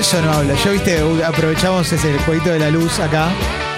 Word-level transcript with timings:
eso 0.00 0.20
no 0.22 0.32
habla. 0.32 0.54
Yo, 0.64 0.72
viste, 0.72 1.00
aprovechamos 1.24 1.90
ese 1.92 2.18
jueguito 2.20 2.50
de 2.50 2.58
la 2.58 2.70
luz 2.70 2.98
acá, 2.98 3.28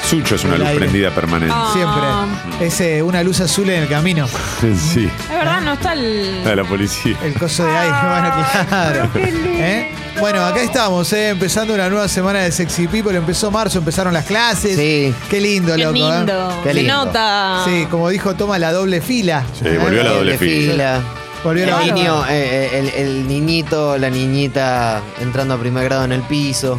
Sucho 0.09 0.35
es 0.35 0.45
una 0.45 0.57
luz 0.59 0.67
aire. 0.67 0.81
prendida 0.81 1.11
permanente. 1.15 1.55
Ah. 1.57 1.71
siempre. 1.73 2.67
Es 2.67 2.81
eh, 2.81 3.03
una 3.03 3.23
luz 3.23 3.41
azul 3.41 3.69
en 3.71 3.83
el 3.85 3.89
camino. 3.89 4.27
Sí. 4.77 5.09
Es 5.23 5.29
verdad, 5.29 5.61
no 5.61 5.73
está 5.75 5.93
el. 5.95 6.43
A 6.47 6.55
la 6.55 6.65
policía. 6.65 7.17
El 7.23 7.35
coso 7.35 7.65
de 7.65 7.77
aire, 7.77 7.97
bueno, 8.03 8.47
claro. 8.69 9.11
¿Eh? 9.17 9.91
Bueno, 10.21 10.45
acá 10.45 10.61
estamos, 10.63 11.13
¿eh? 11.13 11.31
empezando 11.31 11.75
una 11.75 11.89
nueva 11.89 12.07
semana 12.09 12.41
de 12.41 12.53
Sexy 12.53 12.87
People. 12.87 13.17
Empezó 13.17 13.51
marzo, 13.51 13.79
empezaron 13.79 14.13
las 14.13 14.25
clases. 14.27 14.77
Sí. 14.77 15.15
Qué 15.31 15.41
lindo, 15.41 15.75
Qué 15.75 15.85
loco. 15.85 15.97
¿eh? 15.97 16.17
lindo. 16.19 16.61
Qué 16.63 16.69
Se 16.69 16.75
lindo. 16.75 17.05
nota. 17.07 17.63
Sí, 17.65 17.87
como 17.91 18.09
dijo, 18.11 18.35
toma 18.35 18.59
la 18.59 18.73
doble 18.73 19.01
fila. 19.01 19.45
Sí, 19.59 19.65
volvió 19.81 20.01
¿Eh? 20.01 20.05
la 20.05 20.11
doble 20.13 20.39
fila. 20.39 21.01
Volvió 21.45 21.79
El 21.81 21.95
niño, 21.95 22.25
eh, 22.29 22.31
eh, 22.73 22.79
el, 22.79 22.89
el 22.91 23.29
niñito, 23.29 23.99
la 23.99 24.11
niñita 24.11 25.03
entrando 25.21 25.55
a 25.55 25.59
primer 25.59 25.85
grado 25.85 26.05
en 26.05 26.13
el 26.13 26.23
piso, 26.23 26.79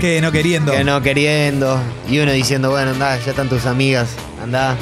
Que 0.00 0.20
no 0.20 0.30
queriendo. 0.30 0.72
que 0.72 0.84
no 0.84 1.00
queriendo, 1.02 1.80
y 2.08 2.18
uno 2.20 2.30
diciendo, 2.32 2.70
bueno, 2.70 2.90
andá, 2.92 3.18
ya 3.18 3.30
están 3.30 3.48
tus 3.48 3.66
amigas, 3.66 4.10
andá, 4.42 4.76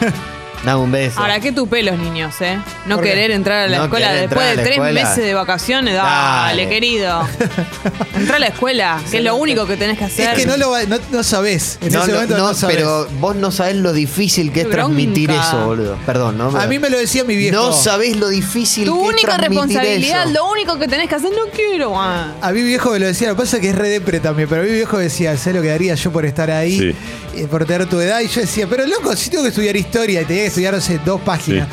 dame 0.64 0.80
un 0.80 0.92
beso. 0.92 1.20
Ahora, 1.20 1.40
qué 1.40 1.52
tupé 1.52 1.82
los 1.82 1.98
niños, 1.98 2.34
¿eh? 2.40 2.58
No 2.86 2.96
¿Por 2.96 3.04
qué? 3.04 3.10
querer 3.10 3.30
entrar 3.32 3.64
a 3.64 3.68
la 3.68 3.78
No 3.78 3.84
escuela 3.84 4.08
querer 4.08 4.20
después 4.28 4.46
entrar 4.46 4.46
a 4.46 4.50
de 4.50 4.56
la 4.56 4.62
tres 4.62 4.76
escuela. 4.76 5.00
meses 5.08 5.24
de 5.24 5.34
vacaciones. 5.34 5.94
Dale, 5.94 6.62
Dale. 6.62 6.68
querido. 6.68 7.28
Entra 8.16 8.36
a 8.36 8.38
la 8.38 8.46
escuela, 8.46 9.00
que 9.10 9.18
es 9.18 9.24
lo 9.24 9.36
único 9.36 9.66
que 9.66 9.76
tenés 9.76 9.98
que 9.98 10.04
hacer. 10.04 10.30
Es 10.30 10.38
que 10.38 10.46
no 10.46 10.56
lo 10.56 10.70
va- 10.70 10.84
no, 10.84 10.98
no 11.10 11.22
sabés. 11.22 11.78
En 11.80 11.92
no, 11.92 12.02
ese 12.02 12.08
no, 12.08 12.14
momento 12.14 12.38
no, 12.38 12.48
no, 12.48 12.54
sabés. 12.54 12.76
pero 12.76 13.08
vos 13.20 13.36
no 13.36 13.50
sabés 13.50 13.76
lo 13.76 13.92
difícil 13.92 14.52
que 14.52 14.60
es 14.60 14.66
Qué 14.66 14.72
transmitir 14.72 15.28
bronca. 15.28 15.48
eso, 15.48 15.64
boludo. 15.66 15.98
Perdón, 16.06 16.38
¿no? 16.38 16.48
A 16.58 16.66
mí 16.66 16.78
me 16.78 16.90
lo 16.90 16.98
decía 16.98 17.24
mi 17.24 17.36
viejo. 17.36 17.56
No 17.56 17.72
sabés 17.72 18.16
lo 18.16 18.28
difícil 18.28 18.84
Tu 18.86 18.94
que 18.94 19.02
es 19.06 19.08
única 19.14 19.36
transmitir 19.36 19.58
responsabilidad, 19.78 20.22
eso. 20.24 20.32
lo 20.32 20.50
único 20.50 20.78
que 20.78 20.88
tenés 20.88 21.08
que 21.08 21.14
hacer, 21.16 21.30
no 21.30 21.50
quiero. 21.54 21.92
ah. 22.00 22.32
A 22.40 22.52
mi 22.52 22.62
viejo 22.62 22.90
me 22.90 22.98
lo 22.98 23.06
decía, 23.06 23.28
lo 23.28 23.36
que 23.36 23.42
pasa 23.42 23.56
es 23.56 23.62
que 23.62 23.70
es 23.70 23.74
re 23.76 23.88
depre 23.88 24.20
también, 24.20 24.48
pero 24.48 24.62
a 24.62 24.64
mi 24.64 24.70
viejo 24.72 24.98
decía, 24.98 25.36
sé 25.36 25.52
lo 25.52 25.62
que 25.62 25.68
daría 25.68 25.94
yo 25.94 26.12
por 26.12 26.24
estar 26.24 26.50
ahí, 26.50 26.78
Sí. 26.78 26.94
Eh, 27.34 27.46
por 27.50 27.64
tener 27.64 27.88
tu 27.88 28.00
edad, 28.00 28.20
y 28.20 28.28
yo 28.28 28.40
decía, 28.40 28.66
pero 28.68 28.86
loco, 28.86 29.14
si 29.16 29.30
tengo 29.30 29.42
que 29.42 29.50
estudiar 29.50 29.76
historia 29.76 30.22
y 30.22 30.24
tenía 30.24 30.42
que 30.42 30.48
estudiar, 30.48 30.74
no 30.74 30.80
sé, 30.80 30.98
dos 31.04 31.20
páginas. 31.20 31.68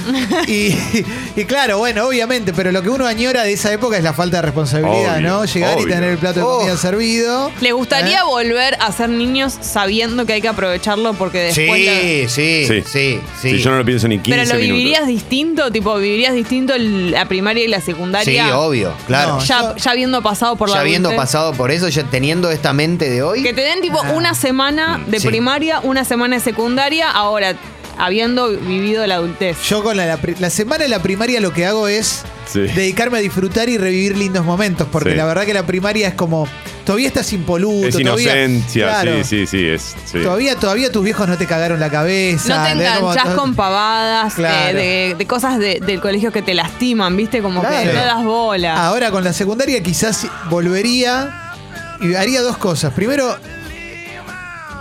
Y, 0.48 0.76
y 1.36 1.46
claro, 1.46 1.78
bueno, 1.80 2.08
obviamente, 2.08 2.54
pero 2.54 2.72
lo 2.72 2.82
que 2.82 2.90
uno 2.90 3.06
añora 3.06 3.44
de 3.44 3.54
esa 3.54 3.72
época 3.72 3.98
es 3.98 4.04
la 4.04 4.14
falta 4.14 4.38
de 4.38 4.42
responsabilidad, 4.44 5.18
Obvio, 5.18 5.30
¿no? 5.30 5.46
Llegar 5.46 5.80
y 5.80 5.86
tener 5.86 6.10
el 6.12 6.18
plato 6.18 6.40
de 6.40 6.46
Oh. 6.46 6.58
comida 6.60 6.78
servido. 6.78 7.52
¿Les 7.62 7.74
gustaría 7.74 8.20
¿Eh? 8.20 8.24
volver 8.26 8.76
a 8.80 8.92
ser 8.92 9.10
niños 9.10 9.56
sabiendo 9.62 10.26
que 10.26 10.34
hay 10.34 10.42
que 10.42 10.48
aprovecharlo 10.48 11.14
porque 11.14 11.40
después... 11.54 11.86
la- 11.86 12.00
Sí, 12.00 12.26
sí, 12.30 12.66
Sí. 12.68 12.84
sí, 12.86 13.20
sí. 13.42 13.50
Si 13.52 13.58
yo 13.60 13.72
no 13.72 13.78
lo 13.78 13.86
pienso 13.86 14.08
ni 14.08 14.20
15 14.20 14.32
Pero 14.32 14.44
lo 14.50 14.56
minutos. 14.60 14.78
vivirías 14.78 15.08
distinto, 15.08 15.72
tipo, 15.72 15.96
vivirías 15.98 16.34
distinto 16.34 16.74
la 16.78 17.26
primaria 17.28 17.64
y 17.64 17.68
la 17.68 17.82
secundaria. 17.82 18.46
Sí, 18.46 18.52
obvio, 18.52 18.94
claro. 19.08 19.38
No, 19.38 19.44
Ya, 19.44 19.62
Yo- 19.62 19.76
ya 19.78 19.92
habiendo 19.92 20.22
pasado 20.22 20.56
por 20.56 20.70
la 20.70 20.76
ya 20.76 20.82
habiendo 20.82 21.16
pasado 21.16 21.54
por 21.54 21.72
eso, 21.72 21.88
ya 21.90 22.04
teniendo 22.04 22.50
esta 22.52 22.74
mente 22.74 23.10
de 23.10 23.22
hoy. 23.22 23.44
Que 23.44 23.54
te 23.54 23.62
den 23.62 23.82
tipo 23.82 24.02
una 24.14 24.34
semana 24.34 25.02
de 25.08 25.20
Sí. 25.20 25.28
Primaria, 25.50 25.80
una 25.82 26.06
semana 26.06 26.36
de 26.36 26.42
secundaria, 26.44 27.10
ahora 27.10 27.56
habiendo 27.98 28.50
vivido 28.50 29.06
la 29.08 29.16
adultez. 29.16 29.58
Yo 29.68 29.82
con 29.84 29.98
la, 29.98 30.06
la 30.06 30.18
pri- 30.18 30.36
la 30.40 30.50
semana 30.52 30.84
de 30.84 30.90
la 30.90 31.00
primaria 31.02 31.42
lo 31.42 31.52
que 31.52 31.66
hago 31.66 31.88
es 31.88 32.22
Sí. 32.46 32.60
dedicarme 32.62 33.18
a 33.18 33.22
disfrutar 33.22 33.68
y 33.68 33.78
revivir 33.80 34.16
lindos 34.16 34.46
momentos, 34.46 34.88
porque 34.92 35.12
Sí. 35.12 35.16
la 35.16 35.26
verdad 35.26 35.46
que 35.46 35.54
la 35.56 35.66
primaria 35.66 36.08
es 36.10 36.14
como, 36.14 36.48
todavía 36.86 37.08
estás 37.08 37.34
impoluto. 37.34 37.88
Es 37.88 37.98
todavía- 37.98 38.46
inocencia, 38.46 38.86
claro, 38.88 39.24
sí, 39.24 39.24
sí, 39.24 39.48
sí. 39.48 39.66
Es, 39.68 39.96
sí. 40.06 40.20
Todavía, 40.22 40.56
todavía 40.56 40.92
tus 40.92 41.04
viejos 41.04 41.28
no 41.28 41.36
te 41.38 41.46
cagaron 41.48 41.80
la 41.80 41.90
cabeza. 41.90 42.56
No 42.58 42.64
te 42.64 42.72
¿entendés? 42.72 42.98
Como- 43.00 43.12
enganchás 43.12 43.34
con 43.36 43.56
pavadas, 43.56 44.34
Claro. 44.36 44.78
de, 44.78 44.84
de- 44.84 45.16
de 45.18 45.26
cosas 45.28 45.58
de- 45.58 45.80
del 45.86 46.00
colegio 46.00 46.32
que 46.32 46.42
te 46.44 46.54
lastiman, 46.54 47.18
¿viste? 47.18 47.42
Como 47.42 47.62
que 47.62 47.68
Claro. 47.68 47.94
no 47.94 48.06
das 48.06 48.24
bola. 48.24 48.86
Ahora 48.86 49.10
con 49.12 49.24
la 49.24 49.34
secundaria 49.34 49.82
quizás 49.82 50.26
volvería 50.50 51.32
y 52.02 52.14
haría 52.14 52.42
dos 52.44 52.58
cosas. 52.58 52.94
Primero, 52.94 53.36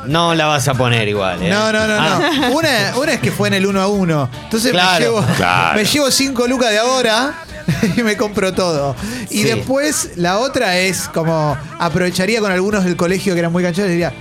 No 0.09 0.35
la 0.35 0.47
vas 0.47 0.67
a 0.69 0.75
poner 0.75 1.07
igual, 1.09 1.43
¿eh? 1.43 1.49
no, 1.51 1.73
no, 1.73 1.87
no, 1.87 1.95
Ah, 1.99 2.21
no. 2.41 2.51
Una, 2.57 2.71
una 2.97 3.13
es 3.13 3.21
que 3.21 3.31
fue 3.31 3.49
en 3.49 3.55
el 3.55 3.67
uno 3.67 3.81
a 3.81 3.87
uno. 3.89 4.29
Entonces 4.45 4.73
me, 4.73 4.79
Claro. 4.81 4.99
llevo, 5.05 5.25
Claro. 5.37 5.77
me 5.79 5.85
llevo 5.85 6.11
cinco 6.11 6.47
lucas 6.47 6.71
de 6.71 6.79
ahora 6.79 7.35
y 7.97 8.03
me 8.03 8.17
compro 8.17 8.53
todo. 8.55 8.97
Y 9.31 9.43
Sí. 9.43 9.45
después 9.45 10.11
la 10.17 10.39
otra 10.39 10.77
es 10.79 11.09
como 11.09 11.57
aprovecharía 11.79 12.41
con 12.41 12.51
algunos 12.51 12.85
del 12.85 12.97
colegio 12.97 13.35
que 13.35 13.41
eran 13.41 13.53
muy 13.53 13.63
canchones 13.63 13.91
y 13.91 13.93
diría, 13.93 14.13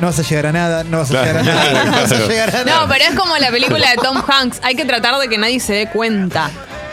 no 0.00 0.06
vas 0.08 0.18
a 0.18 0.22
llegar 0.22 0.46
a 0.46 0.52
nada, 0.52 0.84
no 0.84 0.98
vas 0.98 1.08
a 1.08 1.10
Claro, 1.12 1.26
llegar 1.26 1.38
a 1.40 1.54
nada, 1.54 1.70
claro, 1.70 1.90
no 1.90 1.96
vas 2.02 2.12
a 2.12 2.26
llegar 2.28 2.48
a 2.56 2.64
nada. 2.64 2.80
No, 2.82 2.88
pero 2.92 3.04
es 3.04 3.14
como 3.14 3.36
la 3.38 3.50
película 3.50 3.90
de 3.90 3.96
Tom 3.96 4.16
Hanks. 4.28 4.58
Hay 4.62 4.74
que 4.74 4.84
tratar 4.84 5.16
de 5.18 5.28
que 5.28 5.38
nadie 5.38 5.60
se 5.60 5.72
dé 5.72 5.88
cuenta. 5.88 6.50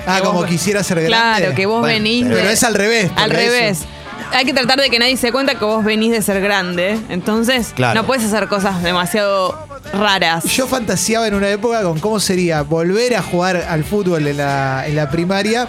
ah, 0.07 0.19
como 0.23 0.39
vos- 0.41 0.47
quisiera 0.49 0.83
ser 0.83 0.97
grande. 1.01 1.07
Claro, 1.41 1.55
que 1.55 1.65
vos 1.65 1.79
Bueno, 1.81 1.93
venís 1.95 2.25
Pero 2.27 2.37
de- 2.47 2.53
es 2.53 2.63
al 2.63 2.75
revés. 2.75 3.09
Al 3.15 3.29
revés. 3.31 3.79
eso- 3.79 3.87
Hay 4.33 4.45
que 4.45 4.53
tratar 4.53 4.79
de 4.79 4.89
que 4.89 4.99
nadie 4.99 5.15
se 5.17 5.27
dé 5.27 5.31
cuenta 5.31 5.55
que 5.55 5.63
vos 5.65 5.83
venís 5.83 6.11
de 6.11 6.21
ser 6.21 6.41
grande. 6.41 6.99
Entonces, 7.09 7.71
Claro. 7.75 8.01
no 8.01 8.07
puedes 8.07 8.23
hacer 8.25 8.47
cosas 8.47 8.81
demasiado 8.83 9.57
raras. 9.93 10.43
Yo 10.45 10.67
fantaseaba 10.67 11.27
en 11.27 11.35
una 11.35 11.49
época 11.49 11.83
con 11.83 11.99
cómo 11.99 12.19
sería 12.19 12.61
volver 12.63 13.15
a 13.15 13.21
jugar 13.21 13.65
al 13.69 13.83
fútbol 13.83 14.27
en 14.27 14.37
la, 14.37 14.85
en 14.87 14.95
la 14.95 15.09
primaria, 15.09 15.67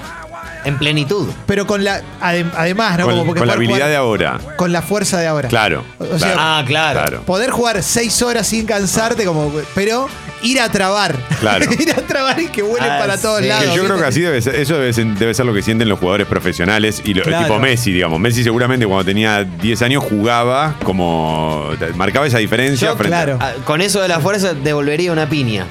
En 0.65 0.79
plenitud. 0.79 1.29
pero 1.47 1.67
con 1.67 1.85
la 1.85 2.01
adem- 2.21 2.51
además, 2.57 2.99
¿no? 2.99 3.05
Con, 3.05 3.13
Como 3.15 3.27
porque 3.27 3.39
con 3.41 3.47
la 3.49 3.55
poder 3.55 3.69
habilidad 3.69 3.77
jugar 3.77 3.91
de 3.91 3.97
ahora. 3.97 4.41
con 4.57 4.73
la 4.73 4.83
fuerza 4.83 5.19
de 5.19 5.27
ahora. 5.29 5.49
Claro. 5.49 5.85
O 6.01 6.19
sea, 6.19 6.33
claro, 6.33 6.37
Ah, 6.41 6.65
claro. 6.67 7.23
Poder 7.23 7.51
jugar 7.51 7.81
seis 7.85 8.21
horas 8.23 8.49
sin 8.49 8.67
cansarte, 8.67 9.25
como, 9.25 9.53
pero 9.77 10.09
ir 10.43 10.61
a 10.61 10.69
trabar. 10.71 11.17
Claro. 11.41 11.67
ir 11.79 11.91
a 11.93 12.03
trabar 12.03 12.39
y 12.41 12.49
que 12.49 12.63
vuelen 12.63 12.91
Ah, 12.91 12.99
para 12.99 13.17
todos 13.19 13.41
sí. 13.41 13.47
lados. 13.49 13.71
Que 13.71 13.77
yo 13.77 13.85
creo 13.85 13.99
que 13.99 14.05
así 14.05 14.21
debe 14.21 14.41
ser, 14.43 14.55
eso 14.57 14.75
debe 14.75 14.93
ser, 14.93 15.07
debe 15.07 15.35
ser 15.35 15.47
lo 15.47 15.55
que 15.55 15.63
sienten 15.63 15.89
los 15.89 15.99
jugadores 15.99 16.27
profesionales 16.27 17.03
y 17.05 17.15
lo, 17.15 17.23
Claro. 17.23 17.45
tipo 17.47 17.59
Messi, 17.59 17.93
digamos. 17.93 18.21
Messi 18.21 18.43
seguramente 18.45 18.87
cuando 18.87 19.05
tenía 19.05 19.45
10 19.45 19.83
años 19.83 20.05
jugaba 20.05 20.75
como 20.83 21.71
marcaba 21.95 22.27
esa 22.27 22.39
diferencia 22.39 22.89
Yo, 22.89 22.97
frente 22.97 23.15
a- 23.17 23.25
claro. 23.25 23.39
Ah, 23.41 23.53
Con 23.65 23.81
eso 23.81 24.01
de 24.01 24.09
la 24.09 24.21
fuerza 24.21 24.55
devolvería 24.55 25.13
una 25.13 25.29
piña. 25.29 25.67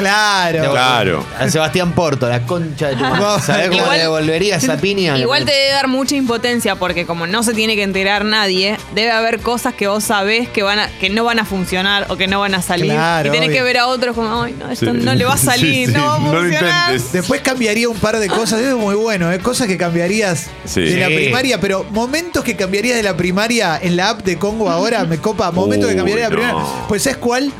Claro. 0.00 0.70
Claro. 0.70 1.26
A 1.38 1.48
Sebastián 1.48 1.92
Porto, 1.92 2.28
la 2.28 2.42
concha 2.42 2.88
de 2.88 2.96
tu 2.96 3.02
madre. 3.02 3.42
¿Sabés 3.42 3.68
cómo 3.68 3.80
Igual- 3.80 3.96
le 3.96 4.02
devolvería 4.02 4.56
esa 4.56 4.76
piña? 4.76 5.18
Igual 5.18 5.44
te 5.44 5.52
debe 5.52 5.70
dar 5.72 5.88
mucha 5.88 6.14
impotencia 6.16 6.76
porque 6.76 7.06
como 7.06 7.26
no 7.26 7.42
se 7.42 7.54
tiene 7.54 7.76
que 7.76 7.82
enterar 7.82 8.24
nadie, 8.24 8.76
debe 8.94 9.10
haber 9.10 9.40
cosas 9.40 9.74
que 9.74 9.88
vos 9.88 10.04
sabés 10.04 10.48
que 10.48 10.62
van 10.62 10.78
a, 10.78 10.88
que 11.00 11.08
no 11.10 11.24
van 11.24 11.38
a 11.38 11.44
funcionar 11.44 12.06
o 12.10 12.16
que 12.16 12.26
no 12.26 12.40
van 12.40 12.54
a 12.54 12.62
salir. 12.62 12.92
Claro, 12.92 13.28
y 13.28 13.32
tenés 13.32 13.48
obvio. 13.48 13.58
que 13.58 13.62
ver 13.64 13.78
a 13.78 13.86
otros 13.86 14.14
como, 14.14 14.42
ay, 14.42 14.54
no, 14.58 14.70
esto 14.70 14.92
Sí. 14.92 14.98
no 15.02 15.14
le 15.14 15.24
va 15.24 15.34
a 15.34 15.36
salir, 15.38 15.86
Sí, 15.86 15.86
sí, 15.86 15.92
no 15.98 16.06
va 16.06 16.14
a 16.16 16.18
no 16.18 16.32
lo 16.32 16.40
funcionar. 16.40 16.90
intentes. 16.92 17.12
Después 17.12 17.40
cambiaría 17.40 17.88
un 17.88 17.98
par 17.98 18.18
de 18.18 18.28
cosas, 18.28 18.60
eso 18.60 18.70
es 18.70 18.76
muy 18.76 18.94
bueno, 18.94 19.32
¿eh? 19.32 19.38
cosas 19.38 19.66
que 19.66 19.76
cambiarías 19.76 20.46
Sí. 20.64 20.82
de 20.82 21.00
la 21.00 21.08
Sí. 21.08 21.14
primaria, 21.14 21.58
pero 21.60 21.84
momentos 21.90 22.44
que 22.44 22.54
cambiarías 22.56 22.96
de 22.96 23.02
la 23.02 23.16
primaria 23.16 23.78
en 23.82 23.96
la 23.96 24.10
app 24.10 24.22
de 24.22 24.36
Congo 24.38 24.70
ahora, 24.70 25.04
me 25.04 25.18
copa, 25.18 25.50
momentos 25.50 25.88
que 25.88 25.94
Uy, 25.94 25.98
cambiaría 25.98 26.28
de 26.28 26.36
la 26.36 26.42
primaria. 26.42 26.70
Pues 26.88 27.02
¿sabes 27.02 27.16
cuál? 27.18 27.52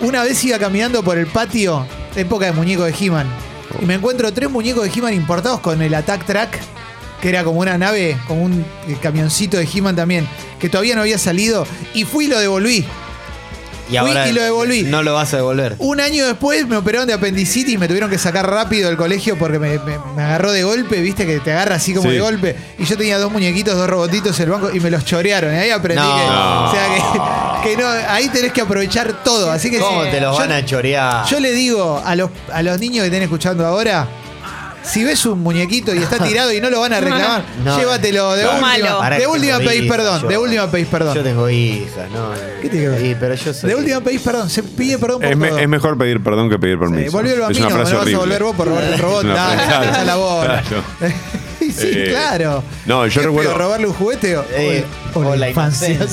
Una 0.00 0.22
vez 0.22 0.42
iba 0.44 0.58
caminando 0.58 1.02
por 1.02 1.18
el 1.18 1.26
patio, 1.26 1.86
época 2.16 2.46
de 2.46 2.52
muñecos 2.52 2.86
de 2.86 2.94
He-Man, 2.98 3.26
y 3.80 3.84
me 3.84 3.94
encuentro 3.94 4.32
tres 4.32 4.50
muñecos 4.50 4.84
de 4.84 4.90
He-Man 4.90 5.14
importados 5.14 5.60
con 5.60 5.82
el 5.82 5.92
Attack 5.94 6.24
Track, 6.24 6.58
que 7.20 7.28
era 7.28 7.44
como 7.44 7.60
una 7.60 7.76
nave, 7.76 8.16
como 8.26 8.44
un 8.44 8.64
eh, 8.88 8.96
camioncito 9.00 9.56
de 9.56 9.68
He-Man 9.72 9.96
también, 9.96 10.26
que 10.58 10.68
todavía 10.68 10.94
no 10.94 11.02
había 11.02 11.18
salido, 11.18 11.66
y 11.92 12.04
fui 12.04 12.26
y 12.26 12.28
lo 12.28 12.38
devolví. 12.38 12.84
Y 13.90 13.96
ahora 13.96 14.22
Fui 14.22 14.30
y 14.30 14.32
lo 14.34 14.42
devolví. 14.42 14.82
No 14.84 15.02
lo 15.02 15.12
vas 15.14 15.32
a 15.34 15.36
devolver. 15.38 15.76
Un 15.78 16.00
año 16.00 16.26
después 16.26 16.66
me 16.66 16.76
operaron 16.76 17.06
de 17.06 17.12
apendicitis 17.14 17.74
y 17.74 17.78
me 17.78 17.86
tuvieron 17.86 18.08
que 18.08 18.16
sacar 18.18 18.48
rápido 18.48 18.88
del 18.88 18.96
colegio 18.96 19.38
porque 19.38 19.58
me, 19.58 19.78
me- 19.80 19.98
me 20.16 20.22
agarró 20.22 20.52
de 20.52 20.62
golpe, 20.64 21.00
viste 21.00 21.26
que 21.26 21.38
te 21.40 21.52
agarra 21.52 21.74
así 21.76 21.92
como 21.94 22.08
Sí. 22.08 22.14
de 22.16 22.20
golpe. 22.20 22.56
Y 22.78 22.84
yo 22.86 22.96
tenía 22.96 23.18
dos 23.18 23.30
muñequitos, 23.30 23.76
dos 23.76 23.88
robotitos 23.88 24.38
en 24.40 24.44
el 24.44 24.50
banco 24.50 24.70
y 24.72 24.80
me 24.80 24.90
los 24.90 25.04
chorearon. 25.04 25.52
Y 25.54 25.56
ahí 25.58 25.70
aprendí 25.70 26.02
No. 26.02 26.16
que. 26.16 26.22
O 26.22 26.70
sea 26.72 27.62
que, 27.62 27.68
que 27.70 27.76
no, 27.82 27.86
ahí 28.08 28.28
tenés 28.30 28.52
que 28.52 28.60
aprovechar 28.62 29.22
todo. 29.22 29.50
Así 29.50 29.70
que 29.70 29.78
¿Cómo 29.78 30.02
te 30.04 30.20
los 30.20 30.34
yo- 30.34 30.40
van 30.40 30.52
a 30.52 30.64
chorear? 30.64 31.26
Yo 31.26 31.38
le 31.40 31.52
digo 31.52 32.02
a 32.04 32.14
los, 32.16 32.30
a 32.52 32.62
los 32.62 32.78
niños 32.80 33.00
que 33.02 33.06
estén 33.06 33.22
escuchando 33.22 33.66
ahora. 33.66 34.08
Si 34.84 35.02
ves 35.02 35.24
un 35.26 35.40
muñequito 35.40 35.94
y 35.94 35.98
está 35.98 36.18
tirado 36.22 36.52
y 36.52 36.60
no 36.60 36.68
lo 36.70 36.80
van 36.80 36.92
a 36.92 37.00
reclamar, 37.00 37.44
No. 37.64 37.76
llévatelo 37.78 38.32
de 38.34 38.42
Claro. 38.42 38.58
última. 38.66 38.98
Pará 38.98 39.18
De 39.18 39.26
última 39.26 39.56
tengo 39.58 39.70
pedís 39.70 39.82
hijas, 39.84 39.96
perdón. 39.96 40.22
yo. 40.22 40.28
De 40.28 40.38
última 40.38 40.70
pedís 40.70 40.86
perdón. 40.88 41.14
Yo 41.14 41.22
tengo 41.22 41.48
hijas, 41.50 42.10
¿no? 42.12 42.30
¿Qué 42.60 42.68
tiene 42.68 42.84
que 42.84 42.90
ver? 42.90 43.00
Sí, 43.00 43.16
pero 43.18 43.34
yo 43.34 43.54
soy. 43.54 43.70
De 43.70 43.76
última 43.76 44.00
pedís 44.02 44.20
perdón. 44.20 44.50
Se 44.50 44.62
pide 44.62 44.98
perdón 44.98 45.20
por 45.22 45.30
Es, 45.30 45.36
me- 45.36 45.48
todo. 45.48 45.58
es 45.58 45.68
mejor 45.68 45.98
pedir 45.98 46.22
perdón 46.22 46.50
que 46.50 46.58
pedir 46.58 46.74
Sí, 46.76 46.80
permiso. 46.80 47.12
volvió 47.12 47.32
el 47.32 47.38
es 47.38 47.42
bambino, 47.46 47.66
una 47.66 47.74
me 47.76 47.80
frase 47.80 47.92
lo 47.92 47.98
vas 47.98 48.02
a 48.02 48.02
horrible. 48.02 48.18
volver 48.20 48.42
vos 48.44 48.56
por 48.56 48.68
robar 48.68 48.84
el 48.84 48.98
robot. 48.98 49.18
Es 49.18 49.24
una 49.24 49.34
Dale, 49.34 49.62
frase- 49.62 49.88
echa 49.88 50.04
la 50.04 50.16
bola. 50.16 50.62
Claro. 50.62 50.84
sí, 51.60 51.90
Eh, 51.92 52.06
claro. 52.10 52.62
no, 52.86 53.06
yo 53.06 53.20
¿Qué 53.22 53.26
recuerdo- 53.26 53.50
peor, 53.50 53.62
robarle 53.62 53.86
un 53.86 53.94
juguete 53.94 54.36
o, 54.36 54.44
Eh, 54.54 54.84
o 55.14 55.22
la 55.22 55.28
o 55.30 55.36
la 55.36 55.48
infancia? 55.48 55.98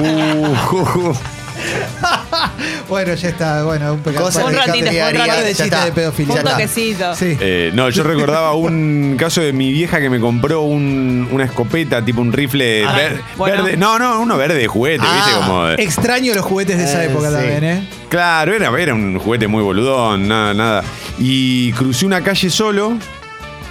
Uh, 0.00 0.76
uh, 0.76 1.08
uh. 1.10 1.16
bueno, 2.88 3.14
ya 3.14 3.28
está. 3.28 3.62
Bueno, 3.64 3.94
un 3.94 4.00
pecado. 4.00 4.26
Cosas 4.26 4.44
Un 4.44 4.52
ratito, 4.54 4.72
fue 4.72 4.78
un 4.88 4.94
de 4.94 5.18
ratito. 5.18 5.62
está. 5.64 5.84
de 5.84 5.92
pedofilia. 5.92 6.34
Un 6.36 6.42
toquecito. 6.42 7.14
Sí. 7.14 7.36
Eh, 7.40 7.70
no, 7.74 7.88
yo 7.90 8.02
recordaba 8.02 8.54
un 8.54 9.16
caso 9.18 9.40
de 9.40 9.52
mi 9.52 9.72
vieja 9.72 10.00
que 10.00 10.10
me 10.10 10.20
compró 10.20 10.62
un- 10.62 11.28
una 11.30 11.44
escopeta, 11.44 12.04
tipo 12.04 12.20
un 12.20 12.32
rifle 12.32 12.84
Ah, 12.86 12.92
ver- 12.94 13.20
bueno. 13.36 13.64
verde. 13.64 13.76
No, 13.76 13.98
no, 13.98 14.20
uno 14.20 14.36
verde 14.36 14.54
de 14.58 14.66
juguete, 14.66 15.04
Ah, 15.06 15.14
¿viste? 15.14 15.30
Como 15.46 15.66
de- 15.66 15.82
Extraño 15.82 16.34
los 16.34 16.44
juguetes 16.44 16.78
de 16.78 16.84
esa 16.84 17.02
Eh, 17.04 17.06
época 17.10 17.28
sí. 17.28 17.34
también, 17.34 17.64
¿eh? 17.64 17.88
Claro, 18.08 18.54
era, 18.54 18.70
era 18.80 18.94
un 18.94 19.18
juguete 19.18 19.46
muy 19.48 19.62
boludón, 19.62 20.28
nada, 20.28 20.54
nada. 20.54 20.84
Y 21.18 21.72
crucé 21.72 22.06
una 22.06 22.22
calle 22.22 22.48
solo 22.50 22.96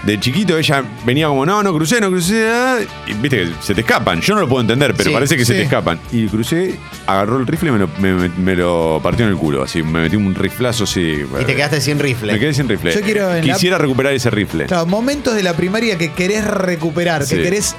de 0.04 0.20
chiquito 0.20 0.58
ella 0.58 0.84
venía 1.06 1.28
como, 1.28 1.46
no, 1.46 1.62
no 1.64 1.74
crucé, 1.74 2.00
no 2.00 2.10
crucé. 2.10 2.50
ah", 2.52 2.78
Y 3.08 3.14
viste 3.14 3.38
que 3.44 3.50
se 3.62 3.74
te 3.76 3.82
escapan. 3.82 4.22
Yo 4.22 4.36
no 4.36 4.42
lo 4.42 4.48
puedo 4.50 4.62
entender, 4.62 4.94
pero 4.96 5.10
Sí, 5.10 5.14
parece 5.14 5.36
que 5.38 5.44
se 5.46 5.54
sí. 5.54 5.58
te 5.60 5.64
escapan. 5.66 6.00
Y 6.12 6.28
crucé, 6.28 6.76
agarró 7.08 7.38
el 7.38 7.48
rifle 7.48 7.70
y 7.70 7.72
me 7.74 7.80
lo, 7.80 7.88
me- 8.00 8.14
me- 8.14 8.30
me 8.30 8.56
lo 8.56 9.00
partió 9.04 9.26
en 9.26 9.32
el 9.32 9.38
culo. 9.38 9.64
Así, 9.64 9.84
me 9.84 10.02
metí 10.02 10.16
un 10.16 10.34
riflazo 10.36 10.86
así. 10.86 11.26
Y 11.42 11.44
te 11.46 11.56
quedaste 11.56 11.82
sin 11.82 12.00
rifle. 12.00 12.32
Me 12.34 12.40
quedé 12.40 12.54
sin 12.54 12.70
rifle. 12.70 12.94
Yo 12.94 13.02
quiero 13.02 13.34
en 13.36 13.48
la- 13.48 13.54
Quisiera 13.54 13.78
recuperar 13.78 14.14
ese 14.14 14.30
rifle. 14.30 14.66
Claro, 14.68 14.86
momentos 14.86 15.36
de 15.36 15.44
la 15.44 15.54
primaria 15.54 15.98
que 15.98 16.12
querés 16.14 16.46
recuperar, 16.46 17.26
Sí. 17.26 17.36
que 17.36 17.44
querés 17.44 17.76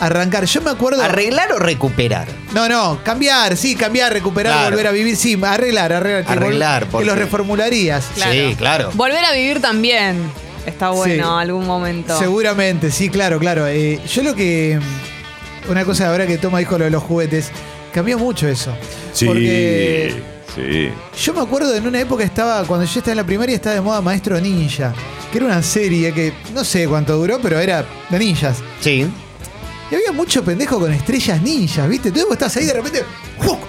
arrancar. 0.00 0.44
Yo 0.44 0.60
me 0.62 0.70
acuerdo. 0.70 1.02
¿Arreglar 1.02 1.52
o 1.52 1.58
recuperar? 1.58 2.28
No, 2.54 2.68
no, 2.68 3.00
cambiar, 3.02 3.56
sí, 3.56 3.74
cambiar, 3.76 4.12
recuperar, 4.12 4.52
Claro. 4.52 4.70
volver 4.70 4.86
a 4.86 4.92
vivir, 4.92 5.16
sí, 5.16 5.38
arreglar, 5.42 5.92
arreglar. 5.92 6.24
que 6.24 6.32
Arreglar, 6.32 6.84
vol- 6.84 6.88
porque- 6.90 7.04
Que 7.06 7.10
lo 7.12 7.16
reformularías. 7.18 8.06
Claro. 8.14 8.32
Sí, 8.32 8.54
claro. 8.56 8.90
Volver 8.94 9.24
a 9.24 9.32
vivir 9.32 9.60
también. 9.60 10.16
Está 10.66 10.90
bueno 10.90 11.14
Sí. 11.38 11.40
algún 11.42 11.66
momento. 11.66 12.18
Seguramente, 12.18 12.90
sí, 12.90 13.08
claro, 13.08 13.38
claro. 13.38 13.66
Eh, 13.66 14.00
yo 14.12 14.22
lo 14.22 14.34
que. 14.34 14.78
Una 15.68 15.84
cosa 15.84 16.08
ahora 16.10 16.26
que 16.26 16.38
Toma 16.38 16.58
dijo 16.58 16.76
lo 16.78 16.84
de 16.84 16.90
los 16.90 17.02
juguetes, 17.02 17.50
cambió 17.92 18.18
mucho 18.18 18.46
eso. 18.48 18.76
Sí. 19.12 19.26
Porque 19.26 20.22
Sí. 20.54 20.90
yo 21.24 21.34
me 21.34 21.40
acuerdo 21.40 21.74
en 21.74 21.86
una 21.86 22.00
época 22.00 22.24
estaba, 22.24 22.64
cuando 22.64 22.84
yo 22.86 22.98
estaba 22.98 23.12
en 23.12 23.16
la 23.18 23.24
primaria, 23.26 23.54
estaba 23.56 23.74
de 23.74 23.80
moda 23.80 24.00
Maestro 24.00 24.40
Ninja, 24.40 24.92
que 25.30 25.38
era 25.38 25.46
una 25.46 25.62
serie 25.62 26.12
que 26.12 26.32
no 26.54 26.64
sé 26.64 26.86
cuánto 26.88 27.16
duró, 27.16 27.38
pero 27.42 27.58
era 27.58 27.84
de 28.08 28.18
ninjas. 28.18 28.58
Sí. 28.80 29.06
Y 29.90 29.94
había 29.94 30.12
mucho 30.12 30.42
pendejo 30.44 30.80
con 30.80 30.92
estrellas 30.92 31.40
ninjas, 31.42 31.88
¿viste? 31.88 32.10
Vos 32.10 32.26
estás 32.32 32.56
ahí 32.56 32.64
de 32.64 32.72
repente, 32.72 33.02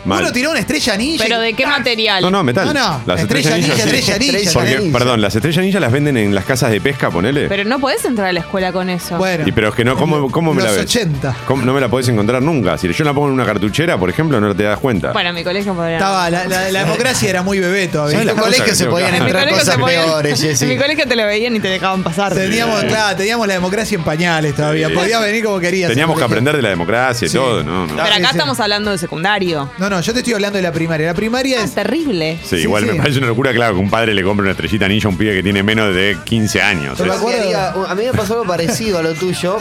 uno 0.06 0.32
tiró 0.32 0.52
una 0.52 0.60
estrella 0.60 0.96
ninja. 0.98 1.24
¿Pero 1.26 1.40
de 1.40 1.54
qué 1.54 1.66
material? 1.68 2.22
No, 2.22 2.30
no, 2.32 2.44
metal. 2.44 2.66
No, 2.66 2.74
no, 2.74 3.02
Las 3.06 3.22
estrella 3.22 3.56
estrellas 3.58 3.78
ninja, 3.78 3.86
ninja, 3.86 3.90
sí. 3.90 4.12
estrella 4.12 4.18
ninja. 4.40 4.52
Porque, 4.54 4.78
ninja. 4.80 4.98
perdón, 5.00 5.22
las 5.22 5.36
estrellas 5.36 5.64
ninja 5.64 5.80
las 5.80 5.92
venden 5.92 6.18
en 6.18 6.34
las 6.36 6.46
casas 6.46 6.72
de 6.72 6.80
pesca, 6.82 7.10
ponele. 7.10 7.48
Pero 7.48 7.64
no 7.66 7.80
podés 7.80 8.04
entrar 8.06 8.28
a 8.28 8.34
la 8.34 8.40
escuela 8.40 8.72
con 8.72 8.90
eso. 8.90 9.18
Bueno. 9.18 9.44
Y 9.48 9.52
pero 9.52 9.70
es 9.70 9.76
que 9.76 9.84
no, 9.86 9.96
¿cómo, 9.98 10.32
cómo 10.32 10.54
me 10.54 10.62
los 10.62 10.72
la 10.72 10.78
ves? 10.78 10.86
80. 10.96 11.36
¿Cómo? 11.46 11.64
No 11.64 11.74
me 11.74 11.82
la 11.82 11.90
podés 11.90 12.08
encontrar 12.10 12.42
nunca. 12.42 12.78
Si 12.78 12.92
yo 12.92 13.04
la 13.04 13.14
pongo 13.14 13.28
en 13.28 13.34
una 13.34 13.46
cartuchera, 13.46 13.98
por 13.98 14.10
ejemplo, 14.10 14.40
no 14.40 14.56
te 14.56 14.64
das 14.64 14.80
cuenta. 14.80 15.12
Bueno, 15.12 15.34
mi 15.34 15.44
colegio 15.44 15.74
podría. 15.74 15.98
Estaba, 15.98 16.30
la, 16.30 16.46
la- 16.48 16.72
la 16.72 16.80
democracia 16.84 17.30
era 17.30 17.42
muy 17.44 17.60
bebé 17.60 17.88
todavía. 17.88 18.18
¿Sabes 18.20 18.30
En 18.32 18.36
tu 18.38 18.42
colegio 18.44 18.76
se 18.76 18.86
podían 18.86 19.10
acá? 19.10 19.18
En 19.18 19.24
mi 19.24 19.30
entrar 19.30 19.50
colegio 19.50 19.74
cosas 19.74 19.86
peores, 19.86 20.62
En 20.62 20.70
mi 20.70 20.78
colegio 20.78 21.08
te 21.08 21.16
lo 21.16 21.26
veían 21.26 21.56
y 21.56 21.60
te 21.60 21.68
dejaban 21.68 22.04
pasar. 22.04 22.34
Teníamos, 22.34 22.84
claro, 22.84 23.18
teníamos 23.18 23.48
la 23.48 23.54
democracia 23.56 23.96
en 23.98 24.04
pañales 24.04 24.56
todavía. 24.56 24.88
Sí. 24.88 24.94
Podía 24.94 25.20
venir 25.20 25.44
como 25.44 25.60
querías. 25.60 25.90
Teníamos 25.90 26.18
que 26.18 26.24
aprender 26.24 26.56
de 26.56 26.62
la 26.62 26.70
democracia 26.70 27.28
y 27.28 27.32
todo, 27.32 27.64
¿no? 27.64 27.88
Pero 27.88 28.02
acá 28.04 28.30
estamos 28.32 28.60
hablando 28.60 28.92
de 28.92 28.98
secundario. 28.98 29.57
No, 29.78 29.90
no, 29.90 30.00
yo 30.02 30.14
te 30.14 30.20
estoy 30.20 30.34
hablando 30.34 30.58
de 30.58 30.64
la 30.64 30.72
primaria. 30.72 31.08
La 31.08 31.14
primaria 31.14 31.58
Es 31.60 31.66
es. 31.66 31.76
terrible. 31.76 32.38
Sí, 32.44 32.58
Sí, 32.58 32.64
igual 32.64 32.84
sí. 32.86 32.92
me 32.92 32.96
parece 32.98 33.18
una 33.20 33.28
locura, 33.28 33.54
claro, 33.54 33.74
que 33.76 33.80
un 33.80 33.90
padre 33.90 34.14
le 34.14 34.24
compre 34.24 34.44
una 34.44 34.52
estrellita 34.52 34.88
ninja 34.88 35.08
a 35.08 35.12
un 35.12 35.18
pibe 35.18 35.34
que 35.36 35.44
tiene 35.44 35.64
menos 35.64 35.94
de 35.94 36.18
15 36.26 36.62
años. 36.62 36.98
Yo 36.98 37.06
me 37.06 37.14
acuerdo- 37.14 37.88
a 37.88 37.96
mí 37.96 38.04
me 38.06 38.14
pasó 38.14 38.34
algo 38.34 38.46
parecido 38.46 39.00
a 39.00 39.04
lo 39.04 39.14
tuyo. 39.14 39.58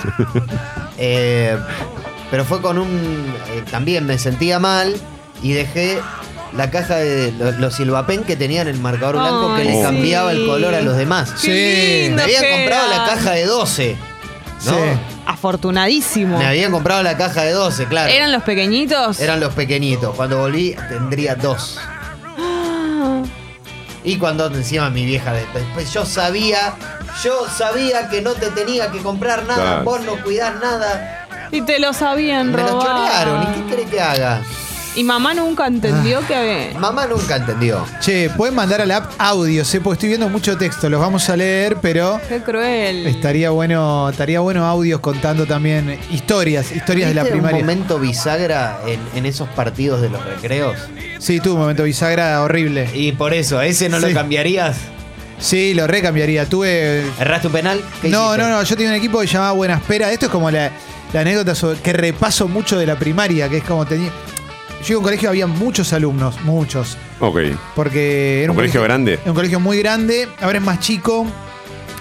eh, 0.98 1.56
pero 2.30 2.44
fue 2.44 2.60
con 2.60 2.78
un. 2.78 2.88
eh, 3.52 3.62
también 3.70 4.06
me 4.06 4.18
sentía 4.18 4.58
mal 4.58 4.94
y 5.42 5.52
dejé 5.52 5.98
la 6.56 6.70
caja 6.70 6.96
de 6.96 7.32
lo- 7.32 7.52
los 7.52 7.74
silvapen 7.74 8.24
que 8.24 8.36
tenían 8.36 8.66
el 8.68 8.78
marcador 8.80 9.16
blanco 9.16 9.54
que 9.56 9.64
le 9.64 9.72
sí. 9.74 9.82
cambiaba 9.82 10.32
el 10.32 10.46
color 10.46 10.74
a 10.74 10.80
los 10.80 10.96
demás. 10.96 11.32
Sí. 11.36 11.48
Qué 11.48 11.98
lindo 12.08 12.16
Me 12.16 12.22
habían 12.22 12.42
que 12.42 12.50
comprado 12.50 12.86
era. 12.92 12.98
la 12.98 13.06
caja 13.14 13.30
de 13.32 13.44
12. 13.46 13.96
¿no? 14.64 14.72
Sí. 14.72 14.78
Afortunadísimo. 15.46 16.38
Me 16.38 16.46
habían 16.46 16.72
comprado 16.72 17.04
la 17.04 17.16
caja 17.16 17.42
de 17.42 17.52
12, 17.52 17.86
claro. 17.86 18.10
¿Eran 18.10 18.32
los 18.32 18.42
pequeñitos? 18.42 19.20
Eran 19.20 19.38
los 19.38 19.54
pequeñitos. 19.54 20.12
Cuando 20.16 20.38
volví 20.38 20.74
tendría 20.88 21.36
dos. 21.36 21.78
Y 24.04 24.18
cuando 24.18 24.46
encima 24.46 24.88
mi 24.90 25.04
vieja 25.04 25.32
después, 25.32 25.64
pues 25.74 25.92
yo 25.92 26.04
sabía, 26.06 26.74
yo 27.24 27.44
sabía 27.48 28.08
que 28.08 28.22
no 28.22 28.34
te 28.34 28.50
tenía 28.50 28.90
que 28.92 28.98
comprar 28.98 29.44
nada, 29.46 29.62
Claro. 29.64 29.84
vos 29.84 30.00
no 30.02 30.22
cuidás 30.22 30.54
nada. 30.60 31.26
Y 31.50 31.62
te 31.62 31.80
los 31.80 32.00
habían 32.02 32.52
Me 32.52 32.62
lo 32.62 32.80
chorearon, 32.80 33.42
¿y 33.42 33.46
qué 33.46 33.74
cree 33.74 33.86
que 33.86 34.00
haga? 34.00 34.42
Y 34.96 35.04
mamá 35.04 35.34
nunca 35.34 35.66
entendió 35.66 36.18
Ah. 36.20 36.26
que. 36.26 36.74
Mamá 36.78 37.06
nunca 37.06 37.36
entendió. 37.36 37.84
Che, 38.00 38.30
pueden 38.30 38.54
mandar 38.54 38.80
a 38.80 38.86
la 38.86 38.96
app 38.96 39.12
audios, 39.18 39.72
¿eh? 39.74 39.80
porque 39.80 39.94
estoy 39.96 40.08
viendo 40.08 40.28
mucho 40.30 40.56
texto. 40.56 40.88
Los 40.88 41.00
vamos 41.00 41.28
a 41.28 41.36
leer, 41.36 41.76
pero 41.82 42.18
Qué 42.28 42.40
cruel. 42.40 43.06
estaría 43.06 43.50
bueno, 43.50 44.08
estaría 44.08 44.40
bueno 44.40 44.64
audios 44.66 45.00
contando 45.00 45.44
también 45.46 45.98
historias, 46.10 46.72
historias 46.74 47.10
de 47.10 47.14
la 47.14 47.22
¿Viste 47.24 47.32
primaria. 47.34 47.58
un 47.58 47.62
momento 47.66 47.98
bisagra 48.00 48.78
en, 48.86 48.98
en 49.14 49.26
esos 49.26 49.48
partidos 49.50 50.00
de 50.00 50.08
los 50.08 50.24
recreos? 50.24 50.76
Sí, 51.18 51.40
tuve 51.40 51.52
un 51.54 51.60
momento 51.60 51.82
bisagra 51.82 52.42
horrible. 52.42 52.88
Y 52.94 53.12
por 53.12 53.34
eso, 53.34 53.60
¿ese 53.60 53.90
no 53.90 54.00
Sí. 54.00 54.06
lo 54.08 54.14
cambiarías? 54.14 54.76
Sí, 55.38 55.74
lo 55.74 55.86
recambiaría. 55.86 56.46
Tuve. 56.46 57.02
¿Erraste 57.20 57.48
un 57.48 57.52
penal? 57.52 57.82
¿Qué 58.00 58.08
No, 58.08 58.32
hiciste? 58.34 58.42
no, 58.42 58.56
no. 58.56 58.62
Yo 58.62 58.74
tenía 58.76 58.90
un 58.92 58.96
equipo 58.96 59.20
que 59.20 59.26
se 59.26 59.34
llamaba 59.34 59.52
Buena 59.52 59.74
Espera. 59.74 60.10
Esto 60.10 60.24
es 60.26 60.32
como 60.32 60.50
la, 60.50 60.70
la 61.12 61.20
anécdota 61.20 61.54
sobre- 61.54 61.78
que 61.80 61.92
repaso 61.92 62.48
mucho 62.48 62.78
de 62.78 62.86
la 62.86 62.96
primaria, 62.98 63.46
que 63.50 63.58
es 63.58 63.64
como 63.64 63.84
tenía. 63.84 64.10
Yo 64.86 64.92
iba 64.92 64.96
a 64.96 64.98
un 65.00 65.04
colegio, 65.04 65.28
había 65.28 65.46
muchos 65.46 65.92
alumnos, 65.92 66.40
muchos. 66.42 66.96
Ok. 67.20 67.38
Porque 67.74 68.42
era 68.44 68.52
¿Un 68.52 68.56
colegio 68.56 68.82
grande? 68.82 69.14
Era 69.14 69.30
un 69.32 69.34
colegio 69.34 69.58
muy 69.60 69.78
grande. 69.78 70.28
Ahora 70.40 70.58
es 70.58 70.64
más 70.64 70.80
chico. 70.80 71.26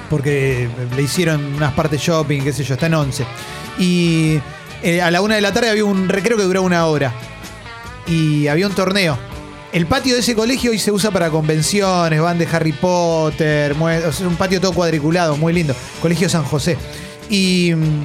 Porque 0.10 0.70
le 0.96 1.02
hicieron 1.02 1.44
unas 1.56 1.74
partes 1.74 2.00
shopping, 2.00 2.42
qué 2.44 2.54
sé 2.54 2.64
yo, 2.64 2.76
está 2.76 2.86
en 2.86 2.94
11. 2.94 3.26
Y 3.80 4.40
eh, 4.84 5.02
a 5.02 5.10
la 5.10 5.22
una 5.22 5.34
de 5.36 5.42
la 5.42 5.52
tarde 5.52 5.70
había 5.72 5.84
un 5.84 6.08
recreo 6.08 6.38
que 6.38 6.44
duraba 6.44 6.66
una 6.66 6.86
hora. 6.86 7.12
Y 8.08 8.48
había 8.48 8.68
un 8.68 8.74
torneo. 8.76 9.18
El 9.74 9.88
patio 9.88 10.14
de 10.14 10.20
ese 10.22 10.36
colegio 10.36 10.72
hoy 10.72 10.80
se 10.80 10.92
usa 10.92 11.10
para 11.12 11.30
convenciones, 11.32 12.22
van 12.22 12.38
de 12.38 12.48
Harry 12.52 12.72
Potter, 12.72 13.76
mue- 13.76 13.98
o 13.98 14.12
sea, 14.12 14.26
es 14.26 14.32
un 14.32 14.36
patio 14.38 14.62
todo 14.62 14.72
cuadriculado, 14.74 15.36
muy 15.38 15.52
lindo. 15.54 15.76
Colegio 16.02 16.30
San 16.30 16.44
José. 16.44 16.78
Y 17.30 17.74
mm, 17.76 18.04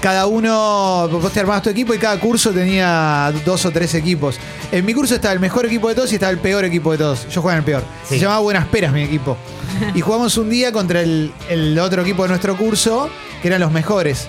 cada 0.00 0.26
uno, 0.26 1.08
vos 1.08 1.32
te 1.32 1.40
armabas 1.40 1.62
tu 1.62 1.70
equipo 1.70 1.92
y 1.94 1.98
cada 1.98 2.18
curso 2.18 2.50
tenía 2.50 3.32
dos 3.44 3.66
o 3.66 3.70
tres 3.70 3.94
equipos. 3.94 4.36
En 4.72 4.84
mi 4.84 4.94
curso 4.94 5.14
estaba 5.14 5.34
el 5.34 5.40
mejor 5.40 5.66
equipo 5.66 5.88
de 5.88 5.94
todos 5.94 6.10
y 6.12 6.14
estaba 6.14 6.30
el 6.30 6.38
peor 6.38 6.64
equipo 6.64 6.92
de 6.92 6.98
todos. 6.98 7.28
Yo 7.28 7.42
jugaba 7.42 7.58
en 7.58 7.58
el 7.58 7.64
peor. 7.64 7.82
Sí. 8.04 8.14
Se 8.14 8.18
llamaba 8.20 8.40
Buenas 8.40 8.66
Peras 8.68 8.92
mi 8.92 9.02
equipo. 9.02 9.36
Y 9.94 10.00
jugamos 10.00 10.36
un 10.36 10.50
día 10.50 10.72
contra 10.72 11.00
el, 11.00 11.32
el 11.48 11.78
otro 11.78 12.02
equipo 12.02 12.22
de 12.24 12.30
nuestro 12.30 12.56
curso, 12.56 13.08
que 13.40 13.48
eran 13.48 13.60
los 13.60 13.72
mejores. 13.72 14.26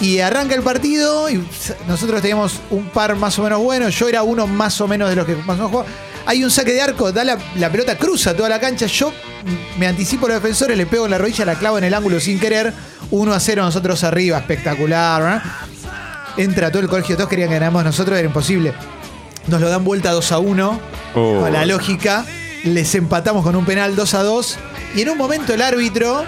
Y 0.00 0.18
arranca 0.20 0.54
el 0.54 0.62
partido 0.62 1.30
y 1.30 1.42
nosotros 1.86 2.20
teníamos 2.22 2.60
un 2.70 2.88
par 2.88 3.14
más 3.16 3.38
o 3.38 3.42
menos 3.42 3.60
bueno. 3.60 3.88
Yo 3.88 4.08
era 4.08 4.22
uno 4.22 4.46
más 4.46 4.80
o 4.80 4.88
menos 4.88 5.08
de 5.10 5.16
los 5.16 5.26
que 5.26 5.36
más 5.36 5.50
o 5.50 5.52
menos 5.54 5.70
jugaba. 5.70 5.88
Hay 6.26 6.44
un 6.44 6.50
saque 6.50 6.72
de 6.72 6.82
arco, 6.82 7.12
da 7.12 7.24
la, 7.24 7.38
la 7.56 7.70
pelota, 7.70 7.96
cruza 7.96 8.34
toda 8.34 8.48
la 8.48 8.60
cancha. 8.60 8.86
Yo 8.86 9.12
me 9.78 9.86
anticipo 9.86 10.26
a 10.26 10.30
los 10.30 10.42
defensores, 10.42 10.76
le 10.76 10.86
pego 10.86 11.04
en 11.04 11.10
la 11.12 11.18
rodilla, 11.18 11.44
la 11.44 11.54
clavo 11.58 11.78
en 11.78 11.84
el 11.84 11.94
ángulo 11.94 12.20
sin 12.20 12.38
querer. 12.38 12.72
1 13.10 13.32
a 13.32 13.40
0 13.40 13.62
nosotros 13.64 14.02
arriba, 14.04 14.38
espectacular. 14.38 15.22
¿verdad? 15.22 15.42
Entra 16.36 16.70
todo 16.70 16.82
el 16.82 16.88
colegio, 16.88 17.16
todos 17.16 17.28
querían 17.28 17.48
que 17.48 17.54
ganáramos 17.54 17.84
nosotros, 17.84 18.18
era 18.18 18.26
imposible. 18.26 18.72
Nos 19.46 19.60
lo 19.60 19.68
dan 19.68 19.84
vuelta 19.84 20.12
2 20.12 20.32
a 20.32 20.38
1. 20.38 20.80
Oh. 21.16 21.44
A 21.44 21.50
la 21.50 21.64
lógica. 21.66 22.24
Les 22.64 22.94
empatamos 22.94 23.42
con 23.42 23.56
un 23.56 23.64
penal 23.64 23.96
2 23.96 24.14
a 24.14 24.22
2. 24.22 24.58
Y 24.94 25.00
en 25.02 25.08
un 25.10 25.18
momento 25.18 25.54
el 25.54 25.62
árbitro, 25.62 26.24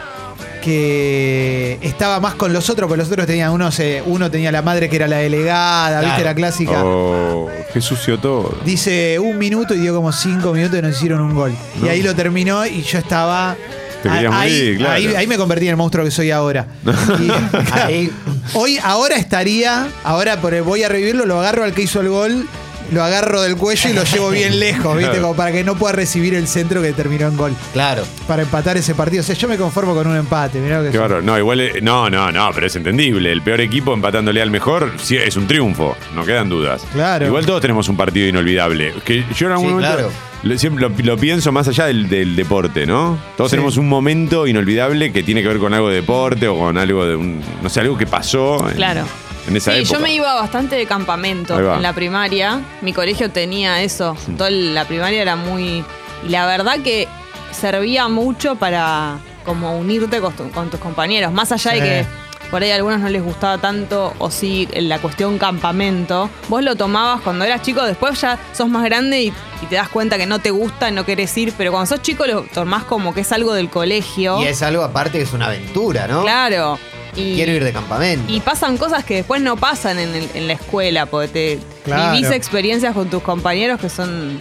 que 0.63 1.79
estaba 1.83 2.21
más 2.21 2.35
con 2.35 2.53
los 2.53 2.71
otros, 2.71 2.89
porque 2.89 3.03
los 3.03 3.11
otros 3.11 3.27
tenían, 3.27 3.51
uno, 3.53 3.71
se- 3.71 4.03
uno 4.07 4.31
tenía 4.31 4.51
la 4.53 4.63
madre 4.63 4.89
que 4.89 4.97
era 4.97 5.07
la 5.09 5.19
delegada, 5.19 6.01
¿viste? 6.01 6.25
La 6.25 6.35
clásica. 6.35 6.83
Oh, 6.85 7.51
qué 7.73 7.81
sucio 7.81 8.19
todo. 8.19 8.57
Dice 8.65 9.19
un 9.19 9.39
minuto 9.39 9.75
y 9.75 9.79
dio 9.79 9.95
como 9.95 10.11
cinco 10.13 10.53
minutos 10.53 10.79
y 10.79 10.83
nos 10.83 10.97
hicieron 10.97 11.21
un 11.21 11.35
gol. 11.35 11.53
Y 11.83 11.89
ahí 11.89 12.03
lo 12.03 12.15
terminó 12.15 12.65
y 12.67 12.83
yo 12.83 12.99
estaba. 12.99 13.57
Te 14.03 14.09
querías 14.09 14.33
ahí, 14.35 14.51
morir, 14.53 14.77
claro. 14.79 14.93
ahí, 14.95 15.07
ahí 15.15 15.27
me 15.27 15.37
convertí 15.37 15.65
en 15.67 15.71
el 15.71 15.77
monstruo 15.77 16.05
que 16.05 16.11
soy 16.11 16.31
ahora. 16.31 16.67
Y- 17.21 17.31
Ahí, 17.73 18.11
hoy, 18.55 18.79
ahora 18.83 19.17
estaría, 19.17 19.87
ahora 20.05 20.37
voy 20.37 20.83
a 20.83 20.89
revivirlo, 20.89 21.25
lo 21.27 21.39
agarro 21.41 21.65
al 21.65 21.73
que 21.73 21.83
hizo 21.83 22.01
el 22.01 22.09
gol, 22.09 22.47
lo 22.93 23.03
agarro 23.03 23.41
del 23.43 23.57
cuello 23.57 23.91
y 23.91 23.93
lo 23.93 24.05
llevo 24.05 24.31
bien 24.31 24.59
lejos, 24.61 24.97
¿viste? 24.97 25.11
Claro. 25.13 25.23
Como 25.23 25.37
para 25.37 25.53
que 25.53 25.65
no 25.65 25.75
pueda 25.77 25.93
recibir 25.95 26.35
el 26.35 26.47
centro 26.47 26.81
que 26.83 26.93
terminó 26.93 27.27
en 27.29 27.37
gol. 27.37 27.55
claro. 27.73 28.05
Para 28.27 28.43
empatar 28.43 28.77
ese 28.77 28.95
partido. 28.95 29.21
O 29.21 29.25
sea, 29.25 29.35
yo 29.35 29.49
me 29.49 29.57
conformo 29.57 29.95
con 29.95 30.07
un 30.07 30.17
empate. 30.17 30.59
Mirá 30.61 30.79
lo 30.79 30.85
que 30.85 30.89
Qué 30.91 30.93
soy. 30.97 31.01
bárbaro. 31.03 31.23
No, 31.23 31.37
igual. 31.39 31.61
eh, 31.61 31.81
No, 31.83 32.09
no, 32.09 32.31
no, 32.31 32.51
pero 32.55 32.67
es 32.67 32.77
entendible. 32.77 33.33
El 33.33 33.43
peor 33.43 33.61
equipo 33.61 33.93
empatándole 33.95 34.41
al 34.41 34.51
mejor 34.51 34.93
sí, 35.03 35.17
es 35.17 35.37
un 35.37 35.47
triunfo. 35.47 35.97
No 36.15 36.25
quedan 36.25 36.49
dudas. 36.49 36.83
Claro. 36.93 37.27
Igual 37.27 37.45
todos 37.47 37.61
tenemos 37.61 37.89
un 37.89 37.97
partido 37.97 38.29
inolvidable. 38.29 38.95
Que 39.05 39.25
yo 39.37 39.47
en 39.47 39.53
algún 39.53 39.67
Sí, 39.69 39.75
momento. 39.75 39.95
claro. 39.97 40.11
lo- 40.45 40.59
siempre 40.59 40.89
lo, 40.89 40.95
lo 40.97 41.17
pienso 41.17 41.53
más 41.53 41.69
allá 41.69 41.87
del, 41.87 42.09
del 42.09 42.35
deporte, 42.37 42.87
¿no? 42.87 43.19
Todos 43.37 43.51
Sí. 43.51 43.57
tenemos 43.57 43.77
un 43.77 43.89
momento 43.89 44.47
inolvidable 44.47 45.13
que 45.13 45.23
tiene 45.23 45.43
que 45.43 45.49
ver 45.49 45.59
con 45.59 45.73
algo 45.75 45.89
de 45.89 45.97
deporte 45.97 46.49
o 46.49 46.57
con 46.59 46.79
algo 46.79 47.05
de 47.07 47.17
un. 47.17 47.41
No 47.63 47.69
sé, 47.69 47.81
algo 47.81 47.97
que 47.99 48.07
pasó. 48.07 48.69
en- 48.69 48.77
Claro. 48.77 49.03
En 49.49 49.57
esa 49.57 49.73
sí, 49.73 49.79
época. 49.81 49.95
yo 49.99 50.01
me 50.01 50.15
iba 50.15 50.35
bastante 50.35 50.77
de 50.77 50.87
campamento 50.87 51.59
en 51.75 51.83
la 51.83 51.93
primaria. 51.93 52.61
Mi 52.81 52.93
colegio 52.93 53.31
tenía 53.31 53.83
eso. 53.83 54.17
Toda 54.39 54.51
la 54.51 54.85
primaria 54.87 55.21
era 55.23 55.37
muy. 55.37 55.85
Y 56.25 56.29
la 56.29 56.47
verdad 56.47 56.79
que 56.85 57.09
servía 57.51 58.09
mucho 58.09 58.57
para 58.57 59.19
como 59.45 59.77
unirte 59.77 60.21
con, 60.21 60.33
tu- 60.35 60.51
con 60.51 60.71
tus 60.71 60.79
compañeros. 60.81 61.33
Más 61.33 61.51
allá 61.53 61.73
Sí. 61.73 61.81
de 61.81 61.85
que 61.87 62.07
por 62.51 62.63
ahí 62.63 62.71
a 62.71 62.77
algunos 62.77 63.01
no 63.01 63.09
les 63.09 63.23
gustaba 63.23 63.59
tanto, 63.59 64.13
o 64.19 64.31
sí, 64.31 64.69
la 64.77 64.99
cuestión 65.01 65.39
campamento, 65.39 66.29
vos 66.49 66.63
lo 66.63 66.77
tomabas 66.77 67.23
cuando 67.23 67.45
eras 67.47 67.63
chico, 67.63 67.83
después 67.83 68.21
ya 68.21 68.39
sos 68.53 68.69
más 68.69 68.85
grande 68.85 69.23
y, 69.23 69.29
y 69.63 69.67
te 69.71 69.77
das 69.77 69.89
cuenta 69.89 70.19
que 70.19 70.27
no 70.27 70.39
te 70.39 70.51
gusta 70.51 70.91
y 70.91 70.93
no 70.93 71.05
querés 71.07 71.35
ir, 71.39 71.55
pero 71.57 71.73
cuando 71.73 71.87
sos 71.87 72.03
chico 72.03 72.27
lo 72.27 72.43
tomás 72.43 72.85
como 72.85 73.15
que 73.15 73.23
es 73.23 73.33
algo 73.33 73.55
del 73.55 73.71
colegio. 73.71 74.41
Y 74.43 74.45
es 74.49 74.63
algo 74.63 74.85
aparte 74.85 75.17
que 75.19 75.25
es 75.25 75.33
una 75.33 75.47
aventura, 75.47 76.07
¿no? 76.07 76.23
Claro. 76.23 76.79
Y, 77.15 77.35
Quiero 77.35 77.53
ir 77.53 77.63
de 77.65 77.73
campamento. 77.73 78.33
y 78.33 78.41
pasan 78.41 78.77
cosas 78.79 79.05
que 79.05 79.17
después 79.17 79.43
no 79.43 79.57
pasan 79.57 79.99
en, 79.99 80.15
el- 80.15 80.31
en 80.35 80.47
la 80.47 80.55
escuela, 80.55 81.07
porque 81.07 81.29
te 81.29 81.59
Claro. 81.85 82.13
vivís 82.17 82.31
experiencias 82.31 82.95
con 82.95 83.11
tus 83.11 83.23
compañeros 83.23 83.79
que 83.81 83.89
son, 83.91 84.41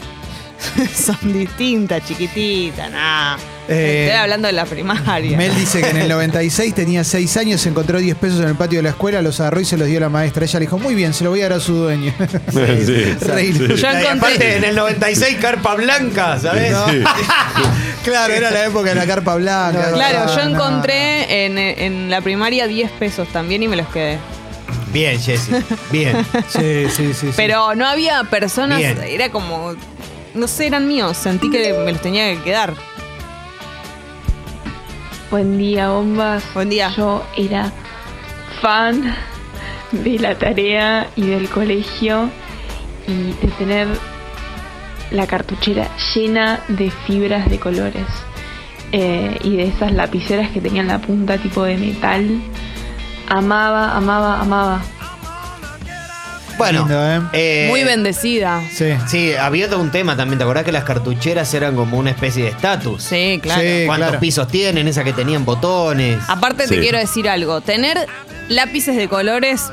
son 0.96 1.34
distintas, 1.34 2.06
chiquititas, 2.08 2.90
nada. 2.92 3.38
Eh, 3.70 4.06
Estoy 4.08 4.20
hablando 4.20 4.48
de 4.48 4.54
la 4.54 4.66
primaria. 4.66 5.38
Mel 5.38 5.56
dice 5.56 5.82
que 5.82 5.90
en 5.90 5.98
el 5.98 6.10
96 6.10 6.74
tenía 6.74 7.04
6 7.04 7.38
años, 7.38 7.66
encontró 7.66 8.00
10 8.00 8.18
pesos 8.18 8.40
en 8.42 8.48
el 8.50 8.56
patio 8.56 8.80
de 8.80 8.84
la 8.84 8.90
escuela, 8.90 9.22
los 9.22 9.40
agarró 9.40 9.62
y 9.62 9.66
se 9.66 9.78
los 9.78 9.88
dio 9.88 9.98
a 9.98 10.02
la 10.02 10.10
maestra. 10.10 10.44
Ella 10.46 10.60
le 10.60 10.66
dijo, 10.66 10.78
muy 10.78 10.96
bien, 10.96 11.14
se 11.14 11.24
lo 11.24 11.30
voy 11.30 11.42
a 11.42 11.44
dar 11.50 11.54
a 11.54 11.60
su 11.60 11.74
dueño. 11.74 12.14
Sí, 12.52 12.86
sí. 12.86 13.42
ilusionado. 13.42 13.76
Yo 13.76 14.04
Y 14.04 14.18
aparte, 14.18 14.58
en 14.58 14.64
el 14.64 14.76
96, 14.76 15.38
carpa 15.40 15.76
blanca, 15.76 16.40
¿sabes? 16.40 16.72
No. 16.72 16.86
claro, 18.04 18.34
era 18.34 18.52
la 18.52 18.66
época 18.66 18.90
de 18.90 18.96
la 18.96 19.06
carpa 19.06 19.36
blanca. 19.36 19.92
Claro, 19.94 20.26
No, 20.26 20.36
yo 20.36 20.42
encontré 20.50 21.46
en, 21.46 21.58
en 21.58 22.10
la 22.10 22.22
primaria 22.22 22.68
10 22.68 22.92
pesos 22.92 23.28
también 23.30 23.64
y 23.64 23.68
me 23.68 23.76
los 23.76 23.88
quedé. 23.88 24.18
Bien, 24.92 25.20
Jessy. 25.22 25.52
Bien. 25.92 26.18
Sí, 26.50 26.86
sí, 26.90 27.14
sí. 27.14 27.28
sí. 27.28 27.30
Pero 27.36 27.76
no 27.76 27.88
había 27.88 28.24
personas, 28.26 28.80
Bien. 28.80 28.98
era 29.08 29.30
como, 29.30 29.76
no 30.34 30.48
sé, 30.48 30.68
eran 30.68 30.88
míos, 30.88 31.16
sentí 31.18 31.50
que 31.50 31.74
me 31.86 31.92
los 31.94 32.02
tenía 32.02 32.34
que 32.36 32.42
quedar. 32.42 32.74
Buen 35.32 35.58
día, 35.58 35.90
bombas. 35.92 36.44
Buen 36.54 36.70
día. 36.70 36.92
Yo 36.96 37.24
era 37.38 37.72
fan 38.62 39.16
de 39.94 40.20
la 40.20 40.36
tarea 40.36 41.08
y 41.16 41.22
del 41.22 41.48
colegio 41.50 42.30
y 43.08 43.32
de 43.32 43.48
tener 43.58 43.88
la 45.12 45.28
cartuchera 45.28 45.88
llena 46.14 46.60
de 46.68 46.92
fibras 46.92 47.50
de 47.50 47.60
colores 47.60 48.06
Eh, 48.94 49.40
y 49.46 49.56
de 49.56 49.64
esas 49.68 49.94
lapiceras 49.94 50.50
que 50.52 50.60
tenían 50.60 50.88
la 50.88 51.00
punta 51.00 51.38
tipo 51.38 51.64
de 51.64 51.78
metal. 51.78 52.42
Amaba, 53.30 53.96
amaba, 53.96 54.42
amaba. 54.42 54.82
Bueno. 56.58 56.80
Lindo, 56.80 57.10
¿eh? 57.12 57.22
eh, 57.34 57.66
Muy 57.70 57.84
bendecida. 57.84 58.62
Sí. 58.72 58.94
Sí, 59.08 59.34
había 59.34 59.70
todo 59.70 59.80
un 59.82 59.92
tema 59.92 60.16
también. 60.16 60.38
¿Te 60.38 60.44
acordás 60.44 60.64
que 60.64 60.72
las 60.72 60.84
cartucheras 60.84 61.54
eran 61.54 61.76
como 61.76 61.98
una 61.98 62.12
especie 62.12 62.44
de 62.44 62.50
estatus? 62.50 63.04
Sí, 63.04 63.40
claro. 63.42 63.62
Sí. 63.62 63.84
¿Cuántos 63.86 64.08
claro. 64.10 64.20
pisos 64.20 64.48
tienen? 64.48 64.88
Esa 64.88 65.04
que 65.04 65.14
tenían 65.14 65.46
botones. 65.46 66.20
Aparte 66.28 66.68
te 66.68 66.76
Sí. 66.76 66.80
quiero 66.80 66.98
decir 66.98 67.28
algo, 67.30 67.62
tener 67.62 68.06
lápices 68.50 68.96
de 68.96 69.08
colores 69.08 69.72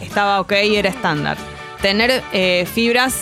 estaba 0.00 0.40
ok, 0.40 0.52
era 0.52 0.88
estándar. 0.88 1.36
Tener 1.80 2.22
eh, 2.32 2.66
fibras 2.72 3.14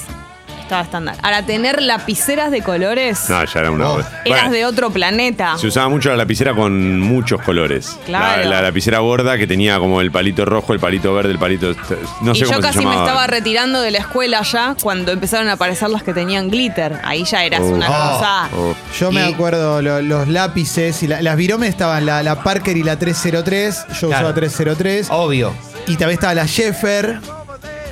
estaba 0.70 0.82
estándar. 0.82 1.16
Ahora, 1.22 1.42
tener 1.44 1.82
lapiceras 1.82 2.50
de 2.50 2.62
colores, 2.62 3.28
No, 3.28 3.44
ya 3.44 3.60
era 3.60 3.70
una. 3.70 3.88
Oh. 3.90 3.94
Bueno, 3.94 4.08
eras 4.24 4.50
de 4.52 4.64
otro 4.64 4.90
planeta. 4.90 5.58
Se 5.58 5.66
usaba 5.66 5.88
mucho 5.88 6.08
la 6.10 6.16
lapicera 6.16 6.54
con 6.54 7.00
muchos 7.00 7.42
colores. 7.42 7.98
Claro. 8.06 8.44
La, 8.44 8.48
la 8.56 8.62
lapicera 8.62 9.00
gorda 9.00 9.36
que 9.36 9.46
tenía 9.46 9.78
como 9.78 10.00
el 10.00 10.10
palito 10.12 10.44
rojo, 10.44 10.72
el 10.72 10.80
palito 10.80 11.12
verde, 11.12 11.32
el 11.32 11.38
palito. 11.38 11.74
No 12.22 12.32
y 12.32 12.34
sé 12.36 12.40
yo 12.42 12.46
cómo 12.46 12.60
se 12.62 12.66
casi 12.68 12.86
me 12.86 12.94
estaba 12.94 13.26
retirando 13.26 13.80
de 13.80 13.90
la 13.90 13.98
escuela 13.98 14.42
ya 14.42 14.76
cuando 14.80 15.12
empezaron 15.12 15.48
a 15.48 15.52
aparecer 15.52 15.90
las 15.90 16.02
que 16.02 16.14
tenían 16.14 16.48
glitter. 16.50 17.00
Ahí 17.04 17.24
ya 17.24 17.44
eras 17.44 17.60
Oh. 17.62 17.66
una 17.70 17.86
Oh. 17.88 18.12
cosa. 18.18 18.48
Oh. 18.56 18.74
Yo 18.98 19.10
me 19.12 19.28
Y- 19.28 19.32
acuerdo 19.32 19.82
lo- 19.82 20.00
los 20.02 20.28
lápices 20.28 21.02
y 21.02 21.08
la- 21.08 21.20
las 21.22 21.36
viromes 21.36 21.68
estaban 21.70 22.06
la, 22.06 22.22
la 22.22 22.42
Parker 22.42 22.76
y 22.76 22.82
la 22.82 22.98
303. 22.98 23.84
Yo 24.00 24.08
Claro. 24.08 24.26
usaba 24.26 24.34
303. 24.34 25.08
Obvio. 25.10 25.52
Y 25.86 25.96
también 25.96 26.12
estaba 26.12 26.34
la 26.34 26.46
Sheffer, 26.46 27.18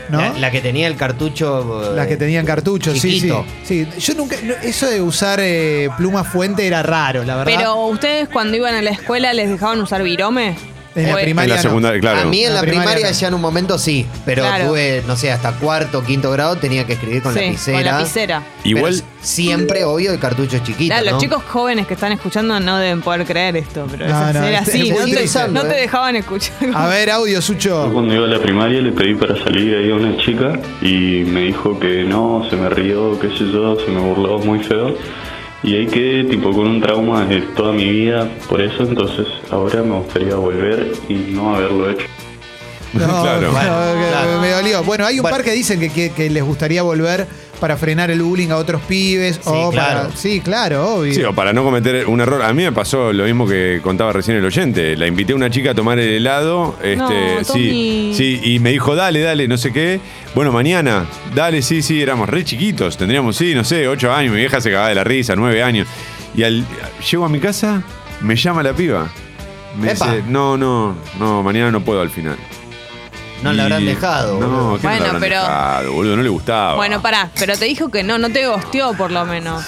¿no? 0.09 0.19
La, 0.19 0.33
la 0.38 0.50
que 0.50 0.61
tenía 0.61 0.87
el 0.87 0.97
cartucho. 0.97 1.93
Las 1.95 2.07
que 2.07 2.17
tenían 2.17 2.47
cartuchos, 2.47 2.99
sí, 2.99 3.21
sí. 3.21 3.33
Sí, 3.65 3.87
yo 3.99 4.15
nunca. 4.15 4.37
Eso 4.62 4.88
de 4.88 5.00
usar 5.00 5.41
eh, 5.41 5.88
pluma 5.97 6.25
fuente 6.25 6.67
era 6.67 6.83
raro, 6.83 7.25
la 7.25 7.37
verdad. 7.37 7.53
Pero 7.57 7.87
ustedes 7.87 8.29
cuando 8.29 8.57
iban 8.57 8.75
a 8.75 8.83
la 8.83 8.91
escuela 8.91 9.33
les 9.33 9.49
dejaban 9.50 9.81
usar 9.81 10.03
virome. 10.03 10.57
En 11.02 11.09
la 11.14 11.17
primaria 11.23 11.45
En 11.55 11.57
la 11.57 11.57
no. 11.57 11.62
secundaria, 11.69 12.00
claro. 12.00 12.21
A 12.21 12.25
mí 12.25 12.43
en 12.45 12.49
La 12.50 12.55
la, 12.57 12.61
primaria 12.62 12.83
primaria, 12.93 13.11
no. 13.11 13.19
ya 13.19 13.28
en 13.28 13.35
un 13.35 13.40
momento 13.40 13.78
sí, 13.78 14.07
pero 14.25 14.43
Claro. 14.43 14.69
tuve, 14.69 15.02
no 15.07 15.17
sé, 15.17 15.31
hasta 15.33 15.52
cuarto, 15.52 16.02
quinto 16.05 16.31
grado 16.31 16.57
tenía 16.57 16.87
que 16.87 16.95
escribir 16.95 17.23
con 17.23 17.35
Sí, 17.35 17.40
lapicera. 17.40 17.76
con 17.76 17.85
lapicera. 17.85 18.43
Igual. 18.64 18.95
Pero 18.95 19.07
siempre, 19.21 19.85
obvio, 19.85 20.12
de 20.12 20.19
cartuchos 20.19 20.62
chiquitos. 20.62 20.87
Claro, 20.88 21.05
¿no? 21.07 21.11
los 21.12 21.21
chicos 21.23 21.43
jóvenes 21.49 21.87
que 21.87 21.95
están 21.95 22.12
escuchando 22.12 22.59
no 22.61 22.78
deben 22.78 23.00
poder 23.02 23.25
creer 23.26 23.57
esto, 23.57 23.87
pero 23.90 24.07
No, 24.09 24.28
es- 24.28 24.35
no, 24.35 24.45
era 24.45 24.59
es- 24.61 24.69
así, 24.69 24.88
es 24.90 24.99
no 24.99 25.05
te, 25.05 25.17
triste. 25.17 25.49
no 25.49 25.62
te 25.62 25.76
¿eh? 25.78 25.81
dejaban 25.83 26.17
escuchar. 26.17 26.52
A 26.75 26.87
ver, 26.87 27.11
audio, 27.11 27.35
Yo 27.35 27.43
Sucho. 27.43 27.90
cuando 27.93 28.14
iba 28.14 28.25
a 28.25 28.28
la 28.28 28.38
primaria 28.40 28.81
le 28.81 28.93
pedí 28.93 29.14
para 29.14 29.37
salir 29.43 29.76
ahí 29.76 29.90
a 29.90 29.95
una 29.95 30.17
chica 30.19 30.59
y 30.83 31.25
me 31.26 31.43
dijo 31.43 31.78
que 31.78 32.05
no, 32.05 32.47
se 32.49 32.57
me 32.57 32.69
rió, 32.71 33.19
qué 33.21 33.28
sé 33.28 33.50
yo, 33.52 33.76
se 33.85 33.90
me 33.90 34.00
burló 34.00 34.38
muy 34.38 34.62
feo. 34.62 34.97
Y 35.62 35.75
ahí 35.75 35.87
quedé 35.87 36.25
tipo 36.25 36.53
con 36.53 36.69
un 36.69 36.81
trauma 36.81 37.25
de 37.25 37.41
toda 37.41 37.73
mi 37.73 37.88
vida 37.91 38.29
por 38.49 38.61
eso, 38.61 38.83
entonces 38.85 39.27
ahora 39.50 39.83
me 39.83 39.97
gustaría 39.97 40.37
volver 40.37 40.93
y 41.09 41.15
no 41.15 41.57
haberlo 41.57 41.91
hecho. 41.91 42.07
No, 42.93 43.00
Claro. 43.23 43.41
no, 43.53 44.00
que 44.00 44.09
Claro. 44.09 44.41
Me 44.41 44.50
dolió. 44.50 44.83
Bueno, 44.85 45.05
hay 45.07 45.17
un 45.19 45.23
Bueno. 45.23 45.37
par 45.37 45.45
que 45.45 45.53
dicen 45.53 45.81
que, 45.81 45.91
que- 45.91 46.11
que 46.12 46.31
les 46.31 46.45
gustaría 46.45 46.83
volver 46.83 47.27
para 47.59 47.77
frenar 47.77 48.11
el 48.11 48.23
bullying 48.23 48.49
a 48.50 48.57
otros 48.57 48.81
pibes. 48.83 49.41
o 49.45 49.71
claro. 49.71 50.03
para- 50.09 50.17
sí, 50.17 50.41
claro, 50.41 50.95
obvio. 50.97 51.12
Sí, 51.15 51.23
o 51.25 51.35
para 51.35 51.53
no 51.53 51.62
cometer 51.65 52.07
un 52.07 52.21
error. 52.21 52.43
A 52.43 52.53
mí 52.53 52.62
me 52.62 52.73
pasó 52.73 53.12
lo 53.12 53.25
mismo 53.25 53.47
que 53.47 53.81
contaba 53.83 54.12
recién 54.12 54.37
el 54.37 54.45
oyente. 54.45 54.97
La 54.97 55.07
invité 55.07 55.33
a 55.33 55.37
una 55.37 55.50
chica 55.50 55.73
a 55.73 55.75
tomar 55.75 55.99
el 55.99 56.09
helado. 56.15 56.77
Este, 56.83 56.97
No, 56.99 57.45
sí, 57.45 58.12
sí, 58.17 58.41
y 58.45 58.59
me 58.61 58.71
dijo, 58.71 58.95
dale, 58.95 59.21
dale, 59.21 59.49
no 59.49 59.57
sé 59.59 59.73
qué. 59.73 60.00
Bueno, 60.35 60.53
mañana, 60.53 61.07
dale, 61.35 61.62
sí, 61.62 61.83
sí, 61.83 62.00
éramos 62.00 62.29
re 62.29 62.45
chiquitos. 62.45 62.97
Tendríamos, 62.97 63.37
sí, 63.37 63.55
no 63.55 63.65
sé, 63.65 63.88
ocho 63.88 64.12
años. 64.12 64.33
Mi 64.33 64.38
vieja 64.41 64.61
se 64.61 64.71
cagaba 64.71 64.88
de 64.88 64.95
la 64.95 65.05
risa, 65.05 65.35
nueve 65.37 65.62
años. 65.62 65.87
Y 66.35 66.43
al 66.45 66.65
llego 67.11 67.25
a 67.25 67.29
mi 67.29 67.41
casa, 67.41 67.83
me 68.21 68.37
llama 68.37 68.62
la 68.62 68.73
piba. 68.73 69.09
Me 69.81 69.93
Epa. 69.93 70.07
dice, 70.12 70.25
no, 70.29 70.57
no, 70.57 70.97
no, 71.19 71.43
mañana 71.43 71.71
no 71.71 71.81
puedo 71.83 72.00
al 72.00 72.11
final. 72.11 72.37
No 73.42 73.52
la 73.52 73.62
habrán 73.64 73.85
dejado. 73.87 74.40
No, 74.40 74.49
boludo. 74.49 74.78
¿qué 74.78 74.83
no 74.87 74.90
la 74.90 74.97
Bueno, 74.99 75.04
habrán 75.07 75.21
pero- 75.21 75.40
dejado, 75.40 75.92
boludo? 75.92 76.16
No 76.16 76.23
le 76.23 76.28
gustaba. 76.28 76.75
Bueno, 76.75 77.00
pará, 77.02 77.30
pero 77.38 77.57
te 77.57 77.64
dijo 77.66 77.88
que 77.88 78.02
no, 78.02 78.18
no 78.18 78.30
te 78.30 78.47
gosteó 78.47 78.95
por 78.95 79.11
lo 79.12 79.25
menos. 79.25 79.64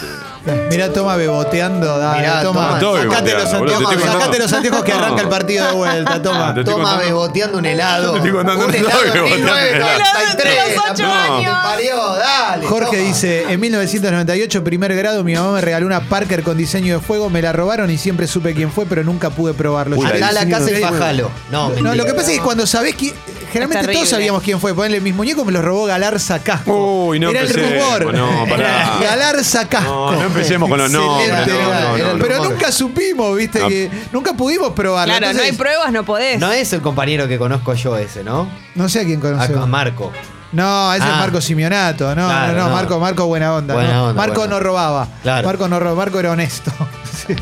Mirá, 0.71 0.91
toma 0.91 1.17
beboteando, 1.17 1.99
dale, 1.99 2.21
Mirá, 2.21 2.43
toma. 2.43 2.81
Sacate 2.81 2.83
los 2.83 3.05
beboteando, 3.05 3.59
boludo, 3.59 3.67
te 3.67 3.75
anteojos, 3.75 3.93
estoy 3.93 3.99
sacate 4.01 4.13
contando. 4.25 4.39
los 4.39 4.53
anteojos 4.55 4.85
que 4.85 4.93
arranca 4.93 5.21
el 5.23 5.29
partido 5.29 5.67
de 5.67 5.73
vuelta, 5.75 6.23
toma. 6.23 6.55
Te 6.55 6.61
estoy 6.61 6.75
Toma 6.75 6.85
contando. 6.89 7.05
beboteando 7.05 7.59
un 7.59 7.67
helado. 7.67 8.11
Te 8.13 8.17
estoy 8.19 8.33
contando, 8.33 8.65
un 8.67 8.75
helado 8.75 8.89
estoy 9.05 9.09
en 9.09 9.13
beboteando 9.15 9.53
un 9.53 9.59
helado. 9.59 9.99
1993. 10.01 10.55
De 10.71 10.75
los 10.75 10.85
ocho 10.91 11.03
la 11.03 11.09
puta 11.09 11.27
que 11.27 11.47
años. 11.47 11.59
parió, 11.63 11.97
dale. 12.17 12.67
Jorge 12.67 12.97
toma. 12.97 13.09
dice, 13.09 13.53
en 13.53 13.61
1998, 13.61 14.65
primer 14.65 14.97
grado, 14.97 15.25
mi 15.25 15.35
mamá 15.35 15.53
me 15.53 15.61
regaló 15.61 15.87
una 15.87 16.01
Parker 16.01 16.43
con 16.43 16.57
diseño 16.57 16.95
de 16.99 17.01
fuego, 17.05 17.29
me 17.31 17.43
la 17.43 17.53
robaron 17.53 17.91
y 17.91 17.99
siempre 17.99 18.27
supe 18.27 18.55
quién 18.55 18.73
fue, 18.73 18.87
pero 18.87 19.05
nunca 19.05 19.31
pude 19.31 19.53
probarlo. 19.55 19.97
Uy, 19.97 20.07
Yo- 20.07 20.15
Andá 20.15 20.29
a 20.29 20.33
la 20.33 20.49
casa 20.49 20.71
y 20.71 20.77
fajalo. 20.83 21.31
No, 21.51 21.69
No, 21.69 21.75
mentira. 21.75 21.95
lo 21.97 22.05
que 22.07 22.15
pasa 22.15 22.31
es 22.33 22.39
que 22.39 22.43
cuando 22.45 22.67
sabés 22.67 22.95
quién. 22.95 23.13
Generalmente 23.51 23.93
todos 23.93 24.09
sabíamos 24.09 24.43
quién 24.43 24.61
fue. 24.61 24.75
Ponerle 24.75 25.01
mis 25.01 25.15
muñecos 25.15 25.45
me 25.45 25.53
los 25.53 25.65
robó 25.65 25.85
Galarza 25.87 26.39
Casco. 26.41 27.07
Uy, 27.07 27.19
no 27.21 27.31
Era 27.31 27.41
el 27.41 27.49
rumor. 27.53 28.15
no, 28.15 28.47
pará. 28.49 28.97
Era 29.01 29.11
Galarza 29.11 29.69
Casco. 29.69 30.13
No, 30.13 30.13
no 30.13 30.23
empecemos 30.27 30.69
con 30.69 30.79
los 30.79 30.91
nombres, 30.91 31.29
no, 31.29 31.35
era. 31.37 31.47
no, 31.47 31.99
no, 31.99 32.13
no. 32.15 32.19
Pero 32.23 32.37
rumor. 32.39 32.53
nunca 32.53 32.73
supimos, 32.73 33.37
viste, 33.37 33.61
No. 33.61 33.69
que 33.69 33.91
nunca 34.13 34.33
pudimos 34.35 34.73
probarlo. 34.73 35.15
Claro, 35.17 35.33
no 35.37 35.43
hay 35.43 35.53
pruebas, 35.53 35.93
no 35.93 36.05
podés. 36.05 36.39
No 36.39 36.51
es 36.53 36.73
el 36.73 36.81
compañero 36.81 37.27
que 37.29 37.39
conozco 37.39 37.75
yo 37.75 37.97
ese, 37.97 38.25
¿no? 38.25 38.49
no 38.75 38.89
sé 38.89 39.01
a 39.01 39.05
quién 39.05 39.19
A, 39.19 39.23
conoce. 39.23 39.55
a 39.55 39.67
Marco. 39.67 40.13
No, 40.53 40.93
ese 40.93 41.05
es 41.05 41.11
Ah. 41.13 41.19
Marco 41.21 41.41
Simeonato. 41.41 42.09
No, 42.15 42.27
Claro, 42.27 42.53
no, 42.55 42.59
no, 42.59 42.69
no. 42.71 42.75
Marco, 42.75 42.99
Marco 42.99 43.27
buena 43.27 43.55
onda. 43.55 43.75
Buena 43.75 43.93
¿no? 43.93 44.03
onda, 44.07 44.15
Marco 44.15 44.41
buena 44.41 44.55
no 44.55 44.61
robaba. 44.61 45.09
Claro. 45.23 45.47
Marco 45.47 45.69
no 45.69 45.79
robaba, 45.79 45.97
Marco 45.97 46.19
era 46.21 46.31
honesto. 46.33 46.73
Sí. 47.27 47.37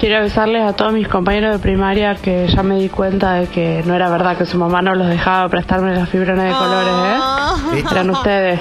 Quiero 0.00 0.16
avisarles 0.16 0.62
a 0.62 0.72
todos 0.72 0.94
mis 0.94 1.06
compañeros 1.08 1.52
de 1.52 1.58
primaria 1.58 2.14
que 2.16 2.48
ya 2.48 2.62
me 2.62 2.78
di 2.80 2.88
cuenta 2.88 3.34
de 3.34 3.48
que 3.48 3.82
no 3.84 3.94
era 3.94 4.08
verdad 4.08 4.38
que 4.38 4.46
su 4.46 4.56
mamá 4.56 4.80
no 4.80 4.94
los 4.94 5.06
dejaba 5.08 5.46
prestarme 5.50 5.94
las 5.94 6.08
fibrones 6.08 6.44
de 6.46 6.50
colores, 6.52 6.92
Ah. 6.94 7.56
¿eh? 7.76 7.84
Eran 7.90 8.10
ustedes. 8.16 8.60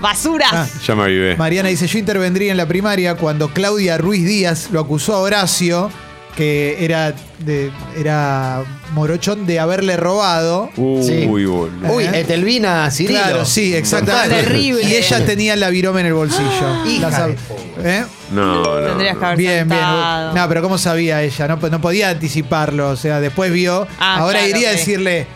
Basuras. 0.00 0.52
Ah. 0.52 0.66
Ya 0.86 0.94
me 0.94 1.02
avivé. 1.02 1.36
Mariana 1.36 1.68
dice, 1.68 1.88
yo 1.88 1.98
intervendría 1.98 2.52
en 2.52 2.56
la 2.56 2.66
primaria 2.66 3.16
cuando 3.16 3.48
Claudia 3.48 3.98
Ruiz 3.98 4.24
Díaz 4.24 4.70
lo 4.70 4.78
acusó 4.78 5.14
a 5.16 5.18
Horacio, 5.18 5.90
que 6.36 6.84
era, 6.84 7.12
de, 7.40 7.72
era 7.98 8.62
morochón 8.92 9.46
de 9.46 9.58
haberle 9.58 9.96
robado. 9.96 10.70
Uy, 10.76 11.02
Sí. 11.02 11.26
boludo. 11.26 11.70
Uy, 11.92 12.04
¿Eh? 12.04 12.20
Etelvina 12.20 12.88
Cirilo. 12.92 13.18
Claro, 13.20 13.44
sí, 13.44 13.74
exactamente. 13.74 14.42
Terrible. 14.44 14.82
Y 14.84 14.94
ella 14.94 15.24
tenía 15.26 15.56
la 15.56 15.70
virome 15.70 16.02
en 16.02 16.06
el 16.06 16.14
bolsillo. 16.14 16.84
Hija 16.86 17.10
La 17.10 17.18
sab- 17.18 17.34
de 17.82 17.98
¿Eh? 17.98 18.04
No, 18.32 18.62
no. 18.80 18.86
Tendrías 18.88 19.16
que 19.18 19.24
haber 19.24 19.38
Bien, 19.38 19.68
bien. 19.68 19.80
saltado. 19.80 20.34
No, 20.34 20.48
pero 20.48 20.62
¿cómo 20.62 20.78
sabía 20.78 21.22
ella? 21.22 21.48
No, 21.48 21.56
no 21.56 21.80
podía 21.80 22.10
anticiparlo. 22.10 22.90
O 22.90 22.96
sea, 22.96 23.20
después 23.20 23.52
vio. 23.52 23.86
Ah, 24.00 24.18
ahora 24.18 24.38
claro, 24.40 24.56
iría 24.56 24.68
a 24.68 24.72
ok. 24.72 24.78
decirle 24.78 25.26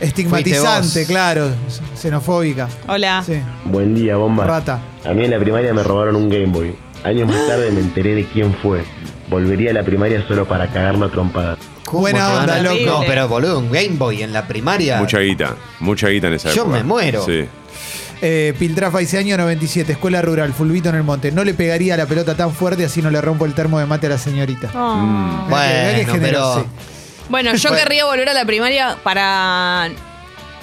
estigmatizante, 0.00 1.00
vos. 1.00 1.08
claro. 1.08 1.48
Xenofóbica. 1.96 2.68
Hola. 2.88 3.22
Sí. 3.24 3.40
Buen 3.64 3.94
día, 3.94 4.16
bomba. 4.16 4.44
Rata. 4.46 4.80
A 5.04 5.12
mí 5.12 5.24
en 5.24 5.30
la 5.30 5.38
primaria 5.38 5.72
me 5.74 5.82
robaron 5.82 6.16
un 6.16 6.28
Game 6.28 6.46
Boy. 6.46 6.74
Años 7.04 7.28
más 7.28 7.46
tarde 7.46 7.70
me 7.70 7.80
enteré 7.80 8.14
de 8.14 8.24
quién 8.26 8.54
fue. 8.62 8.82
volvería 9.28 9.70
a 9.70 9.74
la 9.74 9.82
primaria 9.84 10.26
solo 10.26 10.44
para 10.46 10.66
cagarlo 10.66 11.06
a 11.06 11.10
trompadas. 11.10 11.58
¿Cómo 11.84 12.00
Buena 12.02 12.18
te 12.18 12.32
van 12.32 12.40
onda, 12.40 12.54
a- 12.56 12.62
loco. 12.62 12.84
No, 12.84 13.00
pero 13.06 13.28
boludo, 13.28 13.58
un 13.60 13.70
Game 13.70 13.90
Boy 13.96 14.22
en 14.22 14.32
la 14.32 14.46
primaria. 14.48 14.98
Mucha 14.98 15.20
guita, 15.20 15.54
mucha 15.78 16.08
guita 16.08 16.26
en 16.26 16.34
esa 16.34 16.48
Yo 16.50 16.62
época. 16.62 16.76
me 16.78 16.82
muero. 16.84 17.24
Sí. 17.24 17.44
Eh, 18.22 18.54
Piltrafa 18.58 18.98
dice 18.98 19.18
año 19.18 19.36
97, 19.38 19.92
escuela 19.92 20.20
rural, 20.20 20.52
fulvito 20.52 20.90
en 20.90 20.96
el 20.96 21.02
monte. 21.02 21.32
No 21.32 21.42
le 21.44 21.54
pegaría 21.54 21.96
la 21.96 22.06
pelota 22.06 22.34
tan 22.36 22.52
fuerte 22.52 22.84
así 22.84 23.00
no 23.00 23.10
le 23.10 23.20
rompo 23.20 23.46
el 23.46 23.54
termo 23.54 23.78
de 23.78 23.86
mate 23.86 24.06
a 24.08 24.10
la 24.10 24.18
señorita. 24.18 24.70
Oh. 24.74 24.96
Mm. 24.96 25.44
Que- 25.46 25.50
Bueno, 25.50 26.20
pero- 26.20 26.56
yo 26.58 26.66
Bueno. 27.30 27.52
querría 27.76 28.04
volver 28.04 28.28
a 28.28 28.34
la 28.34 28.44
primaria 28.44 28.96
para. 29.02 29.88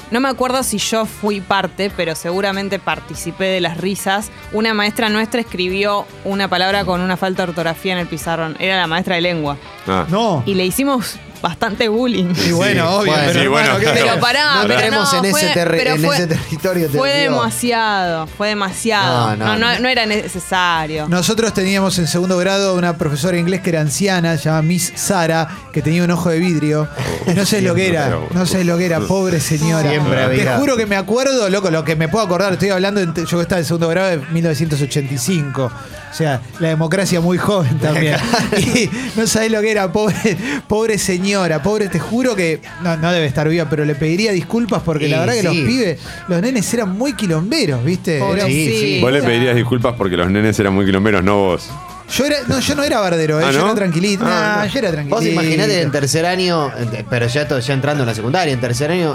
No 0.10 0.22
me 0.22 0.30
acuerdo 0.30 0.64
si 0.64 0.78
yo 0.78 1.06
fui 1.06 1.42
parte, 1.42 1.92
pero 1.98 2.16
seguramente 2.16 2.80
participé 2.80 3.46
de 3.46 3.60
las 3.60 3.78
risas. 3.78 4.30
Una 4.54 4.74
maestra 4.74 5.10
nuestra 5.10 5.42
escribió 5.42 6.06
una 6.24 6.48
palabra 6.48 6.86
con 6.86 7.02
una 7.02 7.18
falta 7.18 7.44
de 7.44 7.50
ortografía 7.50 7.92
en 7.94 8.00
el 8.00 8.08
pizarrón. 8.08 8.56
Era 8.60 8.78
la 8.78 8.88
maestra 8.88 9.16
de 9.16 9.22
lengua. 9.22 9.58
Ah. 9.86 10.06
No. 10.10 10.44
Y 10.46 10.54
le 10.54 10.66
hicimos 10.66 11.16
bastante 11.42 11.88
bullying. 11.90 12.34
Y 12.48 12.52
bueno, 12.52 12.90
obvio. 12.98 13.12
Bueno, 13.12 13.24
pero 13.28 13.42
sí, 13.42 13.48
bueno, 13.48 13.66
hermano, 13.68 13.80
¿qué 13.80 13.84
claro. 13.86 13.96
Pero 13.96 14.06
querés? 14.08 14.22
pará, 14.22 14.56
No 14.56 14.68
pero 14.68 14.92
no, 14.92 15.18
en 15.20 15.26
ese 15.26 15.32
fue- 15.32 15.54
terri- 15.54 15.78
pero 15.78 15.92
en 15.96 16.02
fue- 16.06 16.16
ese 16.16 16.28
territorio, 16.28 16.88
te 16.90 16.98
Fue 16.98 17.20
digo. 17.22 17.34
demasiado, 17.34 18.28
fue 18.28 18.48
demasiado. 18.50 19.30
No, 19.32 19.36
No, 19.38 19.46
no, 19.46 19.60
no, 19.60 19.74
no. 19.74 19.80
no 19.80 19.88
era 19.90 20.06
necesario. 20.06 21.08
Nosotros 21.10 21.54
teníamos 21.54 21.98
en 22.00 22.08
segundo 22.08 22.38
grado 22.38 22.76
una 22.76 22.98
profesora 22.98 23.34
de 23.34 23.40
inglés 23.42 23.62
que 23.62 23.70
era 23.70 23.82
anciana, 23.82 24.38
se 24.38 24.46
llama 24.46 24.62
Miss 24.62 24.94
Sara, 24.96 25.48
que 25.72 25.82
tenía 25.82 26.04
un 26.04 26.12
ojo 26.12 26.30
de 26.30 26.40
vidrio. 26.40 26.88
No 27.36 27.46
sé 27.46 27.62
lo 27.62 27.76
que 27.76 27.88
era, 27.90 28.18
no 28.32 28.46
sé 28.46 28.64
lo 28.64 28.78
que 28.78 28.86
era, 28.86 29.00
pobre 29.02 29.40
señora. 29.40 29.90
Siempre 29.90 30.28
Te 30.44 30.48
juro 30.58 30.76
que 30.78 30.86
me 30.86 30.96
acuerdo, 30.96 31.50
loco, 31.50 31.70
lo 31.72 31.84
que 31.84 31.96
me 31.96 32.08
puedo 32.08 32.26
acordar, 32.26 32.54
estoy 32.54 32.70
hablando, 32.70 33.02
en- 33.02 33.14
yo 33.26 33.42
estaba 33.42 33.60
en 33.60 33.66
segundo 33.66 33.88
grado 33.90 34.10
de 34.10 34.18
1985. 34.32 35.72
O 36.10 36.14
sea, 36.18 36.42
la 36.60 36.70
democracia 36.70 37.20
muy 37.22 37.38
joven 37.38 37.78
también. 37.80 38.16
Y 38.58 38.90
no 39.16 39.28
sabés 39.28 39.52
lo 39.52 39.62
que 39.62 39.72
era, 39.72 39.92
pobre, 39.92 40.38
pobre 40.68 40.98
señora, 40.98 41.27
pobre, 41.64 41.88
te 41.90 42.00
juro 42.00 42.36
que 42.36 42.62
no, 42.84 42.98
no 42.98 43.12
debe 43.12 43.26
estar 43.26 43.48
viva, 43.50 43.68
pero 43.70 43.86
le 43.86 43.96
pediría 43.96 44.32
disculpas 44.32 44.82
porque 44.84 45.08
la 45.08 45.20
verdad 45.22 45.34
que 45.36 45.44
los 45.44 45.54
sí. 45.54 45.64
pibes, 45.66 46.00
los 46.28 46.42
nenes 46.42 46.74
eran 46.74 46.90
muy 46.98 47.14
quilomberos, 47.14 47.84
¿viste? 47.84 48.20
Pobre- 48.20 48.46
Sí, 48.46 48.78
sí. 48.80 49.00
Vos 49.02 49.12
le 49.12 49.22
pedirías 49.22 49.56
disculpas 49.56 49.96
porque 49.98 50.16
los 50.18 50.30
nenes 50.30 50.58
eran 50.60 50.74
muy 50.74 50.86
quilomberos, 50.86 51.24
no 51.24 51.38
vos. 51.38 51.70
Yo 52.16 52.26
era, 52.26 52.38
no, 52.48 52.60
yo 52.60 52.74
no 52.76 52.84
era 52.84 53.00
bardero, 53.02 53.40
¿eh? 53.42 53.44
Ah, 53.46 53.52
yo 53.52 53.60
¿no? 53.60 53.66
era 53.66 53.76
tranquilito. 53.76 54.24
Ah, 54.26 54.62
no. 54.66 54.72
yo 54.72 54.80
era 54.80 54.92
tranquilito. 54.92 55.16
Vos 55.18 55.26
imaginate 55.26 55.82
en 55.82 55.92
tercer 55.92 56.26
año, 56.26 56.72
en- 56.78 57.06
pero 57.10 57.28
ya, 57.28 57.48
to- 57.48 57.60
ya 57.60 57.74
entrando 57.74 58.04
en 58.04 58.08
la 58.08 58.16
secundaria, 58.16 58.54
en 58.54 58.62
tercer 58.62 58.92
año, 58.92 59.14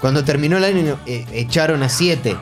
cuando 0.00 0.24
terminó 0.24 0.56
el 0.56 0.64
año, 0.64 0.98
eh, 1.06 1.26
echaron 1.32 1.82
a 1.82 1.88
siete. 1.90 2.34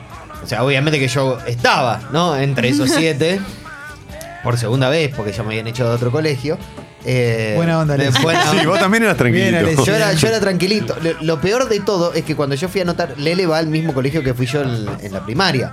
O 0.43 0.47
sea, 0.47 0.63
obviamente 0.63 0.97
que 0.97 1.07
yo 1.09 1.37
estaba, 1.45 2.01
¿no? 2.13 2.35
Entre 2.37 2.69
esos 2.69 2.89
siete. 2.89 3.39
por 4.43 4.57
segunda 4.57 4.89
vez, 4.89 5.13
porque 5.15 5.31
ya 5.33 5.43
me 5.43 5.49
habían 5.49 5.67
echado 5.67 5.89
de 5.89 5.95
otro 5.97 6.09
colegio. 6.11 6.57
Eh, 7.05 7.53
Buena 7.55 7.79
onda, 7.79 7.95
Alexis. 7.95 8.21
buena 8.21 8.43
Sí, 8.51 8.57
onda. 8.57 8.69
vos 8.69 8.79
también 8.79 9.03
eras 9.03 9.17
tranquilito. 9.17 9.83
Yo 9.85 9.95
era, 9.95 10.13
yo 10.13 10.27
era 10.27 10.39
tranquilito. 10.39 10.95
Lo, 11.01 11.13
lo 11.21 11.41
peor 11.41 11.67
de 11.67 11.79
todo 11.79 12.13
es 12.13 12.23
que 12.23 12.35
cuando 12.35 12.55
yo 12.55 12.69
fui 12.69 12.81
a 12.81 12.83
anotar, 12.83 13.15
Lele 13.17 13.45
va 13.47 13.57
al 13.57 13.67
mismo 13.67 13.93
colegio 13.93 14.23
que 14.23 14.33
fui 14.33 14.45
yo 14.45 14.61
en, 14.61 14.87
en 15.01 15.11
la 15.11 15.25
primaria. 15.25 15.71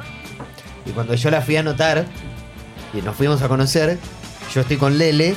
Y 0.87 0.91
cuando 0.91 1.15
yo 1.15 1.31
la 1.31 1.43
fui 1.43 1.57
a 1.57 1.61
anotar 1.61 2.07
y 2.95 3.03
nos 3.03 3.15
fuimos 3.15 3.43
a 3.43 3.49
conocer, 3.49 3.99
yo 4.55 4.63
estoy 4.63 4.79
con 4.79 4.97
Lele 4.97 5.35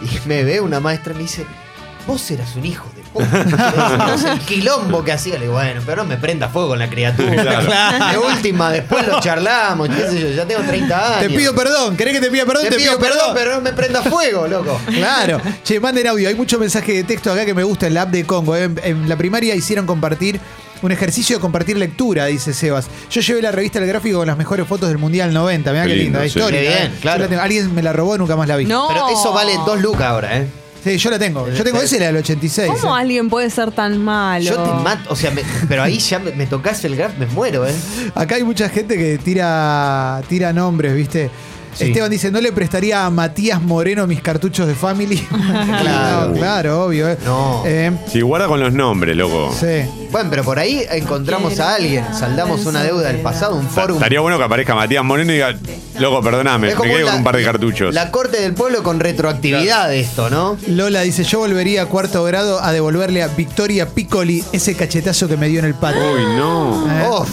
y 0.00 0.28
me 0.28 0.44
ve 0.44 0.60
una 0.60 0.78
maestra 0.78 1.12
y 1.12 1.16
me 1.16 1.22
dice, 1.22 1.44
vos 2.06 2.30
eras 2.30 2.54
un 2.56 2.64
hijo 2.66 2.86
de 2.96 3.02
puta. 3.02 4.12
El 4.32 4.38
quilombo 4.40 5.04
que 5.04 5.12
hacía. 5.12 5.34
Le 5.34 5.42
digo, 5.42 5.52
bueno, 5.54 5.80
pero 5.84 6.02
no 6.02 6.08
me 6.08 6.16
prenda 6.16 6.48
fuego 6.48 6.68
con 6.68 6.78
la 6.78 6.88
criatura. 6.88 7.60
De 8.12 8.18
última, 8.18 8.70
después 8.70 9.06
lo 9.06 9.20
charlamos, 9.20 9.88
qué 9.88 10.08
sé 10.08 10.20
yo, 10.20 10.28
ya 10.30 10.46
tengo 10.46 10.62
30 10.62 11.18
Te 11.18 11.24
años. 11.26 11.32
pido 11.38 11.54
perdón, 11.54 11.96
¿querés 11.96 12.14
que 12.14 12.20
te 12.20 12.30
pida 12.30 12.44
perdón? 12.46 12.68
Te 12.68 12.76
pido 12.76 12.98
perdón, 12.98 13.30
pero 13.34 13.54
no 13.54 13.60
me 13.60 13.72
prenda 13.72 14.02
fuego, 14.02 14.46
loco. 14.46 14.80
Claro. 14.86 15.40
Che, 15.64 15.80
manden 15.80 16.06
audio. 16.06 16.28
Hay 16.28 16.34
mucho 16.34 16.58
mensaje 16.58 16.92
de 16.92 17.04
texto 17.04 17.32
acá 17.32 17.44
que 17.44 17.54
me 17.54 17.62
gusta 17.64 17.86
en 17.86 17.94
la 17.94 18.02
app 18.02 18.10
de 18.10 18.24
Congo. 18.24 18.56
¿eh? 18.56 18.64
En, 18.64 18.80
en 18.82 19.08
la 19.08 19.16
primaria 19.16 19.54
hicieron 19.54 19.86
compartir 19.86 20.40
un 20.82 20.90
ejercicio 20.90 21.36
de 21.36 21.40
compartir 21.40 21.76
lectura, 21.76 22.26
dice 22.26 22.52
Sebas. 22.52 22.86
Yo 23.10 23.20
llevé 23.20 23.40
la 23.42 23.52
revista 23.52 23.78
El 23.78 23.86
Gráfico 23.86 24.18
con 24.18 24.26
las 24.26 24.36
mejores 24.36 24.66
fotos 24.66 24.88
del 24.88 24.98
Mundial 24.98 25.32
90. 25.32 25.70
Mirá 25.72 25.84
Qué 25.84 25.90
qué, 25.90 25.96
lindo, 25.96 26.18
linda, 26.18 26.32
sí. 26.32 26.38
histórica. 26.38 26.60
Qué 26.62 26.68
bien, 26.68 26.82
¿eh? 26.92 26.98
claro. 27.00 27.28
La. 27.30 27.42
Alguien 27.42 27.74
me 27.74 27.82
la 27.82 27.92
robó, 27.92 28.18
nunca 28.18 28.34
más 28.36 28.48
la 28.48 28.56
vi. 28.56 28.64
No. 28.66 28.88
Pero 28.88 29.08
eso 29.10 29.32
vale 29.32 29.52
dos 29.64 29.80
lucas 29.80 30.02
ahora, 30.02 30.38
¿eh? 30.38 30.46
Sí, 30.82 30.96
yo 30.98 31.10
la 31.10 31.18
tengo. 31.18 31.48
Yo 31.48 31.62
tengo 31.62 31.80
esa 31.80 31.96
y 31.96 32.00
la 32.00 32.06
del 32.06 32.16
86. 32.16 32.70
¿Cómo 32.80 32.96
¿eh? 32.96 33.00
alguien 33.00 33.28
puede 33.30 33.48
ser 33.50 33.70
tan 33.70 34.02
malo? 34.02 34.44
Yo 34.44 34.56
te 34.58 34.82
mato, 34.82 35.12
o 35.12 35.16
sea, 35.16 35.30
me- 35.30 35.44
pero 35.68 35.82
ahí 35.82 35.98
ya 35.98 36.18
me, 36.18 36.32
me 36.32 36.46
tocas 36.46 36.84
el 36.84 36.96
graf, 36.96 37.16
me 37.18 37.26
muero, 37.26 37.66
¿eh? 37.66 37.74
Acá 38.16 38.34
hay 38.34 38.42
mucha 38.42 38.68
gente 38.68 38.96
que 38.96 39.18
tira, 39.18 40.20
tira 40.28 40.52
nombres, 40.52 40.94
¿viste? 40.94 41.30
Sí. 41.74 41.84
Esteban 41.84 42.10
dice, 42.10 42.30
no 42.30 42.40
le 42.40 42.52
prestaría 42.52 43.06
a 43.06 43.10
Matías 43.10 43.60
Moreno 43.62 44.06
mis 44.06 44.20
cartuchos 44.20 44.66
de 44.66 44.74
Family. 44.74 45.16
Claro. 45.82 46.32
Claro, 46.34 46.84
obvio. 46.84 47.08
¿eh? 47.08 47.18
No. 47.24 47.62
Eh, 47.66 47.90
Sí, 48.10 48.20
guarda 48.20 48.46
con 48.46 48.60
los 48.60 48.72
nombres, 48.72 49.16
loco. 49.16 49.54
sí. 49.58 49.88
Bueno, 50.10 50.28
pero 50.28 50.44
por 50.44 50.58
ahí 50.58 50.84
encontramos 50.90 51.58
a 51.58 51.74
alguien, 51.76 52.04
saldamos 52.14 52.66
una 52.66 52.82
deuda 52.82 53.08
del 53.08 53.22
pasado, 53.22 53.54
un 53.56 53.66
Ta-. 53.66 53.86
Estaría 53.90 54.20
bueno 54.20 54.36
que 54.36 54.44
aparezca 54.44 54.74
Matías 54.74 55.02
Moreno 55.02 55.30
y 55.32 55.36
diga, 55.36 55.54
loco, 55.98 56.20
perdóname, 56.22 56.68
Es 56.68 56.74
me 56.74 56.76
como 56.78 56.92
quedé 56.92 57.02
con 57.04 57.12
la- 57.12 57.16
un 57.18 57.24
par 57.24 57.36
de 57.36 57.44
cartuchos. 57.44 57.94
La 57.94 58.10
corte 58.10 58.40
del 58.42 58.52
pueblo 58.52 58.82
con 58.82 59.00
retroactividad 59.00 59.92
esto, 59.94 60.28
¿no? 60.28 60.58
Lola 60.68 61.00
dice, 61.00 61.24
yo 61.24 61.38
volvería 61.38 61.82
a 61.82 61.86
cuarto 61.86 62.22
grado 62.24 62.62
a 62.62 62.72
devolverle 62.72 63.22
a 63.22 63.28
Victoria 63.28 63.86
Piccoli 63.88 64.44
ese 64.52 64.74
cachetazo 64.76 65.28
que 65.28 65.38
me 65.38 65.48
dio 65.48 65.60
en 65.60 65.64
el 65.64 65.74
patio. 65.74 66.02
Uy, 66.12 66.22
no. 66.36 66.86
Eh. 66.90 67.08
Uf. 67.08 67.28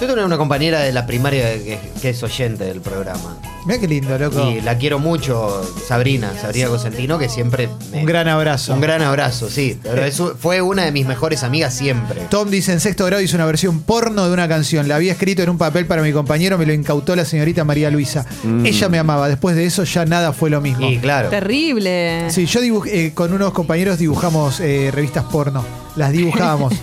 Yo 0.00 0.06
tengo 0.06 0.24
una 0.24 0.38
compañera 0.38 0.80
de 0.80 0.92
la 0.92 1.06
primaria 1.06 1.54
que, 1.54 1.78
que 2.00 2.10
es 2.10 2.22
oyente 2.22 2.64
del 2.64 2.80
programa. 2.80 3.36
Mirá 3.66 3.80
qué 3.80 3.88
lindo, 3.88 4.16
loco. 4.16 4.48
Y 4.48 4.60
la 4.60 4.78
quiero 4.78 5.00
mucho, 5.00 5.60
Sabrina, 5.86 6.32
Sabrina 6.40 6.68
Cosentino, 6.68 7.18
que 7.18 7.28
siempre 7.28 7.68
me- 7.90 7.98
Un 8.00 8.06
gran 8.06 8.28
abrazo. 8.28 8.72
Un 8.74 8.80
gran 8.80 9.02
abrazo, 9.02 9.50
sí. 9.50 9.76
Pero 9.82 10.04
es 10.04 10.20
un- 10.20 10.36
fue 10.38 10.62
una 10.62 10.84
de 10.84 10.92
mis 10.92 11.04
mejores 11.04 11.42
amigas 11.42 11.74
siempre. 11.74 12.22
Tom 12.30 12.48
dice, 12.48 12.72
en 12.72 12.78
sexto 12.80 13.04
grado 13.06 13.20
hizo 13.22 13.34
una 13.36 13.44
versión 13.46 13.80
porno 13.80 14.24
de 14.26 14.32
una 14.32 14.46
canción. 14.48 14.86
La 14.86 14.94
había 14.96 15.12
escrito 15.12 15.42
en 15.42 15.50
un 15.50 15.58
papel 15.58 15.84
para 15.86 16.00
mi 16.02 16.12
compañero, 16.12 16.56
me 16.58 16.64
lo 16.64 16.72
incautó 16.72 17.16
la 17.16 17.24
señorita 17.24 17.64
María 17.64 17.90
Luisa. 17.90 18.24
Ella 18.64 18.88
me 18.88 18.98
amaba. 19.00 19.28
Después 19.28 19.56
de 19.56 19.64
eso 19.66 19.82
ya 19.82 20.04
nada 20.06 20.32
fue 20.32 20.48
lo 20.48 20.60
mismo. 20.60 20.88
Y 20.88 20.98
claro. 20.98 21.28
Terrible. 21.28 22.30
Sí, 22.30 22.46
yo 22.46 22.60
eh, 22.86 23.10
con 23.14 23.32
unos 23.32 23.52
compañeros 23.52 23.98
dibujamos 23.98 24.60
eh, 24.60 24.90
revistas 24.94 25.24
porno. 25.24 25.64
Las 25.96 26.12
dibujábamos. 26.12 26.72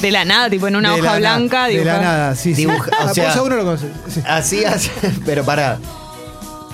De 0.00 0.10
la 0.12 0.24
nada, 0.24 0.48
tipo 0.48 0.68
en 0.68 0.76
una 0.76 0.90
De 0.94 0.96
la 0.96 1.02
hoja 1.02 1.12
na- 1.14 1.18
blanca. 1.18 1.66
De 1.66 1.84
la 1.84 2.00
nada, 2.00 2.34
sí, 2.36 2.54
sí. 2.54 2.62
Dibuja- 2.66 2.90
o 3.04 3.08
Ah, 3.08 3.14
sea- 3.14 3.32
a 3.32 3.42
uno 3.42 3.56
lo. 3.56 3.76
Sí. 3.76 3.86
Hacías, 4.26 4.90
pero 5.26 5.44
pará. 5.44 5.78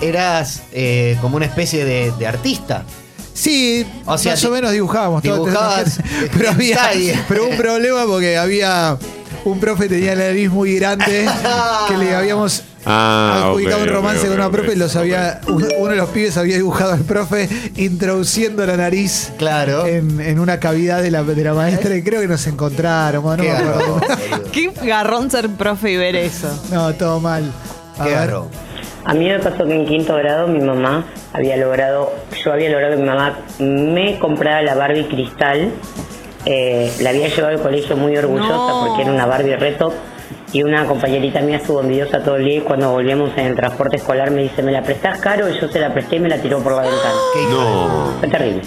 Eras 0.01 0.61
eh, 0.73 1.17
como 1.21 1.37
una 1.37 1.45
especie 1.45 1.85
de, 1.85 2.11
de 2.19 2.27
artista. 2.27 2.83
Sí, 3.33 3.85
O 4.05 4.17
sea, 4.17 4.33
más 4.33 4.43
o 4.45 4.51
menos 4.51 4.71
dibujábamos. 4.71 5.21
todo- 5.23 5.45
dibujabas 5.45 5.99
pero 6.37 6.51
había 6.51 6.89
pero 7.27 7.47
un 7.47 7.57
problema 7.57 8.05
porque 8.05 8.37
había 8.37 8.97
un 9.43 9.59
profe 9.59 9.89
tenía 9.89 10.15
la 10.15 10.25
nariz 10.27 10.49
muy 10.49 10.75
grande 10.75 11.27
que 11.87 11.97
le 11.97 12.15
habíamos 12.15 12.63
Ah, 12.85 13.45
adjudicado 13.47 13.77
ok, 13.81 13.87
un 13.87 13.93
romance 13.93 14.27
con 14.27 14.35
una 14.35 14.49
profe 14.51 14.73
y 14.73 14.75
los 14.75 14.95
había 14.95 15.41
uno 15.47 15.67
uno 15.79 15.89
de 15.91 15.95
los 15.97 16.09
pibes 16.09 16.37
había 16.37 16.57
dibujado 16.57 16.93
al 16.93 17.01
profe 17.01 17.49
introduciendo 17.77 18.65
la 18.65 18.77
nariz 18.77 19.31
Claro. 19.37 19.85
en, 19.87 20.19
en 20.21 20.39
una 20.39 20.59
cavidad 20.59 21.01
de 21.01 21.09
la, 21.11 21.23
de 21.23 21.43
la 21.43 21.53
maestra 21.53 21.95
y 21.95 22.03
creo 22.03 22.21
que 22.21 22.27
nos 22.27 22.45
encontraron. 22.47 23.23
bueno, 23.23 23.43
Qué 23.43 23.49
no, 23.49 23.55
garrón. 23.57 24.01
Qué 24.51 24.71
garrón 24.83 25.31
ser 25.31 25.49
profe 25.49 25.91
y 25.91 25.97
ver 25.97 26.15
eso. 26.15 26.47
no, 26.71 26.93
todo 26.93 27.19
mal. 27.19 27.43
A 27.97 28.03
Qué 28.03 28.09
ver. 28.09 28.19
garrón. 28.19 28.47
A 29.05 29.13
mí 29.13 29.25
me 29.29 29.39
pasó 29.39 29.63
que 29.65 29.73
en 29.75 29.85
quinto 29.85 30.15
grado 30.15 30.47
mi 30.47 30.59
mamá 30.59 31.05
había 31.33 31.57
logrado, 31.57 32.11
yo 32.43 32.51
había 32.53 32.69
logrado 32.69 32.95
que 32.95 33.01
mi 33.01 33.07
mamá 33.07 33.37
me 33.59 34.17
comprara 34.19 34.61
la 34.63 34.73
Barbie 34.75 35.07
cristal. 35.07 35.71
Eh, 36.47 36.91
la 37.01 37.09
había 37.11 37.27
llevado 37.27 37.55
al 37.55 37.61
colegio 37.61 37.95
muy 37.97 38.15
orgullosa 38.17 38.49
No. 38.49 38.85
porque 38.87 39.01
era 39.03 39.11
una 39.11 39.25
Barbie 39.25 39.55
reto. 39.55 39.93
Y 40.55 40.63
una 40.63 40.85
compañerita 40.85 41.41
mía 41.41 41.57
estuvo 41.57 41.81
envidiosa 41.81 42.23
todo 42.23 42.37
el 42.37 42.45
día 42.45 42.59
y 42.59 42.61
cuando 42.61 42.89
volvíamos 42.89 43.31
en 43.35 43.47
el 43.47 43.55
transporte 43.57 43.97
escolar 43.97 44.31
me 44.31 44.43
dice, 44.43 44.63
¿me 44.63 44.71
la 44.71 44.81
prestás 44.83 45.19
caro? 45.19 45.49
Y 45.49 45.59
yo 45.59 45.67
se 45.67 45.79
la 45.81 45.93
presté 45.93 46.15
y 46.15 46.19
me 46.21 46.29
la 46.29 46.37
tiró 46.37 46.59
por 46.63 46.71
la 46.77 46.83
ventana. 46.83 47.13
Qué 47.33 47.41
No. 47.49 48.13
Fue 48.21 48.29
terrible. 48.29 48.61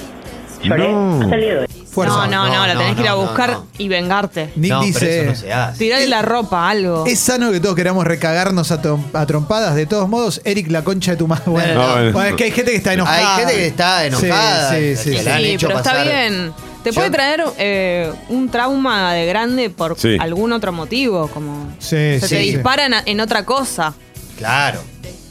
Lloré 0.62 0.92
No. 0.92 1.20
hasta 1.22 1.34
el 1.36 1.40
día 1.40 1.54
de 1.54 1.58
hoy. 1.60 1.66
Fuerza. 1.90 2.14
No, 2.14 2.26
no, 2.26 2.46
no, 2.48 2.54
No, 2.56 2.66
la 2.66 2.74
no, 2.74 2.80
tenés 2.80 2.94
que 2.96 3.00
ir 3.02 3.08
a 3.08 3.14
buscar 3.14 3.50
no. 3.52 3.66
y 3.78 3.88
vengarte. 3.88 4.50
Nick 4.56 4.70
no, 4.70 4.82
dice. 4.82 4.98
pero 5.00 5.12
eso 5.22 5.30
no 5.30 5.34
se 5.36 5.52
hace. 5.54 5.78
Tirarle 5.78 6.06
la 6.08 6.20
ropa, 6.20 6.68
algo. 6.68 7.06
Es 7.06 7.18
sano 7.20 7.50
que 7.52 7.58
todos 7.58 7.74
queramos 7.74 8.04
recagarnos 8.06 8.70
a, 8.70 8.82
trom- 8.82 9.04
a 9.14 9.24
trompadas. 9.24 9.74
De 9.74 9.86
todos 9.86 10.10
modos, 10.10 10.42
Eric, 10.44 10.70
la 10.70 10.84
concha 10.84 11.12
de 11.12 11.16
tu 11.16 11.26
madre. 11.26 11.44
Bueno, 11.46 11.74
No, 11.74 12.12
bueno, 12.12 12.22
es 12.28 12.34
que 12.34 12.44
hay 12.44 12.50
gente 12.50 12.70
que 12.72 12.76
está 12.76 12.92
enojada. 12.92 13.36
Hay 13.36 13.40
gente 13.46 13.54
que 13.60 13.66
está 13.68 14.04
enojada, 14.04 14.74
Sí, 14.74 14.94
sí, 14.96 15.10
que 15.12 15.18
sí. 15.20 15.24
la 15.24 15.36
han 15.36 15.40
Sí, 15.42 15.48
hecho 15.52 15.66
pero 15.68 15.78
está 15.78 15.90
pasar. 15.92 16.06
bien. 16.06 16.52
Te 16.88 16.94
puede 16.94 17.10
traer 17.10 17.44
eh, 17.58 18.12
un 18.28 18.48
trauma 18.50 19.12
de 19.14 19.26
grande 19.26 19.70
por 19.70 19.98
Sí. 19.98 20.16
algún 20.20 20.52
otro 20.52 20.72
motivo, 20.72 21.28
como 21.28 21.70
Sí, 21.78 21.88
se 21.88 22.20
sí, 22.20 22.28
te 22.36 22.42
sí. 22.42 22.50
disparan 22.52 22.94
a- 22.94 23.02
en 23.06 23.20
otra 23.20 23.44
cosa. 23.44 23.94
Claro. 24.36 24.80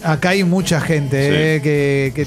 Acá 0.03 0.29
hay 0.29 0.43
mucha 0.43 0.79
gente 0.79 1.55
eh, 1.57 1.61
que, 1.61 2.25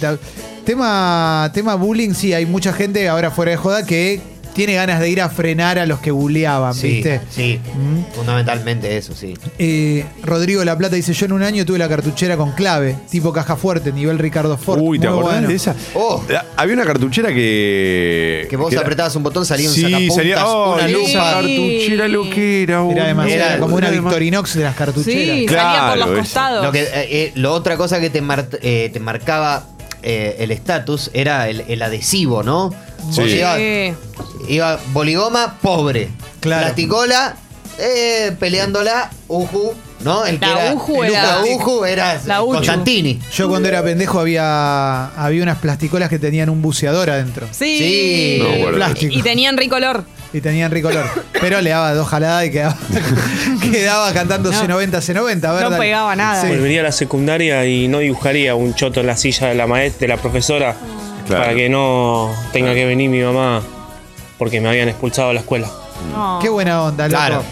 tema, 0.64 1.50
tema 1.54 1.74
bullying, 1.74 2.14
sí, 2.14 2.32
hay 2.34 2.46
mucha 2.46 2.72
gente 2.72 3.08
ahora 3.08 3.30
fuera 3.30 3.52
de 3.52 3.56
joda 3.56 3.84
que 3.86 4.20
tiene 4.54 4.74
ganas 4.74 5.00
de 5.00 5.08
ir 5.08 5.20
a 5.20 5.28
frenar 5.30 5.78
a 5.78 5.86
los 5.86 6.00
que 6.00 6.10
buleaban, 6.10 6.74
Sí, 6.74 6.88
¿viste? 6.88 7.20
sí. 7.30 7.60
Mm. 7.74 8.14
Fundamentalmente 8.14 8.96
eso, 8.96 9.14
sí. 9.14 9.34
Eh, 9.58 10.04
Rodrigo 10.22 10.64
La 10.64 10.76
Plata 10.76 10.96
dice: 10.96 11.12
Yo 11.12 11.26
en 11.26 11.32
un 11.32 11.42
año 11.42 11.64
tuve 11.64 11.78
la 11.78 11.88
cartuchera 11.88 12.36
con 12.36 12.52
clave, 12.52 12.96
tipo 13.10 13.32
caja 13.32 13.56
fuerte, 13.56 13.92
nivel 13.92 14.18
Ricardo 14.18 14.56
Ford. 14.56 14.80
Uy, 14.82 14.98
¿te 14.98 15.06
acordás 15.06 15.32
bueno. 15.32 15.48
de 15.48 15.54
esa? 15.54 15.74
Oh. 15.94 16.22
Había 16.56 16.74
una 16.74 16.84
cartuchera 16.84 17.28
que. 17.28 18.46
Que 18.50 18.56
vos 18.56 18.74
apretabas 18.76 19.14
un 19.16 19.22
botón, 19.22 19.44
salía 19.46 19.68
un 19.68 19.74
Sí, 19.74 19.82
sacapuntas, 19.82 20.16
salía. 20.16 20.46
Oh, 20.46 20.74
una 20.74 20.86
esa 20.86 20.92
lupa. 20.98 21.32
cartuchera 21.34 22.08
lo 22.08 22.30
que 22.30 22.62
era. 22.64 22.82
Demasiado, 22.82 23.44
Era- 23.50 23.58
como 23.58 23.76
una. 23.76 23.90
Victorinox 23.90 24.54
de 24.54 24.62
las 24.64 24.74
cartucheras. 24.76 25.36
Sí, 25.38 25.46
Claro, 25.46 25.78
salía 25.78 25.88
por 25.90 25.98
los 26.08 26.18
costados. 26.20 26.64
Lo, 26.64 26.72
que, 26.72 26.82
eh, 26.82 26.88
eh, 26.94 27.32
lo 27.34 27.52
otra 27.52 27.76
cosa 27.76 28.00
que 28.00 28.10
te, 28.10 28.20
mar- 28.20 28.48
eh, 28.62 28.90
te 28.92 29.00
marcaba 29.00 29.64
eh, 30.02 30.36
el 30.40 30.50
estatus 30.50 31.10
era 31.14 31.48
el, 31.48 31.60
el 31.68 31.82
adhesivo, 31.82 32.42
¿no? 32.42 32.72
Sí. 33.12 33.22
Sí. 33.56 33.94
Iba 34.48 34.78
boligoma, 34.92 35.58
pobre. 35.60 36.08
Claro. 36.40 36.64
Plasticola, 36.66 37.36
eh, 37.78 38.34
peleándola, 38.38 39.10
Uju, 39.28 39.72
¿no? 40.00 40.24
El 40.26 40.38
que 40.38 40.46
La 40.46 40.64
era, 40.66 40.74
Uju 40.74 41.04
el 41.04 41.10
era- 41.10 41.22
La 41.38 41.44
Uju 41.44 41.84
era 41.84 42.20
La 42.26 42.42
Uchu. 42.42 42.52
Constantini. 42.54 43.20
Yo 43.32 43.48
cuando 43.48 43.68
era 43.68 43.82
pendejo 43.82 44.20
había, 44.20 45.06
había 45.08 45.42
unas 45.42 45.58
plasticolas 45.58 46.08
que 46.08 46.18
tenían 46.18 46.48
un 46.50 46.60
buceador 46.62 47.10
adentro. 47.10 47.46
Sí. 47.50 47.78
Sí. 47.78 48.38
No, 48.42 48.48
bueno. 48.58 48.76
Plástico. 48.76 49.14
Y 49.16 49.22
tenían 49.22 49.56
ricolor. 49.56 50.04
Y 50.32 50.40
tenían 50.40 50.70
ricolor. 50.70 51.04
Pero 51.40 51.60
le 51.60 51.70
daba 51.70 51.92
dos 51.94 52.08
jaladas 52.08 52.46
y 52.46 52.50
quedaba, 52.52 52.76
quedaba 53.72 54.12
cantando 54.12 54.52
No. 54.52 54.58
C90, 54.60 54.90
C90. 54.90 55.44
A 55.44 55.52
ver, 55.52 55.70
No 55.70 55.76
pegaba 55.78 56.14
nada. 56.16 56.40
Sí. 56.42 56.48
Volvería 56.48 56.80
a 56.80 56.84
la 56.84 56.92
secundaria 56.92 57.66
y 57.66 57.88
no 57.88 57.98
dibujaría 57.98 58.54
un 58.54 58.74
choto 58.74 59.00
en 59.00 59.06
la 59.08 59.16
silla 59.16 59.48
de 59.48 59.54
la 59.54 59.66
maestra, 59.66 60.00
de 60.06 60.08
la 60.08 60.16
profesora, 60.16 60.74
Claro. 61.26 61.44
para 61.44 61.54
que 61.56 61.68
no 61.68 62.30
tenga 62.52 62.74
que 62.74 62.84
venir 62.86 63.08
mi 63.10 63.20
mamá 63.22 63.62
porque 64.38 64.60
me 64.60 64.68
habían 64.68 64.88
expulsado 64.88 65.28
de 65.28 65.34
la 65.34 65.40
escuela. 65.40 65.68
No. 66.12 66.38
Qué 66.40 66.48
buena 66.48 66.82
onda, 66.84 67.06
loco. 67.08 67.16
Claro. 67.18 67.42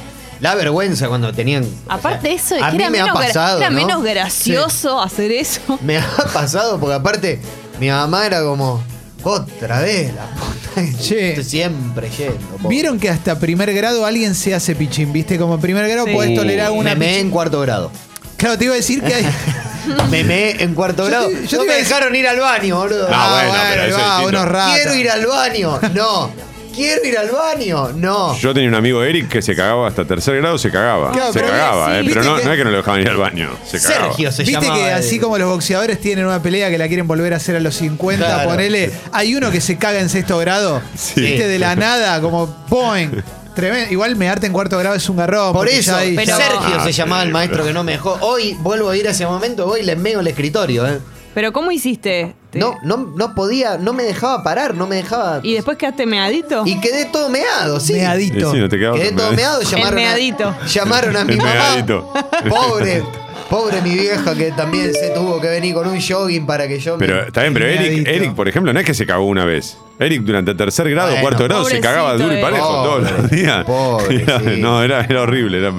La 0.40 0.54
vergüenza 0.54 1.08
cuando 1.08 1.32
tenían. 1.32 1.66
Aparte 1.88 2.28
de 2.28 2.34
eso, 2.34 2.54
a 2.62 2.70
mí 2.70 2.76
era, 2.78 2.90
me 2.90 3.00
ha 3.00 3.04
menos, 3.06 3.18
gra- 3.20 3.26
pasado, 3.26 3.58
era 3.58 3.70
¿no? 3.70 3.76
menos 3.76 4.02
gracioso 4.04 5.00
hacer 5.02 5.32
eso. 5.32 5.60
Me 5.82 5.98
ha 5.98 6.06
pasado 6.32 6.78
porque 6.78 6.94
aparte 6.94 7.40
mi 7.80 7.88
mamá 7.88 8.24
era 8.24 8.42
como 8.42 8.82
otra 9.22 9.80
vez 9.80 10.12
la 10.14 10.26
puta. 10.26 10.98
Che. 11.02 11.42
Siempre 11.42 12.08
yendo. 12.16 12.38
pobre. 12.56 12.68
¿Vieron 12.68 12.98
que 13.00 13.08
hasta 13.10 13.38
primer 13.38 13.72
grado 13.74 14.06
alguien 14.06 14.34
se 14.34 14.54
hace 14.54 14.74
pichín? 14.74 15.12
¿Viste? 15.12 15.38
Como 15.38 15.58
primer 15.60 15.88
grado 15.88 16.06
Sí. 16.06 16.12
podés 16.14 16.34
tolerar 16.34 16.70
una 16.70 16.90
me 16.90 16.96
meé 16.96 17.08
pichín. 17.10 17.26
en 17.26 17.30
cuarto 17.32 17.60
grado. 17.60 17.90
Claro, 18.36 18.56
te 18.56 18.64
iba 18.66 18.74
a 18.74 18.76
decir 18.76 19.02
que 19.02 19.14
hay. 19.14 19.26
Me 20.10 20.22
meé 20.22 20.62
en 20.62 20.74
cuarto 20.74 21.04
Yo 21.04 21.08
grado. 21.08 21.28
te- 21.28 21.46
yo 21.46 21.48
te 21.48 21.56
no 21.56 21.64
iba 21.64 21.72
me 21.72 21.72
a 21.72 21.76
decir- 21.78 21.88
dejaron 21.88 22.14
ir 22.16 22.28
al 22.28 22.38
baño, 22.40 22.76
boludo. 22.76 23.08
Ah, 23.10 23.44
bueno, 23.48 23.64
pero 23.70 23.82
eso 23.84 23.98
es 23.98 24.04
distinto. 24.04 24.42
unos. 24.42 24.74
Quiero 24.74 24.94
ir 24.94 25.10
al 25.10 25.26
baño. 25.26 25.80
No. 25.94 26.30
Quiero 26.78 27.04
ir 27.04 27.18
al 27.18 27.30
baño. 27.30 27.88
No. 27.94 28.36
Yo 28.38 28.54
tenía 28.54 28.68
un 28.68 28.74
amigo 28.74 29.02
Eric 29.02 29.28
que 29.28 29.42
se 29.42 29.54
cagaba 29.56 29.88
hasta 29.88 30.04
tercer 30.04 30.36
grado, 30.36 30.56
se 30.58 30.70
cagaba. 30.70 31.12
Claro, 31.12 31.32
se 31.32 31.40
pero 31.40 31.50
cagaba, 31.52 31.86
sí, 31.86 31.92
eh, 31.98 32.04
pero 32.08 32.22
no, 32.24 32.36
que- 32.36 32.44
no 32.44 32.52
es 32.52 32.58
que 32.58 32.64
no 32.64 32.70
lo 32.70 32.76
dejaban 32.78 33.00
ir 33.00 33.08
al 33.08 33.16
baño. 33.16 33.50
Se 33.66 33.80
cagaba. 33.80 34.06
Sergio 34.06 34.32
se 34.32 34.44
Viste 34.44 34.66
que 34.72 34.90
así 34.92 35.18
como 35.18 35.36
los 35.38 35.48
boxeadores 35.50 36.00
tienen 36.00 36.24
una 36.26 36.42
pelea 36.42 36.70
que 36.70 36.78
la 36.78 36.86
quieren 36.88 37.06
volver 37.06 37.34
a 37.34 37.36
hacer 37.36 37.56
a 37.56 37.60
los 37.60 37.74
50, 37.74 38.24
Claro. 38.24 38.50
ponele. 38.50 38.90
Hay 39.12 39.34
uno 39.34 39.50
que 39.50 39.60
se 39.60 39.76
caga 39.76 40.00
en 40.00 40.08
sexto 40.08 40.38
grado. 40.38 40.80
Sí. 40.96 41.20
Viste, 41.20 41.48
de 41.48 41.58
la 41.58 41.74
nada, 41.76 42.20
como 42.20 42.46
boing. 42.68 43.22
Tremendo. 43.54 43.92
Igual 43.92 44.14
mearte 44.14 44.46
en 44.46 44.52
cuarto 44.52 44.78
grado 44.78 44.94
es 44.94 45.08
un 45.08 45.16
garrón. 45.16 45.52
Por 45.52 45.68
eso, 45.68 45.96
ahí- 45.96 46.14
Pero- 46.14 46.36
Sergio 46.36 46.76
Ah, 46.78 46.84
se 46.84 46.92
sí, 46.92 46.98
llamaba 46.98 47.22
el 47.24 47.30
maestro 47.32 47.64
que 47.64 47.72
no 47.72 47.82
me 47.82 47.92
dejó. 47.92 48.16
Hoy 48.20 48.56
vuelvo 48.60 48.90
a 48.90 48.96
ir 48.96 49.08
a 49.08 49.10
ese 49.10 49.26
momento, 49.26 49.66
voy 49.66 49.80
y 49.80 49.82
le 49.82 49.96
meo 49.96 50.20
el 50.20 50.28
escritorio. 50.28 50.86
¿eh? 50.86 50.98
Pero 51.34 51.52
¿cómo 51.52 51.72
hiciste? 51.72 52.34
Te- 52.50 52.58
No, 52.58 52.76
no, 52.82 53.12
no 53.14 53.34
podía, 53.34 53.76
no 53.76 53.92
me 53.92 54.04
dejaba 54.04 54.42
parar, 54.42 54.74
no 54.74 54.86
me 54.86 54.96
dejaba. 54.96 55.40
¿Y 55.42 55.52
después 55.54 55.76
quedaste 55.76 56.06
meadito? 56.06 56.62
Y 56.66 56.80
quedé 56.80 57.04
todo 57.06 57.28
meado, 57.28 57.78
sí. 57.78 57.92
Meadito. 57.94 58.52
sí, 58.52 58.58
no 58.58 58.68
te 58.68 58.78
Quedé 58.78 59.12
todo 59.12 59.32
meado, 59.32 59.60
llamaron, 59.62 59.94
meadito. 59.94 60.48
A, 60.48 60.66
llamaron 60.66 61.16
a 61.16 61.24
mi 61.26 61.32
El 61.32 61.38
mamá. 61.38 61.52
meadito. 61.52 62.10
Pobre, 62.48 63.02
pobre 63.50 63.82
mi 63.82 63.90
vieja 63.94 64.34
que 64.34 64.50
también 64.52 64.94
se 64.94 65.10
tuvo 65.10 65.40
que 65.42 65.48
venir 65.48 65.74
con 65.74 65.86
un 65.88 66.00
jogging 66.00 66.46
para 66.46 66.66
que 66.66 66.80
yo 66.80 66.96
me- 66.96 67.06
Pero 67.06 67.22
está 67.26 67.42
bien, 67.42 67.52
pero 67.52 67.66
Eric. 67.66 68.08
Eric, 68.08 68.34
por 68.34 68.48
ejemplo, 68.48 68.72
no 68.72 68.80
es 68.80 68.86
que 68.86 68.94
se 68.94 69.04
cagó 69.04 69.26
una 69.26 69.44
vez. 69.44 69.76
Eric 69.98 70.22
durante 70.22 70.54
tercer 70.54 70.88
grado, 70.88 71.08
Bueno, 71.10 71.22
cuarto 71.22 71.44
grado, 71.44 71.64
se 71.66 71.80
cagaba 71.80 72.14
duro 72.14 72.28
y 72.28 72.36
Eric. 72.38 72.40
parejo 72.42 72.66
todos 72.66 73.02
los 73.12 73.30
días. 73.30 73.64
pobre, 73.66 74.24
sí. 74.54 74.60
No, 74.60 74.82
era, 74.82 75.02
era 75.04 75.20
horrible. 75.22 75.58
era- 75.58 75.72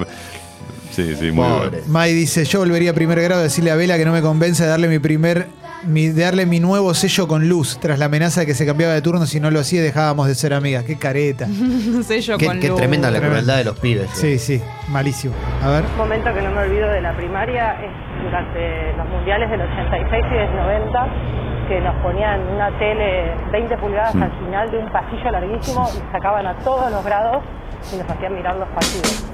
Sí, 0.94 1.14
sí, 1.18 1.30
muy 1.30 1.44
Pobre. 1.48 1.68
bueno. 1.70 1.84
Mai 1.88 2.12
dice, 2.12 2.44
yo 2.44 2.58
volvería 2.58 2.90
a 2.90 2.94
primer 2.94 3.20
grado 3.22 3.40
a 3.40 3.44
decirle 3.44 3.70
a 3.70 3.76
Vela 3.76 3.96
que 3.96 4.04
no 4.04 4.12
me 4.12 4.20
convence 4.20 4.64
de 4.64 4.68
darle 4.68 4.88
mi 4.88 4.98
primer, 4.98 5.46
mi, 5.84 6.08
de 6.08 6.22
darle 6.24 6.46
mi 6.46 6.60
nuevo 6.60 6.94
sello 6.94 7.26
con 7.26 7.48
luz, 7.48 7.78
tras 7.80 7.98
la 7.98 8.06
amenaza 8.06 8.40
de 8.40 8.46
que 8.46 8.54
se 8.54 8.66
cambiaba 8.66 8.92
de 8.94 9.02
turno, 9.02 9.24
si 9.26 9.40
no 9.40 9.50
lo 9.50 9.60
hacía 9.60 9.82
dejábamos 9.82 10.26
de 10.28 10.34
ser 10.34 10.52
amigas. 10.54 10.84
Qué 10.84 10.96
careta. 10.96 11.46
Qué, 12.08 12.46
con 12.46 12.60
qué 12.60 12.68
luz. 12.68 12.76
tremenda 12.76 13.10
la 13.10 13.20
crueldad 13.20 13.56
de 13.58 13.64
los 13.64 13.78
pibes. 13.78 14.06
eh. 14.24 14.38
Sí, 14.38 14.38
sí, 14.38 14.62
malísimo. 14.88 15.34
A 15.62 15.70
ver. 15.70 15.84
Un 15.84 15.96
momento 15.96 16.32
que 16.34 16.42
no 16.42 16.50
me 16.50 16.60
olvido 16.62 16.88
de 16.88 17.00
la 17.00 17.16
primaria 17.16 17.76
es 17.82 17.90
durante 18.24 18.92
los 18.96 19.08
mundiales 19.08 19.50
del 19.50 19.60
86 19.62 20.24
y 20.30 20.34
del 20.34 20.56
90 20.56 21.06
que 21.68 21.80
nos 21.80 21.94
ponían 22.02 22.40
una 22.48 22.68
tele 22.78 23.32
20 23.52 23.76
pulgadas 23.78 24.14
al 24.16 24.32
final 24.44 24.70
de 24.70 24.78
un 24.78 24.90
pasillo 24.92 25.30
larguísimo 25.30 25.88
y 25.94 26.12
sacaban 26.12 26.46
a 26.46 26.56
todos 26.58 26.90
los 26.90 27.04
grados 27.04 27.42
y 27.92 27.96
nos 27.96 28.10
hacían 28.10 28.34
mirar 28.34 28.56
los 28.56 28.68
partidos. 28.70 29.24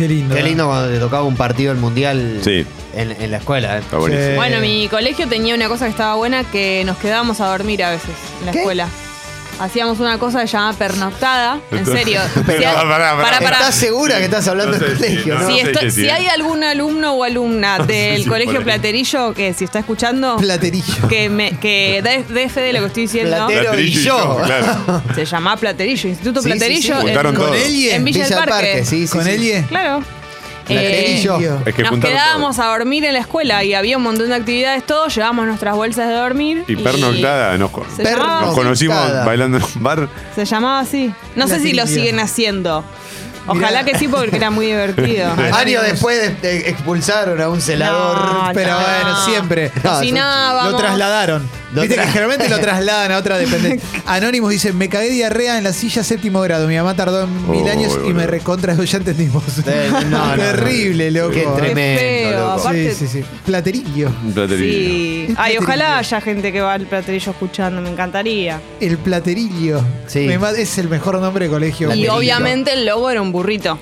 Qué 0.00 0.08
lindo. 0.08 0.34
Qué 0.34 0.40
¿no? 0.40 0.46
lindo 0.48 0.66
cuando 0.66 0.88
te 0.88 0.98
tocaba 0.98 1.24
un 1.24 1.36
partido 1.36 1.72
del 1.74 1.80
mundial 1.80 2.40
Sí. 2.42 2.64
en, 2.94 3.12
en 3.12 3.30
la 3.30 3.36
escuela. 3.36 3.76
¿eh? 3.76 3.80
Está 3.80 3.98
buenísimo. 3.98 4.30
Sí. 4.30 4.34
Bueno, 4.36 4.60
mi 4.60 4.88
colegio 4.88 5.28
tenía 5.28 5.54
una 5.54 5.68
cosa 5.68 5.84
que 5.84 5.90
estaba 5.90 6.14
buena 6.14 6.42
que 6.44 6.82
nos 6.86 6.96
quedábamos 6.96 7.40
a 7.42 7.48
dormir 7.48 7.84
a 7.84 7.90
veces 7.90 8.08
en 8.40 8.46
la 8.46 8.52
¿Qué? 8.52 8.58
escuela. 8.60 8.88
Hacíamos 9.60 10.00
una 10.00 10.18
cosa 10.18 10.40
que 10.40 10.46
se 10.46 10.54
llamaba 10.54 10.72
pernoctada. 10.76 11.60
En 11.70 11.84
serio. 11.84 12.20
Pero, 12.46 12.58
Si 12.60 12.64
hay- 12.64 12.74
pará, 12.74 12.88
pará, 12.88 13.10
pará. 13.10 13.22
pará, 13.22 13.38
pará. 13.40 13.56
¿Estás 13.58 13.74
segura 13.74 14.16
que 14.18 14.24
estás 14.24 14.48
hablando 14.48 14.72
No 14.72 14.78
sé 14.78 14.84
del 14.86 14.96
si- 14.98 15.02
colegio, 15.04 15.34
no 15.34 15.40
no? 15.40 15.48
Si, 15.48 15.54
sé 15.60 15.60
esto- 15.66 15.80
qué 15.80 15.90
si 15.90 15.96
tiene. 16.00 16.12
hay 16.12 16.26
algún 16.28 16.64
alumno 16.64 17.12
o 17.12 17.24
alumna 17.24 17.78
del 17.86 18.22
Sí, 18.22 18.28
colegio 18.28 18.52
por 18.54 18.60
ahí. 18.60 18.64
Platerillo 18.64 19.34
que 19.34 19.52
si 19.54 19.64
está 19.64 19.80
escuchando, 19.80 20.36
Platerillo. 20.38 21.08
que, 21.08 21.28
me, 21.28 21.58
que 21.58 22.00
dé, 22.02 22.24
dé 22.32 22.48
fe 22.48 22.60
de 22.62 22.72
lo 22.72 22.80
que 22.80 22.86
estoy 22.86 23.02
diciendo, 23.02 23.36
Platero 23.36 23.62
Platerillo 23.72 24.00
y 24.00 24.04
yo. 24.04 24.42
claro. 24.44 25.02
se 25.14 25.24
llama 25.26 25.56
Platerillo, 25.56 26.08
Instituto 26.08 26.40
Sí, 26.42 26.48
sí, 26.48 26.52
sí. 26.52 26.58
Platerillo 26.58 27.00
en, 27.08 27.14
¿Con 27.22 27.34
todo. 27.34 27.54
Elie? 27.54 27.94
en 27.94 28.04
Villa, 28.04 28.28
del 28.28 28.38
Parque. 28.38 28.84
sí, 28.86 29.06
sí. 29.06 29.12
¿Con 29.12 29.24
sí. 29.24 29.30
Elie? 29.30 29.64
Claro. 29.68 30.02
Eh, 30.68 31.22
Es 31.66 31.74
que 31.74 31.82
nos 31.82 31.90
juntaron 31.90 32.00
quedábamos 32.16 32.56
todo. 32.56 32.66
a 32.66 32.78
dormir 32.78 33.04
en 33.04 33.14
la 33.14 33.20
escuela 33.20 33.64
y 33.64 33.74
había 33.74 33.96
un 33.96 34.02
montón 34.02 34.28
de 34.28 34.34
actividades, 34.34 34.84
todos 34.86 35.14
llevábamos 35.14 35.46
nuestras 35.46 35.74
bolsas 35.74 36.08
de 36.08 36.14
dormir. 36.14 36.64
Y 36.68 36.76
pernoctada, 36.76 37.56
nos, 37.58 37.70
Se 37.96 38.02
nos 38.16 38.54
conocimos 38.54 38.96
bailando 39.24 39.56
en 39.58 39.62
un 39.64 39.82
bar. 39.82 40.08
se 40.34 40.44
llamaba 40.44 40.80
así. 40.80 41.12
No 41.36 41.48
sé 41.48 41.60
si 41.60 41.72
lo 41.72 41.86
siguen 41.86 42.20
haciendo. 42.20 42.84
Ojalá 43.46 43.82
Mirá. 43.82 43.84
que 43.84 43.98
sí, 43.98 44.06
porque 44.08 44.36
era 44.36 44.50
muy 44.50 44.66
divertido. 44.66 45.30
Años 45.52 45.82
después 45.82 46.20
de- 46.42 46.48
de- 46.48 46.68
expulsaron 46.70 47.40
a 47.40 47.48
un 47.48 47.60
celador. 47.60 48.16
No, 48.16 48.50
Pero 48.54 48.70
no. 48.72 48.78
bueno, 48.80 49.24
siempre. 49.24 49.70
Cocinábamos. 49.82 50.72
Lo 50.72 50.78
trasladaron. 50.78 51.60
Lo 51.72 51.82
Viste 51.82 51.96
tra- 51.96 52.02
que 52.02 52.08
generalmente 52.08 52.48
lo 52.48 52.58
trasladan 52.58 53.12
a 53.12 53.18
otra 53.18 53.38
dependencia. 53.38 53.88
Anónimos 54.06 54.50
dice, 54.50 54.72
me 54.72 54.88
cagué 54.88 55.08
diarrea 55.10 55.56
en 55.56 55.62
la 55.64 55.72
silla 55.72 56.02
séptimo 56.02 56.40
grado. 56.40 56.66
Mi 56.66 56.76
mamá 56.76 56.94
tardó 56.96 57.26
mil 57.28 57.62
Oh, 57.64 57.70
años 57.70 57.92
y 57.92 57.96
boludo. 57.98 58.14
me 58.14 58.26
recontra. 58.26 58.74
Ya 58.74 58.96
entendimos. 58.98 59.44
Eh, 59.66 59.88
no, 59.90 60.00
no, 60.10 60.36
no. 60.36 60.42
Terrible, 60.42 61.10
loco. 61.12 61.30
Qué 61.32 61.46
tremendo, 61.56 62.00
feo, 62.00 62.40
loco. 62.40 62.52
aparte- 62.60 62.94
Sí, 62.94 63.06
sí, 63.06 63.20
sí. 63.20 63.24
Platerillo. 63.46 64.08
Un 64.24 64.32
platerillo. 64.32 65.26
Sí. 65.28 65.34
Ay, 65.38 65.58
ojalá 65.58 65.98
haya 65.98 66.20
gente 66.20 66.50
que 66.52 66.60
va 66.60 66.72
al 66.74 66.86
platerillo 66.86 67.30
escuchando, 67.32 67.80
me 67.80 67.90
encantaría. 67.90 68.60
El 68.80 68.98
platerillo. 68.98 69.80
Sí. 70.08 70.20
Me 70.26 70.38
ma- 70.38 70.50
es 70.50 70.76
el 70.78 70.88
mejor 70.88 71.20
nombre 71.20 71.44
de 71.44 71.50
colegio. 71.52 71.86
Y 71.86 71.90
Platerillo. 71.90 72.14
obviamente 72.16 72.72
el 72.72 72.84
logo 72.86 73.10
era 73.10 73.22
un 73.22 73.30
burrito. 73.40 73.78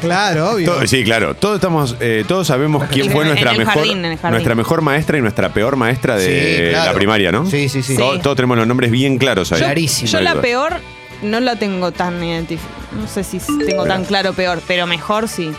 Claro, 0.00 0.52
obvio. 0.52 0.72
Todo- 0.72 0.86
sí, 0.86 1.04
claro. 1.04 1.34
Todos 1.34 1.56
estamos, 1.56 1.96
eh, 2.00 2.24
todos 2.26 2.46
sabemos 2.46 2.84
quién 2.90 3.06
En 3.06 3.12
fue 3.12 3.22
el- 3.24 3.28
nuestra 3.30 3.50
en 3.52 3.60
el 3.60 3.66
mejor, 3.66 3.82
jardín, 3.82 3.98
en 3.98 4.04
el 4.12 4.18
jardín. 4.18 4.30
nuestra 4.30 4.54
mejor 4.54 4.82
maestra 4.82 5.18
y 5.18 5.20
nuestra 5.20 5.48
peor 5.52 5.76
maestra 5.76 6.16
de 6.16 6.24
Sí, 6.66 6.70
claro. 6.70 6.92
la 6.92 6.96
primaria, 6.96 7.32
¿no? 7.32 7.46
Sí, 7.50 7.68
sí, 7.68 7.82
sí. 7.82 7.96
Todos, 7.96 8.16
Sí. 8.16 8.20
todos 8.22 8.36
tenemos 8.36 8.56
los 8.56 8.66
nombres 8.66 8.90
bien 8.90 9.18
claros 9.18 9.52
ahí. 9.52 9.58
Clarísimo. 9.58 10.10
Yo 10.10 10.20
la 10.20 10.40
peor 10.40 10.74
no 11.22 11.40
la 11.40 11.56
tengo 11.56 11.92
tan 11.92 12.22
identificada. 12.24 12.74
No 13.00 13.06
sé 13.06 13.22
si 13.24 13.38
tengo 13.66 13.84
tan 13.84 14.04
claro 14.04 14.32
peor, 14.32 14.62
pero 14.66 14.86
mejor 14.86 15.28
sí. 15.28 15.50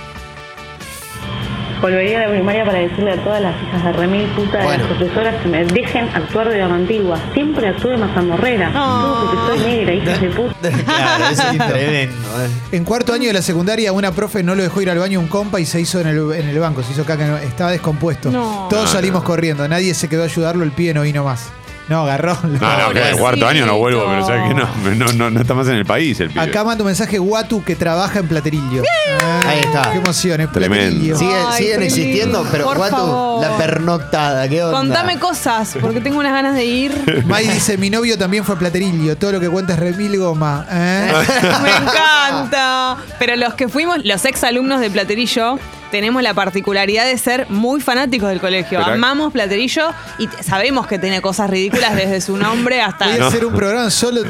Volvería 1.82 2.20
a 2.24 2.28
la 2.28 2.30
primaria 2.34 2.66
para 2.66 2.80
decirle 2.80 3.12
a 3.12 3.24
todas 3.24 3.42
las 3.42 3.54
hijas 3.64 3.84
de 3.84 3.92
remil 3.94 4.24
puta 4.30 4.58
de 4.58 4.78
las 4.78 4.88
profesoras 4.88 5.36
que 5.44 5.48
me 5.48 5.64
dejen 5.66 6.10
actuar 6.14 6.50
de 6.50 6.58
la 6.58 6.66
antigua. 6.66 7.20
Siempre 7.34 7.68
actúe 7.68 7.90
de 7.90 7.98
mazamorrera. 7.98 8.72
Todo 8.74 9.32
porque 9.32 9.62
soy 9.64 9.72
negra, 9.72 9.94
hijas 9.94 10.22
de 10.22 10.30
puta. 10.30 10.70
Claro, 10.86 11.26
eso 11.32 11.44
es 11.52 11.58
tremendo. 11.68 12.16
eh. 12.42 12.50
En 12.72 12.84
cuarto 12.84 13.14
año 13.14 13.28
de 13.28 13.34
la 13.34 13.42
secundaria, 13.42 13.92
una 13.92 14.12
profe 14.12 14.42
no 14.44 14.56
lo 14.56 14.64
dejó 14.64 14.82
ir 14.82 14.90
al 14.90 14.98
baño 14.98 15.20
un 15.20 15.28
compa 15.28 15.60
y 15.60 15.66
se 15.66 15.80
hizo 15.80 16.00
en 16.02 16.08
el, 16.08 16.18
en 16.34 16.48
el 16.50 16.60
banco. 16.60 16.82
Se 16.84 16.94
hizo 16.94 17.06
caca, 17.06 17.26
no- 17.28 17.38
estaba 17.38 17.72
descompuesto. 17.72 18.32
No. 18.32 18.68
Todos 18.70 18.86
No, 18.86 18.92
salimos 18.92 19.22
no. 19.22 19.28
corriendo. 19.28 19.68
Nadie 19.68 19.94
se 19.94 20.10
quedó 20.10 20.24
a 20.24 20.26
ayudarlo, 20.26 20.64
el 20.64 20.72
pibe 20.72 20.94
no 20.96 21.04
vino 21.04 21.24
más. 21.24 21.50
No, 21.90 22.02
agarró. 22.02 22.38
No, 22.44 22.50
no, 22.50 22.60
que 22.60 22.60
en 22.60 22.94
Pobrecito. 22.94 23.18
cuarto 23.20 23.48
año 23.48 23.66
no 23.66 23.78
vuelvo, 23.78 24.04
pero 24.08 24.26
sabes 24.26 24.48
que 24.50 24.54
no, 24.54 24.68
no, 24.96 25.14
no, 25.14 25.30
no 25.30 25.42
está 25.42 25.54
más 25.54 25.68
en 25.68 25.76
el 25.76 25.86
país 25.86 26.20
el 26.20 26.30
pibe. 26.30 26.42
Acá 26.42 26.64
manda 26.64 26.84
un 26.84 26.88
mensaje 26.88 27.18
Guatu 27.18 27.64
que 27.64 27.76
trabaja 27.76 28.20
en 28.20 28.28
Platerillo. 28.28 28.84
Ah, 29.24 29.44
Ahí 29.48 29.60
está. 29.60 29.92
Qué 29.92 29.98
emoción, 30.00 30.42
es 30.42 30.52
Tremendo. 30.52 30.90
Platerillo. 31.00 31.18
Sigue- 31.18 31.46
Ay, 31.48 31.64
siguen 31.64 31.84
existiendo, 31.84 32.46
pero 32.52 32.66
Por 32.66 32.78
Guatu, 32.78 32.96
favor. 32.96 33.42
la 33.42 33.58
pernoctada, 33.58 34.48
¿qué 34.50 34.64
onda? 34.64 34.78
Contame 34.78 35.18
cosas, 35.20 35.78
porque 35.80 36.02
tengo 36.02 36.20
unas 36.20 36.34
ganas 36.34 36.56
de 36.56 36.66
ir. 36.66 37.24
May 37.26 37.48
dice, 37.48 37.78
mi 37.78 37.90
novio 37.90 38.18
también 38.18 38.44
fue 38.44 38.58
Platerillo. 38.58 39.16
Todo 39.18 39.34
lo 39.34 39.40
que 39.40 39.50
cuenta 39.50 39.74
es 39.74 39.80
remil 39.80 40.18
goma. 40.18 40.66
¿eh? 40.70 41.12
Me 41.64 41.70
encanta. 41.70 42.98
Pero 43.20 43.36
los 43.36 43.54
que 43.54 43.68
fuimos, 43.70 44.00
los 44.04 44.24
ex 44.26 44.44
alumnos 44.44 44.80
de 44.82 44.90
Platerillo, 44.90 45.58
tenemos 45.92 46.22
la 46.24 46.34
particularidad 46.34 47.06
de 47.06 47.18
ser 47.18 47.48
muy 47.50 47.82
fanáticos 47.82 48.30
del 48.30 48.40
colegio. 48.40 48.80
Pero- 48.80 48.94
Amamos 48.94 49.32
Platerillo 49.34 49.90
y 50.18 50.28
t- 50.28 50.44
sabemos 50.44 50.88
que 50.88 51.00
tiene 51.00 51.22
cosas 51.22 51.50
ridículas 51.50 51.96
desde 51.96 52.22
su 52.22 52.38
nombre 52.38 52.82
hasta. 52.82 53.08
Voy 53.08 53.20
a 53.20 53.28
hacer 53.28 53.46
un 53.46 53.54
programa 53.54 53.90
solo 53.90 54.22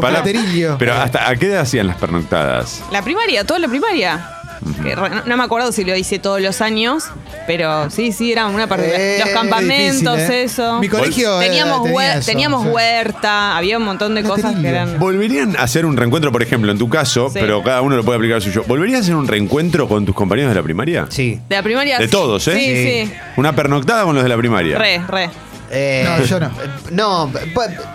Pará, 0.00 0.22
Platerillo. 0.22 0.76
Pero 0.78 0.94
hasta 0.94 1.28
¿a 1.28 1.36
qué 1.36 1.46
edad 1.46 1.60
hacían 1.60 1.86
las 1.86 1.96
pernoctadas? 1.96 2.82
La 2.90 3.02
primaria, 3.02 3.44
toda 3.44 3.58
la 3.60 3.68
primaria. 3.68 4.38
Que 4.82 4.94
re- 4.94 5.10
no, 5.10 5.22
no 5.26 5.36
me 5.36 5.44
acuerdo 5.44 5.72
si 5.72 5.84
lo 5.84 5.96
hice 5.96 6.18
todos 6.18 6.40
los 6.40 6.60
años, 6.60 7.04
pero 7.46 7.90
sí, 7.90 8.12
sí, 8.12 8.32
era 8.32 8.46
una 8.46 8.66
parte. 8.66 9.16
Eh, 9.16 9.18
los 9.20 9.28
campamentos, 9.30 10.16
difícil, 10.16 10.34
¿eh? 10.34 10.42
eso. 10.44 10.78
Mi 10.80 10.88
colegio 10.88 11.40
eh, 11.40 11.46
teníamos 11.46 11.82
tenía 11.84 11.98
huer- 11.98 12.18
eso, 12.18 12.26
teníamos 12.26 12.62
sí. 12.64 12.68
huerta, 12.70 13.56
había 13.56 13.78
un 13.78 13.84
montón 13.84 14.14
de 14.14 14.22
cosas 14.22 14.54
que 14.56 14.68
eran. 14.68 14.98
¿Volverían 14.98 15.56
a 15.56 15.62
hacer 15.62 15.84
un 15.86 15.96
reencuentro, 15.96 16.30
por 16.32 16.42
ejemplo, 16.42 16.70
en 16.72 16.78
tu 16.78 16.88
caso, 16.88 17.28
Sí. 17.30 17.38
pero 17.40 17.62
cada 17.62 17.82
uno 17.82 17.96
lo 17.96 18.04
puede 18.04 18.16
aplicar 18.18 18.38
a 18.38 18.40
suyo? 18.40 18.64
¿Volverías 18.66 18.98
a 18.98 19.02
hacer 19.02 19.14
un 19.16 19.26
reencuentro 19.28 19.88
con 19.88 20.04
tus 20.06 20.14
compañeros 20.14 20.50
de 20.50 20.56
la 20.56 20.62
primaria? 20.62 21.06
Sí. 21.08 21.40
De 21.48 21.56
la 21.56 21.62
primaria. 21.62 21.98
De 21.98 22.08
todos, 22.08 22.46
¿eh? 22.48 22.56
Sí, 22.56 23.06
sí. 23.10 23.12
Una 23.36 23.54
pernoctada 23.54 24.04
con 24.04 24.14
los 24.14 24.22
de 24.22 24.28
la 24.28 24.36
primaria. 24.36 24.78
Re, 24.78 24.98
re. 25.08 25.30
Eh, 25.74 26.04
No, 26.06 26.24
yo 26.24 26.38
no. 26.38 26.50
No, 26.90 27.32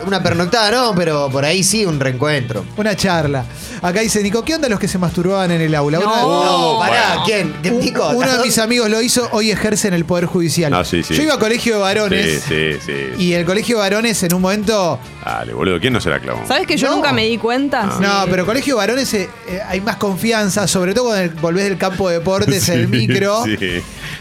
una 0.05 0.23
pernoctada 0.23 0.71
no, 0.71 0.95
pero 0.95 1.29
por 1.29 1.45
ahí 1.45 1.63
sí 1.63 1.85
un 1.85 1.99
reencuentro. 1.99 2.65
Una 2.75 2.95
charla. 2.95 3.45
Acá 3.83 3.99
dice 4.01 4.23
Nico, 4.23 4.43
¿qué 4.43 4.55
onda 4.55 4.67
los 4.67 4.79
que 4.79 4.87
se 4.87 4.97
masturbaban 4.97 5.51
en 5.51 5.61
el 5.61 5.75
aula? 5.75 5.99
No. 5.99 6.05
Una- 6.05 6.21
No, 6.23 6.79
pará, 6.79 7.07
bueno. 7.09 7.23
¿quién? 7.25 7.53
¿Qué, 7.61 7.69
Un- 7.71 7.79
Nico? 7.79 8.09
uno 8.09 8.37
de 8.37 8.43
mis 8.43 8.57
amigos 8.57 8.89
lo 8.89 8.99
hizo, 9.01 9.29
hoy 9.31 9.51
ejerce 9.51 9.87
en 9.89 9.93
el 9.93 10.05
Poder 10.05 10.25
Judicial. 10.25 10.73
Ah, 10.73 10.83
sí, 10.83 11.03
sí. 11.03 11.13
Yo 11.15 11.21
iba 11.21 11.35
a 11.35 11.39
colegio 11.39 11.75
de 11.75 11.81
varones 11.81 12.43
Sí, 12.47 12.73
sí, 12.73 12.79
sí. 12.83 13.23
y 13.23 13.33
el 13.33 13.45
colegio 13.45 13.75
de 13.77 13.81
varones 13.83 14.23
en 14.23 14.33
un 14.33 14.41
momento... 14.41 14.99
Dale, 15.23 15.53
boludo, 15.53 15.79
¿quién 15.79 15.93
no 15.93 16.01
se 16.01 16.09
la 16.09 16.19
clavó? 16.19 16.41
¿Sabes 16.47 16.65
que 16.65 16.77
yo 16.77 16.87
No. 16.89 16.95
nunca 16.95 17.11
me 17.13 17.25
di 17.27 17.37
cuenta? 17.37 17.83
Sí. 17.97 18.01
No, 18.01 18.25
pero 18.29 18.43
colegio 18.45 18.73
de 18.73 18.77
varones 18.79 19.13
eh, 19.13 19.29
eh, 19.47 19.59
hay 19.67 19.81
más 19.81 19.97
confianza, 19.97 20.67
sobre 20.67 20.95
todo 20.95 21.09
cuando 21.09 21.39
volvés 21.41 21.65
del 21.65 21.77
campo 21.77 22.09
de 22.09 22.17
deportes, 22.17 22.67
en 22.69 22.79
el 22.79 22.85
Sí, 22.89 22.91
micro. 23.07 23.43
sí. 23.43 23.57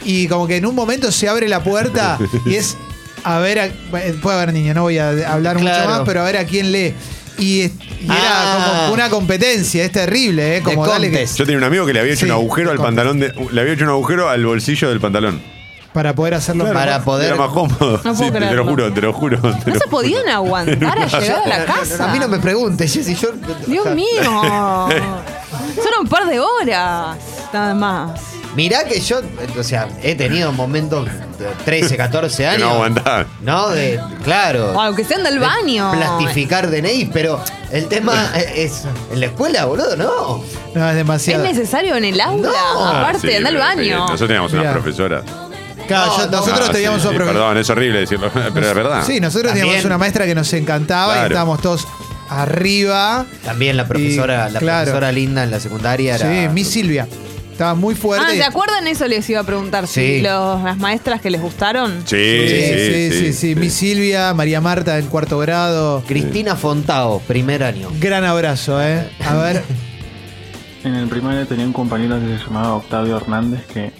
Y 0.04 0.28
como 0.28 0.46
que 0.46 0.56
en 0.56 0.66
un 0.66 0.74
momento 0.74 1.10
se 1.10 1.28
abre 1.28 1.48
la 1.48 1.62
puerta 1.64 2.18
y 2.44 2.56
es 2.56 2.76
a 3.24 3.38
ver, 3.38 3.58
a- 3.60 3.68
bueno, 3.90 4.20
puede 4.22 4.36
haber 4.36 4.52
niños, 4.52 4.74
no 4.74 4.82
voy 4.82 4.98
a 4.98 5.08
hablar 5.10 5.56
Claro. 5.56 5.78
mucho 5.84 5.90
más, 5.90 6.02
pero 6.06 6.20
a 6.20 6.24
ver 6.24 6.36
a 6.36 6.44
quién 6.44 6.70
lee. 6.72 6.94
Y, 7.38 7.60
es- 7.62 7.72
y 8.00 8.04
era 8.06 8.16
Ah. 8.18 8.80
como 8.84 8.94
una 8.94 9.10
competencia, 9.10 9.84
es 9.84 9.92
terrible, 9.92 10.56
¿eh? 10.56 10.62
Como 10.62 10.86
dale 10.86 11.10
que-. 11.10 11.26
Yo 11.26 11.44
tenía 11.44 11.58
un 11.58 11.64
amigo 11.64 11.84
que 11.84 11.92
le 11.92 12.00
había 12.00 12.12
hecho 12.14 12.20
Sí, 12.24 12.30
un 12.30 12.32
agujero 12.32 12.70
al 12.70 12.78
pantalón 12.78 13.18
de. 13.20 13.32
Le 13.52 13.60
había 13.60 13.74
hecho 13.74 13.84
un 13.84 13.90
agujero 13.90 14.28
al 14.30 14.44
bolsillo 14.44 14.88
del 14.88 15.00
pantalón. 15.00 15.42
para 15.92 16.14
poder 16.14 16.34
hacerlo. 16.34 16.70
Para 16.74 17.02
poder- 17.02 17.28
Era 17.28 17.36
más 17.36 17.48
cómodo. 17.52 17.98
No 18.04 18.14
Sí, 18.14 18.24
puedo 18.24 18.32
te, 18.34 18.46
te 18.48 18.54
lo 18.54 18.66
juro, 18.66 18.92
te 18.92 19.00
lo 19.00 19.12
juro. 19.14 19.40
te 19.40 19.48
No 19.48 19.54
lo 19.54 19.62
se 19.62 19.70
juro. 19.72 19.88
podían 19.88 20.28
aguantar 20.28 20.98
a 21.02 21.06
llegar 21.20 21.42
a 21.44 21.48
la 21.48 21.64
casa. 21.64 22.04
A 22.10 22.12
mí 22.12 22.18
no 22.18 22.28
me 22.28 22.38
preguntes, 22.38 22.92
Jessy, 22.92 23.14
yo... 23.14 23.30
Dios 23.66 23.86
mío. 23.94 24.06
Son 25.76 25.92
un 26.02 26.06
par 26.06 26.26
de 26.26 26.38
horas. 26.38 27.16
Nada 27.52 27.74
más. 27.74 28.20
Mirá 28.56 28.84
que 28.84 29.00
yo, 29.00 29.20
o 29.58 29.62
sea, 29.62 29.86
he 30.02 30.14
tenido 30.14 30.50
momentos 30.50 31.04
de 31.38 31.46
13, 31.66 31.96
14 31.96 32.36
Que 32.38 32.46
años. 32.48 32.60
no 32.60 32.70
aguantás. 32.70 33.26
No, 33.42 33.68
de, 33.68 34.00
claro. 34.24 34.72
O 34.72 34.80
aunque 34.80 35.04
sean 35.04 35.22
del 35.22 35.34
de 35.34 35.40
baño. 35.40 35.92
Plastificar 35.92 36.70
DNI, 36.70 37.10
pero 37.12 37.38
el 37.70 37.86
tema 37.86 38.32
es 38.54 38.84
en 39.12 39.20
la 39.20 39.26
escuela, 39.26 39.66
boludo, 39.66 39.94
no. 39.96 40.42
No, 40.74 40.84
es 40.86 40.90
¿Es 40.90 40.96
demasiado. 40.96 41.42
necesario 41.44 41.96
en 41.96 42.06
el 42.06 42.20
aula? 42.20 42.48
No. 42.48 42.84
Aparte, 42.86 43.26
Ah, 43.28 43.30
sí, 43.30 43.36
anda 43.36 43.48
al 43.50 43.56
baño. 43.58 43.98
Nosotros 43.98 44.28
teníamos 44.28 44.52
una 44.54 44.62
Mirá. 44.62 44.72
profesora. 44.72 45.22
Claro, 45.86 46.06
No, 46.06 46.26
nosotros 46.30 46.66
Ah, 46.68 46.72
teníamos 46.72 47.02
sí, 47.02 47.08
una 47.08 47.18
sí. 47.18 47.24
Perdón, 47.24 47.58
es 47.58 47.70
horrible 47.70 47.98
decirlo, 48.00 48.30
pero 48.54 48.68
es 48.68 48.74
verdad. 48.74 49.02
Sí, 49.06 49.20
nosotros 49.20 49.50
También. 49.50 49.66
teníamos 49.66 49.84
una 49.84 49.98
maestra 49.98 50.24
que 50.26 50.34
nos 50.34 50.50
encantaba 50.54 51.18
y 51.18 51.26
estábamos 51.26 51.60
todos 51.60 51.86
arriba. 52.30 53.26
También 53.44 53.76
la 53.76 53.86
profesora, 53.86 54.46
Y, 54.48 54.52
la 54.54 54.58
claro. 54.60 54.84
profesora 54.84 55.12
linda 55.12 55.44
en 55.44 55.50
la 55.50 55.60
secundaria 55.60 56.14
era. 56.16 56.28
Sí, 56.28 56.48
Miss 56.52 56.68
Silvia. 56.70 57.06
Estaba 57.56 57.74
muy 57.74 57.94
fuerte. 57.94 58.26
Ah, 58.28 58.34
¿se 58.34 58.44
acuerdan 58.44 58.86
eso? 58.86 59.08
Les 59.08 59.30
iba 59.30 59.40
a 59.40 59.44
preguntar. 59.44 59.86
Sí. 59.86 60.16
Si 60.16 60.20
los, 60.20 60.62
las 60.62 60.76
maestras 60.76 61.22
que 61.22 61.30
les 61.30 61.40
gustaron. 61.40 62.02
Sí, 62.04 62.48
Sí, 62.48 62.74
sí, 62.76 63.10
sí, 63.12 63.32
sí. 63.32 63.54
Miss 63.54 63.72
Silvia, 63.72 64.34
María 64.34 64.60
Marta 64.60 64.98
en 64.98 65.06
cuarto 65.06 65.38
grado. 65.38 66.02
Cristina 66.06 66.54
Fontao, 66.54 67.20
primer 67.20 67.62
año. 67.64 67.88
Gran 67.98 68.24
abrazo, 68.24 68.82
¿eh? 68.82 69.08
A 69.24 69.36
ver. 69.36 69.62
En 70.84 70.96
el 70.96 71.08
primario 71.08 71.46
tenía 71.46 71.64
un 71.64 71.72
compañero 71.72 72.20
que 72.20 72.26
se 72.36 72.44
llamaba 72.44 72.74
Octavio 72.74 73.16
Hernández 73.16 73.64
que 73.72 73.90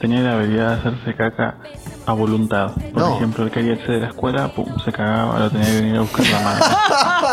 tenía 0.00 0.18
la 0.18 0.32
habilidad 0.32 0.82
de 0.82 0.90
hacerse 0.90 1.14
caca 1.14 1.56
a 2.08 2.12
voluntad. 2.12 2.70
Por 2.92 3.02
No. 3.02 3.16
ejemplo, 3.16 3.44
él 3.44 3.50
quería 3.50 3.72
irse 3.72 3.92
de 3.92 4.00
la 4.00 4.06
escuela, 4.08 4.48
pum, 4.48 4.66
se 4.84 4.90
cagaba, 4.92 5.38
lo 5.38 5.50
tenía 5.50 5.66
que 5.66 5.72
venir 5.80 5.96
a 5.96 6.00
buscar 6.00 6.26
la 6.26 6.40
madre. 6.40 6.64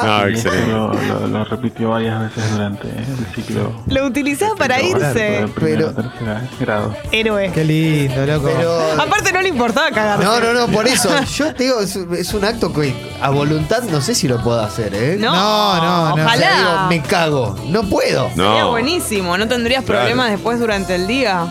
No, 0.03 0.29
Y 0.29 0.33
esto 0.33 0.49
excelente. 0.49 0.71
lo, 0.71 0.93
lo- 0.93 1.27
lo 1.27 1.45
repitió 1.45 1.89
varias 1.89 2.19
veces 2.19 2.51
durante 2.51 2.87
el 2.89 3.25
ciclo. 3.35 3.71
Lo 3.87 4.05
utilizaba 4.05 4.55
para 4.55 4.79
ciclo 4.79 4.99
básico 4.99 5.19
irse. 5.19 5.47
primero 5.55 5.93
Pero- 5.95 6.11
grado. 6.59 6.93
Héroe. 7.11 7.51
Qué 7.53 7.63
lindo, 7.63 8.25
loco. 8.25 8.49
Pero. 8.55 9.01
Aparte 9.01 9.31
no 9.31 9.41
le 9.41 9.49
importaba 9.49 9.89
cagarse. 9.91 10.23
No, 10.25 10.39
no, 10.39 10.53
no, 10.53 10.67
por 10.67 10.87
eso. 10.87 11.09
Yo 11.35 11.53
te 11.55 11.63
digo, 11.65 11.79
es, 11.79 11.95
es 11.95 12.33
un 12.33 12.43
acto 12.45 12.73
que 12.73 12.93
a 13.21 13.29
voluntad 13.29 13.83
no 13.83 14.01
sé 14.01 14.13
si 14.15 14.27
lo 14.27 14.41
puedo 14.41 14.59
hacer, 14.61 14.93
¿eh? 14.93 15.17
No, 15.19 15.33
No, 15.33 15.75
no, 15.75 16.07
no. 16.09 16.13
O 16.13 16.15
sea, 16.15 16.25
Ojalá. 16.25 16.57
digo, 16.57 16.87
me 16.89 17.01
cago. 17.01 17.55
No 17.69 17.83
puedo. 17.83 18.29
Sería 18.29 18.61
No. 18.61 18.69
buenísimo. 18.71 19.37
No 19.37 19.47
tendrías 19.47 19.83
Claro. 19.83 20.01
problemas 20.01 20.31
después 20.31 20.59
durante 20.59 20.95
el 20.95 21.07
día. 21.07 21.45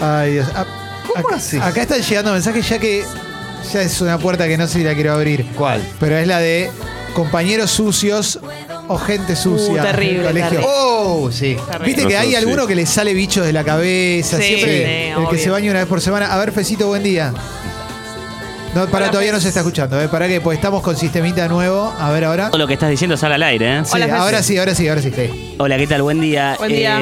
Ay, 0.00 0.32
Dios. 0.32 0.48
Ah, 0.56 0.64
¿Cómo 1.14 1.28
acá, 1.28 1.36
haces? 1.36 1.60
acá 1.60 1.82
están 1.82 2.00
llegando 2.00 2.32
mensajes 2.32 2.68
ya 2.68 2.78
que 2.78 3.04
ya 3.72 3.82
es 3.82 4.00
una 4.00 4.18
puerta 4.18 4.46
que 4.46 4.56
no 4.58 4.66
sé 4.66 4.78
si 4.78 4.84
la 4.84 4.94
quiero 4.94 5.12
abrir. 5.12 5.46
¿Cuál? 5.56 5.82
Pero 6.00 6.16
es 6.18 6.26
la 6.26 6.38
de 6.38 6.70
compañeros 7.14 7.70
sucios 7.70 8.40
o 8.88 8.98
gente 8.98 9.36
sucia. 9.36 9.82
Uh, 9.82 9.86
terrible, 9.86 10.10
en 10.12 10.20
el 10.20 10.26
colegio. 10.26 10.50
terrible. 10.50 10.68
Oh, 10.76 11.30
sí. 11.32 11.56
Viste 11.84 12.06
que 12.06 12.16
hay 12.16 12.34
alguno 12.34 12.66
que 12.66 12.74
le 12.74 12.86
sale 12.86 13.14
bichos 13.14 13.46
de 13.46 13.52
la 13.52 13.64
cabeza, 13.64 14.36
Sí, 14.38 14.42
siempre 14.44 15.12
sí, 15.16 15.22
el 15.22 15.28
que 15.28 15.38
se 15.38 15.50
baña 15.50 15.70
una 15.70 15.80
vez 15.80 15.88
por 15.88 16.00
semana. 16.00 16.32
A 16.34 16.38
ver, 16.38 16.52
Fecito, 16.52 16.88
buen 16.88 17.02
día. 17.02 17.32
No, 18.74 18.88
para 18.88 19.08
todavía 19.08 19.30
no 19.30 19.40
se 19.40 19.48
está 19.48 19.60
escuchando, 19.60 20.00
¿eh? 20.00 20.08
para 20.08 20.26
que 20.26 20.40
pues 20.40 20.56
estamos 20.58 20.82
con 20.82 20.96
sistemita 20.96 21.46
nuevo. 21.46 21.92
A 21.96 22.10
ver 22.10 22.24
ahora. 22.24 22.50
Todo 22.50 22.58
lo 22.58 22.66
que 22.66 22.74
estás 22.74 22.90
diciendo 22.90 23.16
sale 23.16 23.36
al 23.36 23.42
aire, 23.44 23.78
¿eh? 23.78 23.82
Sí, 23.84 23.92
Hola, 23.94 24.18
ahora 24.18 24.42
sí, 24.42 24.58
ahora 24.58 24.74
sí, 24.74 24.88
ahora 24.88 25.00
sí. 25.00 25.12
Hola, 25.58 25.76
¿qué 25.78 25.86
tal? 25.86 26.02
Buen 26.02 26.20
día. 26.20 26.54
Eh, 26.54 26.58
Buen 26.58 26.72
día. 26.72 27.00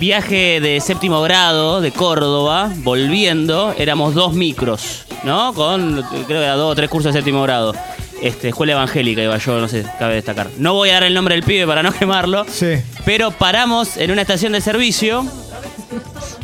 viaje 0.00 0.60
de 0.60 0.80
séptimo 0.80 1.22
grado 1.22 1.80
de 1.80 1.92
Córdoba, 1.92 2.72
volviendo, 2.78 3.72
éramos 3.78 4.14
dos 4.14 4.34
micros, 4.34 5.04
¿no? 5.22 5.54
Con, 5.54 6.02
creo 6.10 6.26
que 6.26 6.44
era 6.44 6.54
dos 6.56 6.72
o 6.72 6.74
tres 6.74 6.90
cursos 6.90 7.14
de 7.14 7.20
séptimo 7.20 7.40
grado. 7.42 7.72
Este, 8.20 8.48
escuela 8.48 8.72
evangélica 8.72 9.22
iba 9.22 9.36
yo, 9.38 9.60
no 9.60 9.68
sé, 9.68 9.84
cabe 10.00 10.14
destacar. 10.14 10.48
No 10.58 10.74
voy 10.74 10.90
a 10.90 10.94
dar 10.94 11.04
el 11.04 11.14
nombre 11.14 11.36
del 11.36 11.44
pibe 11.44 11.66
para 11.68 11.84
no 11.84 11.92
quemarlo. 11.98 12.44
Sí. 12.50 12.74
Pero 13.04 13.30
paramos 13.30 13.96
en 13.96 14.10
una 14.10 14.22
estación 14.22 14.52
de 14.52 14.60
servicio 14.60 15.24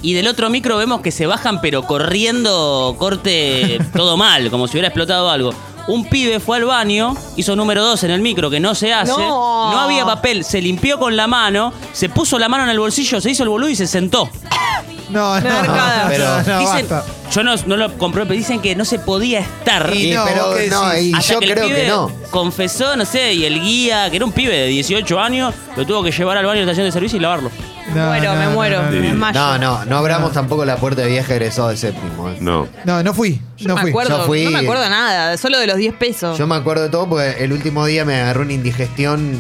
y 0.03 0.15
del 0.15 0.29
otro 0.29 0.51
micro 0.51 0.77
vemos 0.77 1.01
que 1.01 1.11
se 1.11 1.27
bajan 1.27 1.61
pero 1.61 1.83
corriendo, 1.83 2.97
corte 2.99 3.79
todo 3.97 4.17
mal, 4.17 4.51
como 4.51 4.67
si 4.67 4.73
hubiera 4.73 4.89
explotado 4.89 5.31
algo. 5.31 5.53
Un 5.87 6.05
pibe 6.05 6.39
fue 6.39 6.59
al 6.59 6.67
baño, 6.67 7.17
hizo 7.37 7.57
número 7.57 7.83
dos 7.83 8.05
en 8.05 8.11
el 8.11 8.21
micro, 8.21 8.51
que 8.51 8.61
no 8.61 8.75
se 8.75 8.93
hace. 8.93 9.13
No. 9.13 9.79
había 9.79 10.05
papel, 10.05 10.45
se 10.45 10.61
limpió 10.61 10.99
con 10.99 11.17
la 11.17 11.27
mano, 11.27 11.73
se 11.93 12.11
puso 12.11 12.39
la 12.39 12.49
mano 12.49 12.65
en 12.65 12.71
el 12.71 12.79
bolsillo, 12.79 13.21
se 13.23 13.31
hizo 13.31 13.43
el 13.43 13.49
boludo 13.49 13.71
y 13.71 13.77
se 13.77 13.87
sentó. 13.87 14.29
No, 15.11 15.41
no, 15.41 15.63
no, 15.63 15.75
Pero 16.09 16.25
no, 16.43 16.59
Dicen- 16.61 16.89
basta. 16.89 17.05
yo 17.33 17.43
no, 17.43 17.55
no 17.67 17.77
lo 17.77 17.97
comprobé, 17.97 18.27
pero 18.27 18.39
dicen 18.39 18.61
que 18.61 18.75
no 18.77 18.85
se 18.85 18.99
podía 18.99 19.41
estar. 19.41 19.91
Y 19.95 20.13
Y 20.13 20.15
no, 20.15 20.25
pero 20.27 20.55
¿qué 20.55 20.69
no, 20.69 20.89
decís? 20.91 21.09
y 21.09 21.15
Hasta 21.15 21.33
yo 21.35 21.39
que 21.41 21.45
el 21.47 21.53
creo 21.53 21.67
pibe 21.67 21.81
que 21.83 21.89
no. 21.89 22.13
confesó, 22.31 22.97
no 22.97 23.05
sé, 23.05 23.33
y 23.33 23.45
el 23.45 23.61
guía, 23.61 24.11
que 24.11 24.17
era 24.17 24.25
un 24.25 24.33
pibe 24.33 24.55
de 24.55 24.67
18 24.67 25.19
años, 25.21 25.55
lo 25.77 25.87
tuvo 25.87 26.03
que 26.03 26.11
llevar 26.11 26.37
al 26.37 26.45
baño 26.47 26.61
de 26.61 26.67
la 26.67 26.73
estación 26.73 26.87
de 26.87 26.93
servicio 26.93 27.17
y 27.19 27.21
lavarlo. 27.21 27.51
No, 27.95 28.05
muero, 28.07 28.33
no, 28.35 28.39
me 28.39 28.45
no, 28.45 28.51
muero. 28.51 28.83
no, 28.83 28.91
me 28.91 28.97
no. 28.99 29.03
desmayo. 29.03 29.41
No, 29.41 29.59
no, 29.59 29.85
no 29.87 29.97
abramos 29.97 30.33
tampoco 30.33 30.65
la 30.67 30.77
puerta 30.77 31.01
de 31.01 31.09
viaje 31.09 31.33
egresado 31.33 31.71
de 31.71 31.79
séptimo. 31.79 32.29
¿eh. 32.29 32.37
No. 32.41 32.69
No, 32.85 33.03
no 33.03 33.15
fui. 33.15 33.41
Yo 33.57 33.69
No 33.69 33.77
me 33.77 33.81
fui. 33.81 33.91
acuerdo, 33.91 34.19
Yo 34.19 34.27
fui- 34.27 34.45
no 34.45 34.51
me 34.51 34.59
acuerdo 34.59 34.83
de 34.83 34.91
nada, 34.91 35.37
solo 35.39 35.59
de 35.59 35.67
los 35.67 35.77
10 35.79 35.95
pesos. 35.95 36.37
Yo 36.37 36.47
me 36.47 36.55
acuerdo 36.57 36.83
de 36.83 36.91
todo 36.91 37.09
porque 37.09 37.43
el 37.43 37.51
último 37.53 37.87
día 37.87 38.05
me 38.05 38.17
agarró 38.21 38.43
una 38.43 38.53
indigestión 38.53 39.39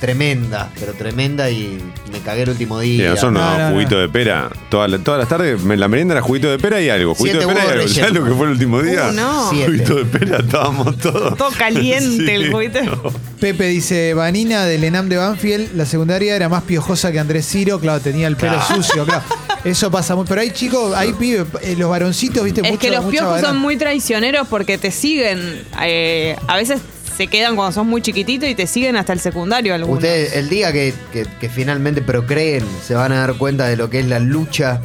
tremenda, 0.00 0.70
pero 0.78 0.92
tremenda 0.92 1.50
y 1.50 1.78
me 2.12 2.18
cagué 2.20 2.42
el 2.42 2.50
último 2.50 2.80
día. 2.80 3.10
nosotros 3.10 3.32
No, 3.32 3.40
no, 3.40 3.58
no, 3.58 3.68
no. 3.68 3.74
juguito 3.74 3.98
de 3.98 4.08
pera. 4.08 4.50
Todas 4.68 4.90
las 4.90 5.02
todas 5.02 5.18
las 5.20 5.28
tardes, 5.28 5.62
la 5.64 5.88
merienda 5.88 6.14
era 6.14 6.22
juguito 6.22 6.50
de 6.50 6.58
pera 6.58 6.80
y 6.80 6.88
algo. 6.88 7.14
Juguito 7.14 7.38
Siete 7.38 7.46
de 7.46 7.54
pera 7.54 7.64
y 7.64 7.68
huevos 7.68 7.82
algo. 7.82 7.94
¿Sabes 7.94 8.12
lo 8.12 8.24
que 8.24 8.30
fue 8.34 8.46
el 8.46 8.52
último 8.52 8.82
día? 8.82 9.08
Uh, 9.10 9.14
no. 9.14 9.50
Siete. 9.50 9.66
Juguito 9.66 9.94
de 9.96 10.04
pera, 10.04 10.38
estábamos 10.38 10.98
todos. 10.98 11.36
Todo 11.36 11.50
caliente 11.56 12.34
el 12.34 12.52
juguito. 12.52 13.12
Pepe 13.40 13.66
dice, 13.68 14.14
Vanina 14.14 14.64
del 14.64 14.84
Enam 14.84 15.08
de 15.08 15.16
Banfield, 15.16 15.74
la 15.74 15.84
secundaria 15.86 16.34
era 16.36 16.48
más 16.48 16.62
piojosa 16.62 17.12
que 17.12 17.18
Andrés 17.18 17.46
Ciro, 17.46 17.78
claro, 17.80 18.00
tenía 18.00 18.26
el 18.28 18.36
pelo 18.36 18.60
sucio, 18.62 19.04
claro. 19.04 19.22
Eso 19.64 19.90
pasa 19.90 20.14
muy. 20.14 20.24
Pero 20.26 20.40
hay 20.40 20.50
chicos, 20.52 20.94
hay 20.94 21.12
pibes, 21.14 21.44
eh, 21.62 21.74
los 21.76 21.90
varoncitos, 21.90 22.44
viste, 22.44 22.60
Es 22.60 22.68
mucho, 22.70 22.80
que 22.80 22.90
los 22.90 23.00
mucho 23.04 23.10
piojos 23.10 23.30
varón. 23.32 23.50
son 23.50 23.58
muy 23.58 23.76
traicioneros 23.76 24.46
porque 24.48 24.78
te 24.78 24.90
siguen. 24.90 25.62
eh, 25.82 26.36
a 26.46 26.56
veces 26.56 26.80
se 27.16 27.26
quedan 27.28 27.56
cuando 27.56 27.72
sos 27.72 27.86
muy 27.86 28.02
chiquitito 28.02 28.46
y 28.46 28.54
te 28.54 28.66
siguen 28.66 28.96
hasta 28.96 29.12
el 29.12 29.20
secundario 29.20 29.74
algunos. 29.74 29.98
Ustedes, 30.02 30.34
el 30.36 30.48
día 30.48 30.72
que, 30.72 30.92
que- 31.12 31.26
que 31.40 31.48
finalmente 31.48 32.02
procreen, 32.02 32.64
se 32.86 32.94
van 32.94 33.12
a 33.12 33.20
dar 33.20 33.34
cuenta 33.38 33.66
de 33.66 33.76
lo 33.76 33.88
que 33.90 34.00
es 34.00 34.06
la 34.06 34.18
lucha 34.18 34.80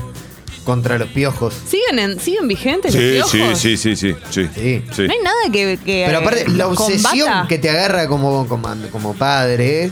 contra 0.63 0.97
los 0.99 1.07
piojos. 1.09 1.53
¿Siguen, 1.67 1.97
en- 1.99 2.19
¿Siguen 2.19 2.47
vigentes 2.47 2.93
los 2.93 3.03
Sí, 3.03 3.11
piojos? 3.39 3.57
sí, 3.59 3.77
sí, 3.77 3.95
sí, 3.95 4.15
sí, 4.29 4.47
sí. 4.53 4.83
sí. 4.95 5.01
No 5.07 5.13
hay 5.13 5.19
nada 5.23 5.37
que. 5.51 5.79
que, 5.83 6.03
Pero 6.05 6.19
aparte, 6.19 6.41
eh, 6.41 6.49
la 6.49 6.65
los 6.65 6.79
obsesión 6.79 7.27
combata. 7.27 7.47
que 7.47 7.57
te 7.57 7.69
agarra 7.69 8.07
como, 8.07 8.47
como, 8.47 8.69
como 8.91 9.13
padre, 9.15 9.91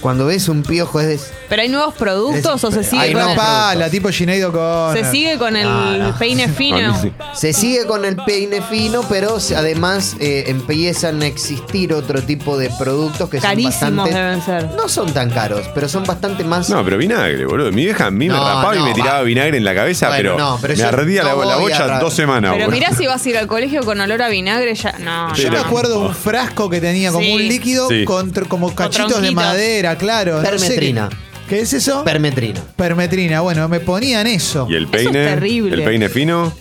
cuando 0.00 0.26
ves 0.26 0.48
un 0.48 0.62
piojo 0.62 1.00
es... 1.00 1.32
Pero 1.48 1.62
hay 1.62 1.68
nuevos 1.70 1.94
productos 1.94 2.62
o 2.62 2.70
se 2.70 2.84
sigue 2.84 3.00
Hay 3.02 3.12
con 3.12 3.22
nuevos 3.22 3.32
el, 3.32 3.38
Pala, 3.38 3.88
tipo 3.90 4.12
Sinead 4.12 4.48
O'Connor. 4.48 4.98
se 4.98 5.10
sigue 5.10 5.38
con 5.38 5.56
el 5.56 5.64
No, 5.64 5.96
no. 5.96 6.18
peine 6.18 6.46
fino. 6.52 6.94
Se 7.34 7.52
sigue 7.54 7.86
con 7.86 8.04
el 8.04 8.16
peine 8.16 8.60
fino, 8.60 9.00
pero 9.08 9.40
se- 9.40 9.56
además 9.56 10.16
eh, 10.20 10.44
empiezan 10.48 11.22
a 11.22 11.26
existir 11.26 11.94
otro 11.94 12.22
tipo 12.22 12.58
de 12.58 12.68
productos 12.78 13.30
que 13.30 13.40
son 13.40 13.48
Carísimos 13.48 13.80
bastante... 13.96 14.14
deben 14.14 14.42
ser. 14.44 14.70
No 14.76 14.88
son 14.90 15.10
tan 15.14 15.30
caros, 15.30 15.62
pero 15.74 15.88
son 15.88 16.04
bastante 16.04 16.44
más... 16.44 16.68
No, 16.68 16.84
pero 16.84 16.98
vinagre, 16.98 17.46
boludo. 17.46 17.72
Mi 17.72 17.84
vieja 17.84 18.06
a 18.06 18.10
mí 18.10 18.28
me 18.28 18.34
No, 18.34 18.40
rapaba 18.44 18.76
y 18.76 18.78
no, 18.80 18.84
me 18.86 18.92
tiraba 18.92 19.18
va. 19.18 19.22
vinagre 19.22 19.56
en 19.56 19.64
la 19.64 19.74
cabeza, 19.74 20.08
Bueno, 20.08 20.32
pero, 20.34 20.38
no, 20.38 20.58
pero 20.60 20.74
me 20.74 20.78
yo 20.80 20.88
ardía 20.88 21.22
no 21.22 21.28
la, 21.28 21.34
la 21.46 21.56
voy 21.56 21.72
a 21.72 21.76
bocha 21.78 21.86
ra- 21.86 21.98
dos 22.00 22.12
semanas, 22.12 22.52
Pero 22.52 22.66
boludo. 22.66 22.78
mirá 22.78 22.94
si 22.94 23.06
vas 23.06 23.24
a 23.24 23.28
ir 23.28 23.38
al 23.38 23.46
colegio 23.46 23.82
con 23.84 23.98
olor 23.98 24.20
a 24.20 24.28
vinagre, 24.28 24.74
ya. 24.74 24.96
No, 24.98 25.34
Sí, 25.34 25.42
Yo 25.44 25.50
me 25.50 25.56
no. 25.56 25.64
acuerdo 25.64 25.98
un 26.00 26.14
frasco 26.14 26.68
que 26.68 26.80
tenía 26.82 27.10
como 27.10 27.24
Sí. 27.24 27.32
un 27.32 27.48
líquido 27.48 27.88
Sí. 27.88 28.04
con 28.04 28.34
tr- 28.34 28.46
como 28.48 28.74
cachitos 28.74 29.06
de 29.08 29.12
tronquitos. 29.14 29.34
madera, 29.34 29.96
claro. 29.96 30.42
no 30.42 30.44
sé 30.44 30.50
Permetrina. 30.50 31.08
Qué- 31.48 31.56
¿Qué 31.56 31.62
es 31.62 31.72
eso? 31.72 32.04
Permetrina. 32.04 32.60
Permetrina. 32.76 33.40
Bueno, 33.40 33.68
me 33.68 33.80
ponían 33.80 34.26
eso. 34.26 34.66
Y 34.70 34.74
el 34.74 34.84
Eso 34.84 34.96
es 34.96 35.04
peine, 35.04 35.24
terrible. 35.24 35.74
el 35.76 35.84
peine 35.84 36.08
fino. 36.08 36.52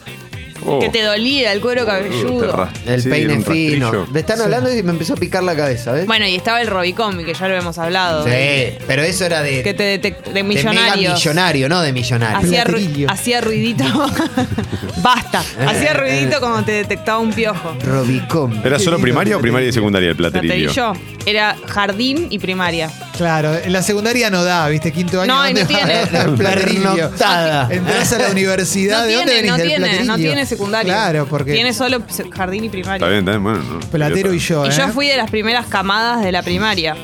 Oh, 0.67 0.79
Que 0.79 0.89
te 0.89 1.01
dolía 1.01 1.51
el 1.53 1.61
cuero 1.61 1.81
te 1.85 1.91
cabelludo. 1.91 2.69
El 2.85 3.01
sí, 3.01 3.09
peine 3.09 3.33
un 3.33 3.43
fino. 3.43 3.91
rastrillo. 3.91 4.13
Le 4.13 4.19
están 4.19 4.41
hablando 4.41 4.73
y 4.75 4.83
me 4.83 4.91
empezó 4.91 5.13
a 5.13 5.17
picar 5.17 5.43
la 5.43 5.55
cabeza, 5.55 5.91
¿ves? 5.93 6.05
Bueno, 6.05 6.25
y 6.27 6.35
estaba 6.35 6.61
el 6.61 6.67
Robicón, 6.67 7.23
que 7.25 7.33
ya 7.33 7.47
lo 7.47 7.55
hemos 7.55 7.77
hablado. 7.77 8.23
sí, 8.25 8.31
pero 8.87 9.01
eso 9.03 9.25
era 9.25 9.41
de, 9.41 9.63
Que 9.63 9.73
te 9.73 9.99
detec- 10.01 10.23
de 10.23 10.33
de 10.33 10.43
mega 10.43 10.69
millonarios. 10.71 11.13
millonario, 11.15 11.69
no 11.69 11.81
de 11.81 11.93
millonario. 11.93 12.37
Hacía, 12.37 12.63
ru- 12.63 12.71
Platerillo. 12.71 13.09
hacía 13.11 13.41
ruidito. 13.41 13.83
Basta. 15.01 15.43
Hacía 15.65 15.93
ruidito 15.93 16.39
cuando 16.39 16.63
te 16.63 16.71
detectaba 16.73 17.19
un 17.19 17.31
piojo. 17.33 17.75
Robicón. 17.83 18.61
¿Era 18.65 18.79
solo 18.79 18.99
primaria 18.99 19.37
o 19.37 19.39
primaria 19.41 19.69
y 19.69 19.71
secundaria 19.73 20.09
el 20.09 20.15
platerillo? 20.15 20.71
Platerillo. 20.73 21.17
Era 21.25 21.55
jardín 21.67 22.27
y 22.29 22.39
primaria. 22.39 22.89
Claro, 23.17 23.53
en 23.55 23.73
la 23.73 23.81
secundaria 23.81 24.29
no 24.29 24.43
da, 24.43 24.67
¿viste? 24.69 24.91
Quinto 24.93 25.19
año. 25.21 25.33
No, 25.35 25.43
y 25.49 25.53
¿dónde 25.53 25.61
no 25.63 25.67
tiene. 25.67 25.93
va? 26.05 26.21
El 26.23 26.35
platerillo. 26.35 27.05
Entras 27.69 28.13
a 28.13 28.19
la 28.19 28.27
universidad. 28.29 29.01
No 29.01 29.05
¿De 29.07 29.13
dónde 29.15 29.31
tiene, 29.33 29.41
venís? 29.41 29.51
no 29.51 29.57
Del 29.57 29.67
tiene, 29.67 29.79
no 29.79 30.03
platerillo. 30.05 30.15
tiene 30.29 30.45
secundario. 30.57 30.91
Claro, 30.93 31.25
porque. 31.27 31.53
Tiene 31.53 31.73
solo 31.73 32.01
jardín 32.31 32.65
y 32.65 32.69
primaria. 32.69 32.95
Está 32.95 33.07
bien, 33.07 33.19
está 33.19 33.31
bien, 33.31 33.43
bueno. 33.43 33.59
no, 33.63 33.79
Platero 33.79 34.33
y 34.33 34.39
yo, 34.39 34.65
Y 34.65 34.69
¿eh? 34.69 34.71
yo 34.77 34.87
fui 34.89 35.07
de 35.07 35.17
las 35.17 35.29
primeras 35.29 35.65
camadas 35.67 36.23
de 36.23 36.31
la 36.31 36.41
primaria. 36.43 36.95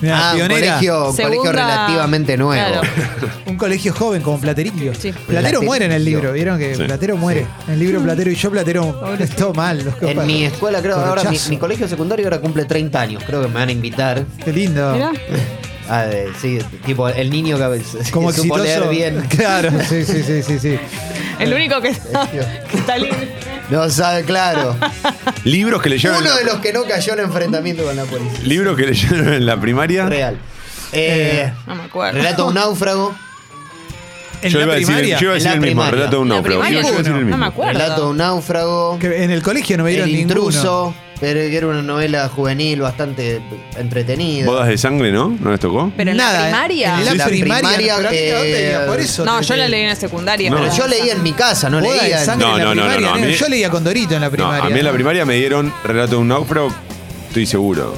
Mirá, 0.00 0.30
Ah, 0.30 0.34
un 0.34 0.40
colegio, 0.48 1.10
un 1.10 1.16
colegio 1.16 1.42
Segunda- 1.42 1.52
relativamente 1.52 2.36
nuevo. 2.36 2.68
Claro. 2.70 2.88
Un 3.46 3.56
colegio 3.56 3.94
joven 3.94 4.20
como 4.20 4.38
Platerillo. 4.38 4.92
Sí. 4.94 5.10
Platero 5.26 5.62
muere 5.62 5.86
en 5.86 5.92
el 5.92 6.04
libro, 6.04 6.32
¿vieron 6.34 6.58
que 6.58 6.74
Sí. 6.74 6.82
Platero 6.82 7.16
muere? 7.16 7.46
En 7.66 7.74
el 7.74 7.78
libro 7.78 8.00
Platero 8.02 8.30
y 8.30 8.34
yo, 8.34 8.50
Platero 8.50 9.16
es 9.18 9.30
todo 9.36 9.54
mal. 9.54 9.82
Los 9.82 9.94
En 10.02 10.26
mi 10.26 10.44
escuela, 10.44 10.82
creo, 10.82 10.96
ahora 10.96 11.22
mi, 11.30 11.56
colegio 11.56 11.88
secundario 11.88 12.26
ahora 12.26 12.40
cumple 12.40 12.66
30 12.66 13.00
años. 13.00 13.22
Creo 13.24 13.40
que 13.40 13.48
me 13.48 13.54
van 13.54 13.68
a 13.70 13.72
invitar. 13.72 14.22
Qué 14.44 14.52
lindo. 14.52 14.92
Mirá. 14.92 15.12
Ah, 15.88 16.04
eh, 16.10 16.26
sí, 16.42 16.58
tipo 16.84 17.08
el 17.08 17.30
niño 17.30 17.56
que 17.58 18.10
Como 18.10 18.32
supo 18.32 18.58
leer 18.58 18.82
exitoso. 18.82 18.90
bien. 18.90 19.22
Claro, 19.28 19.70
sí, 19.88 20.04
sí, 20.04 20.20
sí, 20.24 20.42
sí, 20.42 20.58
sí. 20.58 20.78
El 21.38 21.52
único 21.52 21.80
que 21.80 21.88
está, 21.88 22.28
que 22.30 22.76
está 22.78 22.96
libre. 22.98 23.28
No 23.70 23.88
sabe, 23.90 24.24
claro. 24.24 24.76
Libros 25.44 25.82
que 25.82 25.88
leyeron, 25.90 26.16
en 26.18 26.22
Uno 26.22 26.30
la- 26.32 26.38
de 26.38 26.44
los 26.44 26.56
que 26.60 26.72
no 26.72 26.84
cayó 26.84 27.12
en 27.14 27.20
enfrentamiento 27.20 27.82
con 27.84 27.96
la 27.96 28.04
policía. 28.04 28.38
libros 28.44 28.76
que 28.76 28.86
leyeron 28.86 29.32
en 29.34 29.44
la 29.46 29.60
primaria. 29.60 30.06
Real. 30.06 30.38
Eh, 30.92 31.52
No 31.66 31.74
me 31.74 31.82
acuerdo. 31.84 32.18
relato 32.18 32.42
de 32.44 32.48
un 32.48 32.54
náufrago. 32.54 33.14
En 34.42 34.50
yo 34.50 34.58
la 34.58 34.64
iba 34.66 34.72
a 34.74 34.76
decir, 34.76 34.86
primaria. 34.94 35.18
yo 35.18 35.24
iba 35.24 35.32
a 35.32 35.34
decir 35.34 35.48
En 35.50 35.54
el 35.54 35.60
mismo, 35.60 35.84
relato 35.90 36.10
de 36.16 36.22
un 36.22 36.28
¿La 36.28 36.34
náufrago. 36.36 36.60
primaria? 36.60 36.80
Yo 36.82 36.88
iba 36.88 36.94
a 36.94 36.98
decir 36.98 37.12
el 37.12 37.20
No 37.20 37.26
mismo. 37.26 37.38
me 37.38 37.46
acuerdo. 37.46 37.72
Relato 37.72 38.04
de 38.04 38.10
un 38.10 38.16
náufrago. 38.18 38.98
Que 38.98 39.24
en 39.24 39.30
el 39.30 39.42
colegio 39.42 39.76
no 39.78 39.84
me 39.84 39.90
dieron 39.90 40.08
El 40.08 40.14
ninguno. 40.16 40.94
Pero 41.18 41.40
que 41.40 41.56
era 41.56 41.66
una 41.68 41.80
novela 41.82 42.28
juvenil 42.28 42.82
bastante 42.82 43.40
entretenida. 43.78 44.44
Bodas 44.46 44.68
de 44.68 44.76
sangre, 44.76 45.10
¿no? 45.12 45.34
¿No 45.40 45.50
les 45.50 45.60
tocó? 45.60 45.90
Pero 45.96 46.10
en 46.10 46.16
Nada, 46.18 46.40
la 46.40 46.44
primaria. 46.46 46.98
En 46.98 47.04
la, 47.06 47.14
La 47.14 47.24
primaria. 47.26 47.68
primaria, 47.68 47.94
pero 47.96 48.08
a 48.08 48.10
mí, 48.12 48.18
¿a 48.18 48.34
dónde 48.34 48.68
eh, 48.68 48.72
iba? 48.72 48.86
Por 48.86 49.00
eso. 49.00 49.24
No, 49.24 49.38
te- 49.38 49.44
yo 49.46 49.56
la 49.56 49.68
leí 49.68 49.82
en 49.82 49.88
la 49.88 49.96
secundaria. 49.96 50.50
No. 50.50 50.56
Pero 50.58 50.74
yo 50.76 50.86
leía 50.86 51.12
en 51.14 51.22
mi 51.22 51.32
casa, 51.32 51.70
no 51.70 51.80
Boda 51.80 51.94
de 51.94 52.02
leía 52.02 52.24
sangre 52.24 52.46
No, 52.46 52.52
en 52.52 52.58
la 52.58 52.64
no, 52.64 52.74
no, 52.74 52.82
no, 52.82 52.88
primaria, 52.96 53.20
no, 53.22 53.26
mí- 53.28 53.34
Yo 53.34 53.48
leía 53.48 53.70
con 53.70 53.82
Dorito 53.84 54.14
en 54.14 54.20
la 54.20 54.26
No, 54.26 54.32
primaria. 54.32 54.64
a 54.64 54.68
mí 54.68 54.78
en 54.78 54.84
la 54.84 54.92
primaria 54.92 55.24
me 55.24 55.34
dieron 55.36 55.72
relato 55.84 56.10
de 56.12 56.16
un 56.18 56.28
náufrago, 56.28 56.70
estoy 57.28 57.46
seguro. 57.46 57.94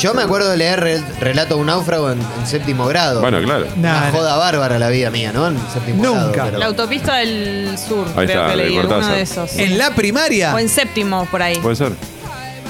Yo 0.00 0.12
me 0.12 0.22
acuerdo 0.22 0.50
de 0.50 0.56
leer 0.58 0.80
Rel- 0.80 1.04
Relato 1.20 1.54
de 1.54 1.60
un 1.60 1.68
náufrago 1.68 2.10
en, 2.10 2.18
en 2.20 2.46
séptimo 2.46 2.86
grado. 2.86 3.20
Bueno, 3.22 3.40
claro. 3.42 3.66
Una 3.76 4.10
joda 4.12 4.36
bárbara 4.36 4.78
la 4.78 4.88
vida 4.90 5.08
mía, 5.10 5.30
¿no? 5.32 5.46
En 5.48 5.56
séptimo 5.72 6.02
Nunca. 6.04 6.32
grado. 6.32 6.46
pero- 6.48 6.58
La 6.58 6.66
autopista 6.66 7.16
del 7.16 7.78
sur, 7.78 8.04
Ahí 8.08 8.26
creo 8.26 8.42
está, 8.42 8.44
que 8.54 8.56
de 8.62 8.64
leí 8.68 8.76
Cortázar. 8.76 9.14
de 9.14 9.20
esos. 9.22 9.56
En 9.56 9.78
la 9.78 9.90
primaria. 9.94 10.54
O 10.54 10.58
en 10.58 10.68
séptimo, 10.68 11.26
por 11.30 11.40
ahí. 11.42 11.56
¿Puede 11.60 11.76
ser? 11.76 11.92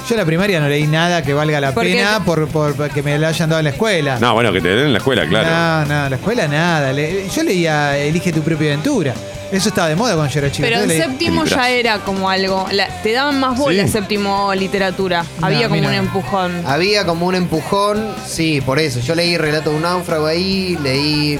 Yo 0.07 0.13
en 0.15 0.19
la 0.19 0.25
primaria 0.25 0.59
no 0.61 0.69
leí 0.69 0.87
nada 0.87 1.21
que 1.21 1.33
valga 1.33 1.59
la 1.59 1.73
Porque- 1.73 1.93
pena 1.95 2.23
por, 2.23 2.47
por, 2.47 2.75
por 2.75 2.89
que 2.89 3.03
me 3.03 3.17
la 3.19 3.27
hayan 3.27 3.49
dado 3.49 3.59
en 3.59 3.65
la 3.65 3.71
escuela. 3.71 4.17
No, 4.19 4.33
bueno, 4.33 4.53
que 4.53 4.61
te 4.61 4.69
den 4.69 4.85
en 4.85 4.93
la 4.93 4.99
escuela, 4.99 5.27
claro. 5.27 5.85
No, 5.89 5.93
no, 6.03 6.09
la 6.09 6.15
escuela 6.15 6.47
nada. 6.47 6.93
Le- 6.93 7.27
yo 7.27 7.43
leía 7.43 7.97
Elige 7.97 8.31
tu 8.31 8.41
propia 8.41 8.67
aventura. 8.73 9.13
Eso 9.51 9.69
estaba 9.69 9.87
de 9.89 9.95
moda 9.95 10.15
cuando 10.15 10.33
yo 10.33 10.39
era 10.39 10.51
chico. 10.51 10.63
Pero 10.67 10.77
en 10.77 10.81
Entonces 10.83 11.05
leí- 11.07 11.09
séptimo 11.11 11.43
Libras. 11.43 11.59
ya 11.61 11.69
era 11.69 11.99
como 11.99 12.29
algo. 12.29 12.67
la- 12.71 12.87
te 13.01 13.11
daban 13.11 13.39
más 13.39 13.57
bola 13.57 13.75
Sí. 13.75 13.79
en 13.81 13.91
séptimo 13.91 14.53
literatura. 14.55 15.25
Había 15.41 15.67
como 15.69 15.85
un 15.87 15.93
empujón. 15.93 16.61
Había 16.65 17.05
como 17.05 17.25
un 17.27 17.35
empujón, 17.35 18.07
sí, 18.25 18.61
por 18.61 18.79
eso. 18.79 18.99
Yo 19.01 19.13
leí 19.15 19.37
Relato 19.37 19.71
de 19.71 19.75
un 19.77 19.81
náufrago 19.81 20.25
ahí, 20.25 20.77
leí. 20.83 21.37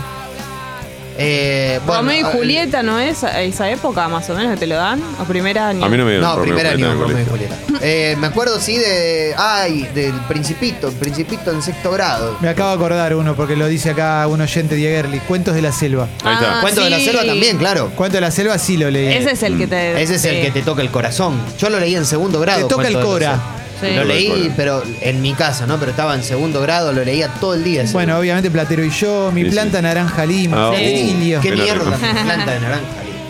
Eh, 1.19 1.79
bueno, 1.85 2.01
Romeo 2.03 2.19
y 2.19 2.23
Julieta, 2.37 2.83
¿no 2.83 2.99
es 2.99 3.23
a 3.23 3.41
esa 3.41 3.69
época 3.71 4.07
más 4.07 4.29
o 4.29 4.35
menos 4.35 4.53
que 4.53 4.59
te 4.59 4.67
lo 4.67 4.75
dan? 4.75 5.01
¿O 5.19 5.23
primer 5.23 5.57
año? 5.57 5.83
A 5.83 5.89
mí 5.89 5.97
no 5.97 6.05
me 6.05 6.11
dieron 6.11 6.29
No, 6.29 6.35
Romeo 6.35 6.55
primer 6.55 6.67
año, 6.73 6.93
Romeo 6.93 7.19
y. 7.21 7.25
Julieta. 7.29 7.55
Eh, 7.81 8.15
me 8.19 8.27
acuerdo, 8.27 8.59
sí, 8.59 8.77
de. 8.77 9.33
Ay, 9.37 9.89
del 9.95 10.13
Principito, 10.27 10.89
el 10.89 10.95
Principito 10.95 11.51
en 11.51 11.61
sexto 11.61 11.91
grado. 11.91 12.37
Me 12.39 12.49
acabo 12.49 12.69
de 12.69 12.75
acordar 12.75 13.15
uno 13.15 13.35
porque 13.35 13.55
lo 13.55 13.67
dice 13.67 13.91
acá 13.91 14.27
un 14.27 14.41
oyente 14.41 14.75
Diegerli. 14.75 15.19
Cuentos 15.21 15.55
de 15.55 15.61
la 15.61 15.71
selva. 15.71 16.07
Ahí 16.23 16.33
está. 16.35 16.57
Ah, 16.59 16.61
Cuento 16.61 16.83
de 16.83 16.89
la 16.91 16.97
sí. 16.97 17.05
selva 17.05 17.25
también, 17.25 17.57
claro. 17.57 17.91
Cuentos 17.95 18.13
de 18.17 18.21
la 18.21 18.31
selva 18.31 18.57
sí 18.57 18.77
lo 18.77 18.89
leí. 18.91 19.07
Ese 19.13 19.31
es 19.31 19.43
el 19.43 19.57
que 19.57 19.67
te. 19.67 20.01
Ese 20.01 20.15
es 20.15 20.25
el 20.25 20.41
que 20.41 20.51
te 20.51 20.61
toca 20.61 20.81
el 20.81 20.91
corazón. 20.91 21.39
Yo 21.57 21.69
lo 21.69 21.79
leí 21.79 21.95
en 21.95 22.05
segundo 22.05 22.39
grado. 22.39 22.59
Te 22.59 22.63
toca 22.65 22.75
Cuento 22.83 22.87
el 22.89 22.93
de 22.93 22.99
la 22.99 23.05
cora. 23.05 23.29
selva. 23.31 23.56
Sí. 23.81 23.87
Lo 23.95 24.03
leí, 24.05 24.51
pero 24.57 24.81
en 25.01 25.21
mi 25.21 25.33
casa, 25.33 25.67
¿no? 25.67 25.77
Pero 25.77 25.91
estaba 25.91 26.15
en 26.15 26.23
segundo 26.23 26.61
grado, 26.61 26.91
lo 26.93 27.03
leía 27.03 27.27
todo 27.39 27.53
el 27.53 27.63
día. 27.63 27.83
Bueno, 27.93 28.17
obviamente 28.17 28.49
Platero 28.49 28.83
y 28.83 28.89
yo, 28.89 29.31
mi 29.31 29.43
Sí, 29.43 29.51
planta 29.51 29.77
sí. 29.77 29.83
naranja 29.83 30.25
lima, 30.25 30.67
Ah, 30.67 30.69
Platerillo. 30.71 31.41
Qué 31.41 31.49
Qué 31.51 31.55
mierda, 31.55 31.83
naranja. 31.85 32.23
planta 32.23 32.51
de 32.53 32.59
naranja. 32.59 32.85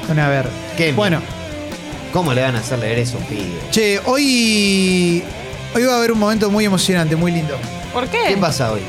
Bueno, 0.08 0.24
a 0.24 0.28
ver. 0.30 0.50
Qué 0.78 0.93
bueno, 0.93 1.22
¿Cómo 2.14 2.34
le 2.34 2.41
van 2.41 2.56
a 2.56 2.60
hacer 2.60 2.80
leer 2.80 3.00
eso, 3.00 3.18
pibe? 3.30 3.43
che, 3.72 4.00
hoy. 4.06 5.22
Hoy 5.76 5.84
va 5.84 5.93
a 5.95 5.98
haber 5.98 6.14
un 6.14 6.20
momento 6.20 6.50
muy 6.50 6.64
emocionante, 6.66 7.16
muy 7.18 7.32
lindo. 7.32 7.56
¿Por 7.93 8.08
qué? 8.08 8.20
¿Qué 8.30 8.38
pasa 8.38 8.72
hoy? 8.72 8.80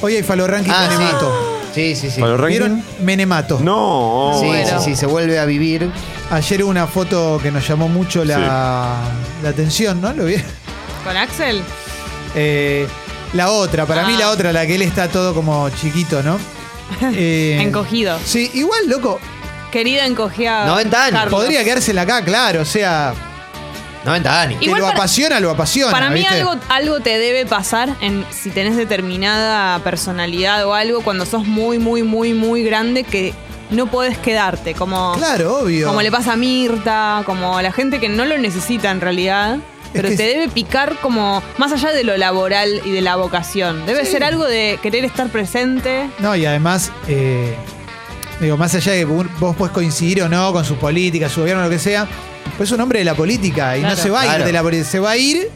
Hoy 0.00 0.16
hay 0.16 0.22
Falo 0.22 0.46
Ranking 0.46 0.70
Ah, 0.74 0.86
Menemato. 0.90 1.60
Sí, 1.74 1.94
sí, 1.94 2.10
sí. 2.10 2.20
¿Para 2.20 2.32
el 2.32 2.38
ranking? 2.38 2.58
¿Vieron? 2.58 2.82
Menemato. 3.02 3.60
No. 3.62 4.32
Sí, 4.40 4.46
Bueno. 4.46 4.80
sí, 4.80 4.90
sí, 4.92 4.96
se 4.96 5.06
vuelve 5.06 5.38
a 5.38 5.44
vivir. 5.44 5.90
Ayer 6.30 6.62
hubo 6.64 6.70
una 6.70 6.86
foto 6.86 7.38
que 7.42 7.50
nos 7.52 7.68
llamó 7.68 7.88
mucho 7.88 8.24
la, 8.24 8.96
la 9.42 9.48
atención, 9.48 10.00
¿no? 10.00 10.12
¿Lo 10.14 10.24
vieron? 10.24 10.46
¿Con 11.08 11.16
Axel? 11.16 11.62
Eh, 12.34 12.86
la 13.32 13.50
otra, 13.50 13.86
para 13.86 14.06
mí 14.06 14.12
Ah. 14.16 14.20
la 14.20 14.30
otra, 14.30 14.52
la 14.52 14.66
que 14.66 14.74
él 14.74 14.82
está 14.82 15.08
todo 15.08 15.34
como 15.34 15.68
chiquito, 15.70 16.22
¿no? 16.22 16.38
Eh, 17.14 17.58
Encogido. 17.62 18.18
Sí, 18.24 18.50
igual, 18.54 18.88
loco, 18.88 19.18
Querida 19.72 20.06
encogida. 20.06 20.64
90 20.66 21.04
años. 21.04 21.20
Carlos. 21.20 21.40
podría 21.40 21.62
quedársela 21.64 22.02
acá, 22.02 22.24
claro, 22.24 22.62
o 22.62 22.64
sea, 22.64 23.12
90 24.04 24.40
años. 24.40 24.58
que 24.58 24.64
Igual 24.66 24.80
lo 24.80 24.86
para- 24.86 24.98
apasiona, 24.98 25.40
lo 25.40 25.50
apasiona. 25.50 25.90
Para 25.92 26.08
mí 26.10 26.20
¿viste? 26.20 26.34
algo, 26.40 26.54
algo 26.68 27.00
te 27.00 27.18
debe 27.18 27.44
pasar 27.44 27.90
en 28.00 28.24
si 28.30 28.50
tenés 28.50 28.76
determinada 28.76 29.78
personalidad 29.80 30.66
o 30.66 30.72
algo 30.74 31.02
cuando 31.02 31.26
sos 31.26 31.44
muy, 31.46 31.78
muy, 31.78 32.02
muy, 32.02 32.32
muy 32.32 32.62
grande 32.64 33.04
que 33.04 33.34
no 33.70 33.86
podés 33.90 34.16
quedarte. 34.16 34.72
Como, 34.74 35.12
Claro, 35.18 35.58
obvio. 35.60 35.86
como 35.88 36.00
le 36.00 36.10
pasa 36.10 36.32
a 36.32 36.36
Mirta, 36.36 37.22
como 37.26 37.58
a 37.58 37.62
la 37.62 37.72
gente 37.72 38.00
que 38.00 38.08
no 38.08 38.24
lo 38.24 38.38
necesita 38.38 38.90
en 38.90 39.00
realidad. 39.02 39.58
Pero 39.92 40.08
que 40.08 40.16
te 40.16 40.30
es- 40.30 40.34
debe 40.36 40.48
picar 40.48 40.96
como 41.00 41.42
más 41.56 41.72
allá 41.72 41.92
de 41.92 42.04
lo 42.04 42.16
laboral 42.16 42.82
y 42.84 42.90
de 42.90 43.00
la 43.00 43.16
vocación. 43.16 43.86
Debe 43.86 44.04
Sí. 44.04 44.12
ser 44.12 44.24
algo 44.24 44.44
de 44.44 44.78
querer 44.82 45.04
estar 45.04 45.28
presente. 45.30 46.08
No, 46.18 46.34
y 46.36 46.44
además, 46.46 46.92
eh, 47.08 47.54
digo, 48.40 48.56
más 48.56 48.74
allá 48.74 48.92
de 48.92 48.98
que 48.98 49.04
vos 49.06 49.56
podés 49.56 49.72
coincidir 49.72 50.22
o 50.22 50.28
no 50.28 50.52
con 50.52 50.64
sus 50.64 50.76
políticas, 50.78 51.32
su 51.32 51.40
gobierno, 51.40 51.62
lo 51.64 51.70
que 51.70 51.78
sea, 51.78 52.06
pues 52.56 52.68
es 52.68 52.72
un 52.74 52.80
hombre 52.80 52.98
de 53.00 53.04
la 53.04 53.14
política 53.14 53.76
y 53.76 53.80
Claro. 53.80 53.96
no 53.96 54.02
se 54.02 54.10
va 54.10 54.20
a 54.20 54.24
ir 54.24 54.30
Claro. 54.30 54.44
de 54.44 54.52
la 54.52 54.62
política, 54.62 54.90
se 54.90 54.98
va 55.00 55.10
a 55.10 55.16
ir 55.16 55.50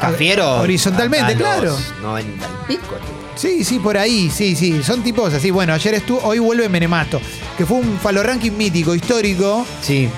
Cafiero. 0.00 0.60
Horizontalmente, 0.60 1.32
hasta 1.32 1.60
los 1.62 1.80
claro. 1.80 2.02
90 2.02 2.46
y 2.68 2.72
pico. 2.74 2.96
Sí, 3.34 3.64
sí, 3.64 3.78
por 3.78 3.96
ahí, 3.98 4.30
sí, 4.34 4.54
sí. 4.54 4.82
Son 4.82 5.02
tipos 5.02 5.32
así. 5.32 5.50
Bueno, 5.50 5.72
ayer 5.74 5.94
estuvo, 5.94 6.20
hoy 6.22 6.38
vuelve 6.38 6.68
Menemato, 6.68 7.20
que 7.56 7.64
fue 7.66 7.78
un 7.78 7.98
falo 7.98 8.22
ranking 8.22 8.52
mítico, 8.52 8.94
histórico. 8.94 9.66
Sí. 9.82 10.08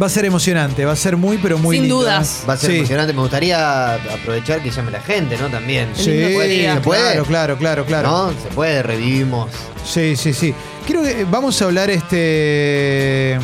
Va 0.00 0.06
a 0.06 0.08
ser 0.08 0.24
emocionante, 0.24 0.84
va 0.84 0.92
a 0.92 0.96
ser 0.96 1.16
muy, 1.16 1.36
pero 1.38 1.58
muy 1.58 1.76
Sin 1.76 1.82
lindo, 1.84 2.00
dudas. 2.00 2.44
Va 2.48 2.52
a 2.52 2.56
ser 2.56 2.70
Sí. 2.70 2.76
emocionante. 2.78 3.12
Me 3.12 3.20
gustaría 3.22 3.94
aprovechar 3.94 4.62
que 4.62 4.70
llame 4.70 4.90
la 4.92 5.00
gente, 5.00 5.36
¿no? 5.36 5.48
También. 5.48 5.88
Sí, 5.94 6.04
¿Se 6.04 6.30
puede? 6.32 6.72
¿Se 6.74 6.80
puede? 6.80 7.00
claro, 7.02 7.24
claro, 7.24 7.56
claro, 7.56 7.84
claro. 7.86 8.08
¿No? 8.08 8.30
Se 8.30 8.48
puede, 8.54 8.82
revivimos. 8.84 9.50
Sí, 9.84 10.14
sí, 10.16 10.32
sí. 10.32 10.54
Creo 10.86 11.02
que 11.02 11.24
vamos 11.28 11.60
a 11.60 11.64
hablar 11.64 11.90
este. 11.90 13.38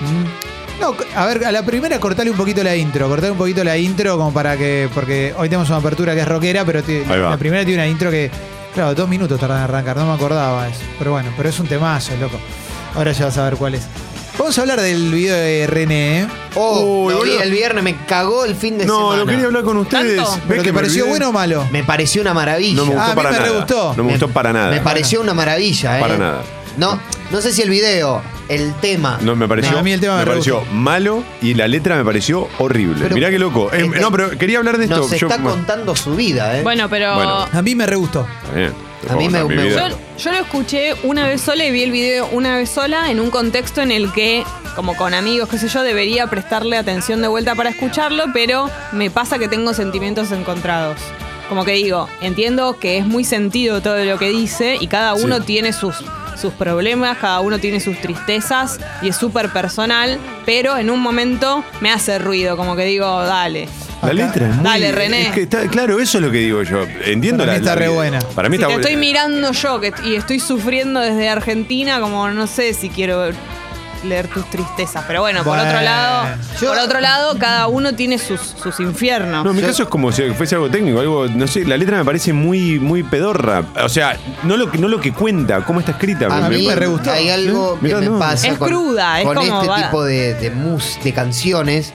mm, 0.00 0.80
No, 0.80 0.94
a 1.14 1.26
ver, 1.26 1.44
a 1.44 1.52
la 1.52 1.62
primera 1.62 2.00
cortale 2.00 2.30
un 2.30 2.36
poquito 2.36 2.64
la 2.64 2.74
intro, 2.74 3.06
cortale 3.08 3.32
un 3.32 3.38
poquito 3.38 3.62
la 3.62 3.76
intro 3.76 4.16
como 4.16 4.32
para 4.32 4.56
que. 4.56 4.88
Porque 4.94 5.34
hoy 5.36 5.48
tenemos 5.48 5.68
una 5.68 5.78
apertura 5.78 6.14
que 6.14 6.22
es 6.22 6.28
rockera, 6.28 6.64
pero 6.64 6.82
ti- 6.82 7.02
Ahí 7.08 7.20
va. 7.20 7.30
la 7.30 7.36
primera 7.38 7.64
tiene 7.64 7.82
una 7.82 7.86
intro 7.90 8.10
que. 8.10 8.30
Claro, 8.74 8.94
dos 8.94 9.08
minutos 9.08 9.38
tardan 9.38 9.58
en 9.58 9.64
arrancar, 9.64 9.96
no 9.96 10.06
me 10.06 10.14
acordaba 10.14 10.66
eso. 10.68 10.80
Pero 10.98 11.12
bueno, 11.12 11.30
pero 11.36 11.48
es 11.48 11.58
un 11.60 11.66
temazo, 11.66 12.16
loco. 12.16 12.38
Ahora 12.94 13.12
ya 13.12 13.26
vas 13.26 13.36
a 13.38 13.44
ver 13.44 13.54
cuál 13.56 13.74
es. 13.74 13.82
Vamos 14.40 14.56
a 14.56 14.62
hablar 14.62 14.80
del 14.80 15.12
video 15.12 15.36
de 15.36 15.66
René, 15.66 16.20
¿eh? 16.22 16.28
Oh, 16.54 17.04
Uy, 17.04 17.12
lo 17.12 17.20
vi 17.22 17.28
boludo. 17.30 17.42
el 17.42 17.50
viernes, 17.50 17.84
me 17.84 17.94
cagó 18.06 18.46
el 18.46 18.54
fin 18.56 18.78
de 18.78 18.86
No, 18.86 18.96
semana. 18.98 19.16
lo 19.18 19.26
quería 19.26 19.44
hablar 19.46 19.62
con 19.64 19.76
ustedes. 19.76 20.16
¿Tanto? 20.16 20.32
¿Ves 20.32 20.42
¿Pero 20.48 20.62
que 20.62 20.68
te 20.68 20.72
me 20.72 20.78
pareció 20.78 21.02
olvidé? 21.02 21.10
bueno 21.10 21.28
o 21.28 21.32
malo? 21.32 21.66
Me 21.70 21.84
pareció 21.84 22.22
una 22.22 22.32
maravilla. 22.32 22.76
No 22.76 22.86
me 22.86 22.94
gustó 22.94 23.00
Ah, 23.02 23.04
a 23.04 23.08
mí 23.10 23.16
para 23.16 23.30
me 23.32 23.36
re 23.38 23.44
nada. 23.44 23.56
gustó. 23.58 23.94
No 23.98 24.02
me 24.04 24.10
gustó 24.12 24.28
para 24.30 24.52
nada. 24.54 24.70
Me 24.70 24.80
pareció 24.80 25.20
una 25.20 25.34
maravilla, 25.34 25.98
¿eh? 25.98 26.00
Para 26.00 26.16
nada. 26.16 26.42
No, 26.78 26.98
no 27.30 27.40
sé 27.42 27.52
si 27.52 27.60
el 27.60 27.68
video, 27.68 28.22
el 28.48 28.72
tema. 28.80 29.18
No, 29.20 29.36
me 29.36 29.46
pareció, 29.46 29.72
No, 29.72 29.78
a 29.78 29.82
mí 29.82 29.92
el 29.92 30.00
tema 30.00 30.16
me 30.16 30.24
re 30.24 30.30
pareció 30.30 30.62
malo 30.72 31.22
y 31.42 31.52
la 31.52 31.68
letra 31.68 31.96
me 31.96 32.04
pareció 32.04 32.48
horrible. 32.58 32.96
Pero- 33.02 33.14
Mirá 33.14 33.28
qué 33.30 33.38
loco. 33.38 33.70
Eh, 33.74 33.82
Este- 33.84 34.00
no, 34.00 34.10
pero 34.10 34.30
quería 34.38 34.56
hablar 34.58 34.78
de 34.78 34.84
esto. 34.84 34.96
Nos 34.96 35.10
Yo- 35.10 35.28
está 35.28 35.38
contando 35.42 35.94
su 35.94 36.16
vida, 36.16 36.58
¿eh? 36.58 36.62
Bueno, 36.62 36.88
pero 36.88 37.14
Bueno. 37.14 37.46
A 37.52 37.60
mí 37.62 37.74
me 37.74 37.84
re 37.86 37.96
gustó. 37.96 38.26
Está 38.44 38.56
bien, 38.56 38.72
A 39.08 39.16
mí 39.16 39.28
me- 39.28 39.44
me-. 39.44 39.70
Yo, 39.70 39.88
yo 40.18 40.30
lo 40.32 40.38
escuché 40.38 40.94
una 41.04 41.26
vez 41.26 41.40
sola 41.40 41.64
y 41.64 41.70
vi 41.70 41.82
el 41.82 41.90
video 41.92 42.28
una 42.32 42.56
vez 42.56 42.68
sola 42.70 43.10
en 43.10 43.20
un 43.20 43.30
contexto 43.30 43.80
en 43.80 43.90
el 43.92 44.12
que, 44.12 44.44
como 44.76 44.94
con 44.96 45.14
amigos, 45.14 45.48
qué 45.48 45.58
sé 45.58 45.68
yo, 45.68 45.82
debería 45.82 46.26
prestarle 46.26 46.76
atención 46.76 47.22
de 47.22 47.28
vuelta 47.28 47.54
para 47.54 47.70
escucharlo, 47.70 48.24
pero 48.32 48.68
me 48.92 49.10
pasa 49.10 49.38
que 49.38 49.48
tengo 49.48 49.72
sentimientos 49.74 50.30
encontrados. 50.32 50.98
Como 51.48 51.64
que 51.64 51.72
digo, 51.72 52.08
entiendo 52.20 52.78
que 52.78 52.98
es 52.98 53.06
muy 53.06 53.24
sentido 53.24 53.80
todo 53.80 54.04
lo 54.04 54.18
que 54.18 54.28
dice 54.28 54.76
y 54.78 54.86
cada 54.86 55.14
uno 55.14 55.38
Sí. 55.38 55.42
tiene 55.46 55.72
sus, 55.72 55.96
sus 56.40 56.52
problemas, 56.52 57.18
cada 57.18 57.40
uno 57.40 57.58
tiene 57.58 57.80
sus 57.80 57.98
tristezas 58.00 58.78
y 59.02 59.08
es 59.08 59.16
súper 59.16 59.48
personal, 59.50 60.18
pero 60.46 60.76
en 60.76 60.90
un 60.90 61.00
momento 61.00 61.64
me 61.80 61.90
hace 61.90 62.18
ruido, 62.20 62.56
como 62.56 62.76
que 62.76 62.84
digo, 62.84 63.22
dale. 63.24 63.68
La 64.02 64.12
letra 64.12 64.48
es 64.48 64.54
muy. 64.56 64.64
Dale, 64.64 64.92
René. 64.92 65.22
es 65.28 65.32
que 65.32 65.42
está- 65.42 65.66
claro, 65.68 65.98
eso 66.00 66.18
es 66.18 66.24
lo 66.24 66.30
que 66.30 66.38
digo 66.38 66.62
yo. 66.62 66.84
Entiendo 67.04 67.42
Para 67.44 67.52
la 67.52 67.58
mí 67.58 67.64
está 67.64 67.74
la- 67.74 67.80
re 67.80 67.88
buena. 67.88 68.18
Para 68.34 68.48
mí 68.48 68.56
Si 68.56 68.62
está 68.62 68.68
te 68.68 68.74
buena. 68.74 68.88
estoy 68.88 68.96
mirando 69.00 69.52
yo 69.52 69.80
que, 69.80 69.92
y 70.04 70.14
estoy 70.16 70.40
sufriendo 70.40 71.00
desde 71.00 71.28
Argentina, 71.28 72.00
como 72.00 72.28
no 72.30 72.46
sé 72.46 72.72
si 72.74 72.88
quiero 72.88 73.30
leer 74.02 74.28
tus 74.28 74.48
tristezas. 74.48 75.04
Pero 75.06 75.20
bueno, 75.20 75.40
por 75.44 75.56
Bueno. 75.58 75.68
otro 75.68 75.82
lado, 75.82 76.28
Yo- 76.58 76.68
por 76.68 76.78
otro 76.78 77.00
lado, 77.00 77.38
cada 77.38 77.66
uno 77.68 77.94
tiene 77.94 78.16
sus, 78.16 78.40
sus 78.40 78.80
infiernos. 78.80 79.44
No, 79.44 79.50
en 79.50 79.56
mi 79.56 79.60
Yo- 79.60 79.68
caso 79.68 79.82
es 79.82 79.88
como 79.90 80.10
si 80.10 80.22
fuese 80.30 80.54
algo 80.54 80.70
técnico, 80.70 81.00
algo, 81.00 81.26
no 81.26 81.46
sé, 81.46 81.66
la 81.66 81.76
letra 81.76 81.98
me 81.98 82.04
parece 82.06 82.32
muy, 82.32 82.78
muy 82.80 83.02
pedorra. 83.02 83.62
O 83.84 83.90
sea, 83.90 84.16
no 84.44 84.56
lo, 84.56 84.70
que- 84.70 84.78
no 84.78 84.88
lo 84.88 84.98
que 85.02 85.12
cuenta, 85.12 85.62
cómo 85.66 85.80
está 85.80 85.92
escrita. 85.92 86.26
A 86.34 86.48
mí 86.48 86.66
me 86.66 86.74
re 86.74 86.86
gustó. 86.86 87.10
Hay 87.12 87.28
algo 87.28 87.78
que 87.78 87.94
me 87.94 88.06
no. 88.06 88.18
pasa 88.18 88.48
Es 88.48 88.56
con, 88.56 88.68
cruda, 88.68 89.20
es 89.20 89.26
con 89.26 89.36
como 89.36 89.54
este 89.60 89.68
va- 89.68 89.82
tipo 89.82 90.02
de, 90.02 90.32
de 90.32 90.50
mus, 90.50 90.98
de 91.04 91.12
canciones 91.12 91.92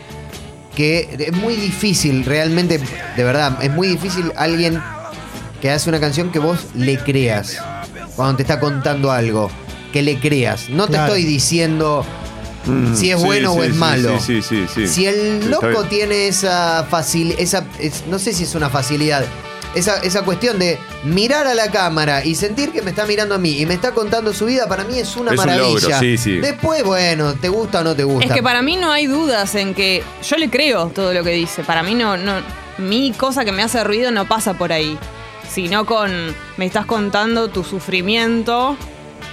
que 0.75 1.15
es 1.17 1.33
muy 1.33 1.55
difícil, 1.55 2.25
realmente, 2.25 2.79
de 3.15 3.23
verdad, 3.23 3.57
es 3.63 3.71
muy 3.71 3.87
difícil 3.87 4.31
alguien 4.35 4.81
que 5.61 5.71
hace 5.71 5.89
una 5.89 5.99
canción 5.99 6.31
que 6.31 6.39
vos 6.39 6.59
le 6.75 6.97
creas 6.97 7.57
cuando 8.15 8.37
te 8.37 8.43
está 8.43 8.59
contando 8.59 9.11
algo, 9.11 9.49
que 9.93 10.01
le 10.01 10.19
creas. 10.19 10.69
No 10.69 10.85
te 10.85 10.93
Claro. 10.93 11.13
estoy 11.13 11.23
diciendo 11.25 12.05
Mm, 12.67 12.95
si 12.95 13.11
es 13.11 13.19
sí, 13.19 13.25
bueno 13.27 13.53
sí, 13.53 13.59
o 13.59 13.63
es 13.63 13.73
sí, 13.73 13.77
malo. 13.77 14.19
Sí, 14.19 14.41
sí, 14.41 14.65
sí. 14.65 14.65
sí. 14.73 14.87
Si 14.87 15.05
el 15.05 15.51
loco 15.51 15.83
tiene 15.83 16.27
esa 16.27 16.83
facilidad, 16.89 17.39
esa, 17.39 17.63
es- 17.79 18.03
no 18.09 18.17
sé 18.17 18.33
si 18.33 18.43
es 18.43 18.55
una 18.55 18.71
facilidad, 18.71 19.23
esa, 19.75 19.97
esa 19.99 20.23
cuestión 20.23 20.57
de 20.57 20.79
mirar 21.03 21.45
a 21.47 21.53
la 21.53 21.69
cámara 21.69 22.23
y 22.25 22.35
sentir 22.35 22.71
que 22.71 22.81
me 22.81 22.89
está 22.91 23.05
mirando 23.05 23.35
a 23.35 23.37
mí 23.37 23.59
y 23.59 23.65
me 23.65 23.73
está 23.73 23.91
contando 23.91 24.33
su 24.33 24.45
vida, 24.45 24.67
para 24.67 24.83
mí 24.85 24.97
es 24.97 25.15
una 25.15 25.31
Es 25.33 25.39
un 25.39 25.45
maravilla. 25.45 25.79
logro, 25.79 25.99
sí, 25.99 26.17
sí. 26.17 26.37
Después, 26.37 26.83
bueno, 26.83 27.33
te 27.33 27.49
gusta 27.49 27.81
o 27.81 27.83
no 27.83 27.95
te 27.95 28.03
gusta. 28.03 28.25
Es 28.25 28.31
que 28.33 28.41
para 28.41 28.61
mí 28.61 28.77
no 28.77 28.91
hay 28.91 29.07
dudas 29.07 29.53
en 29.55 29.73
que 29.73 30.03
yo 30.27 30.37
le 30.37 30.49
creo 30.49 30.87
todo 30.87 31.13
lo 31.13 31.23
que 31.23 31.31
dice. 31.31 31.63
Para 31.63 31.83
mí 31.83 31.93
no, 31.93 32.17
no, 32.17 32.35
mi 32.77 33.11
cosa 33.11 33.45
que 33.45 33.51
me 33.51 33.61
hace 33.63 33.83
ruido 33.83 34.11
no 34.11 34.25
pasa 34.27 34.53
por 34.55 34.71
ahí, 34.73 34.97
sino 35.53 35.85
con 35.85 36.11
me 36.57 36.65
estás 36.65 36.85
contando 36.85 37.49
tu 37.49 37.63
sufrimiento 37.63 38.77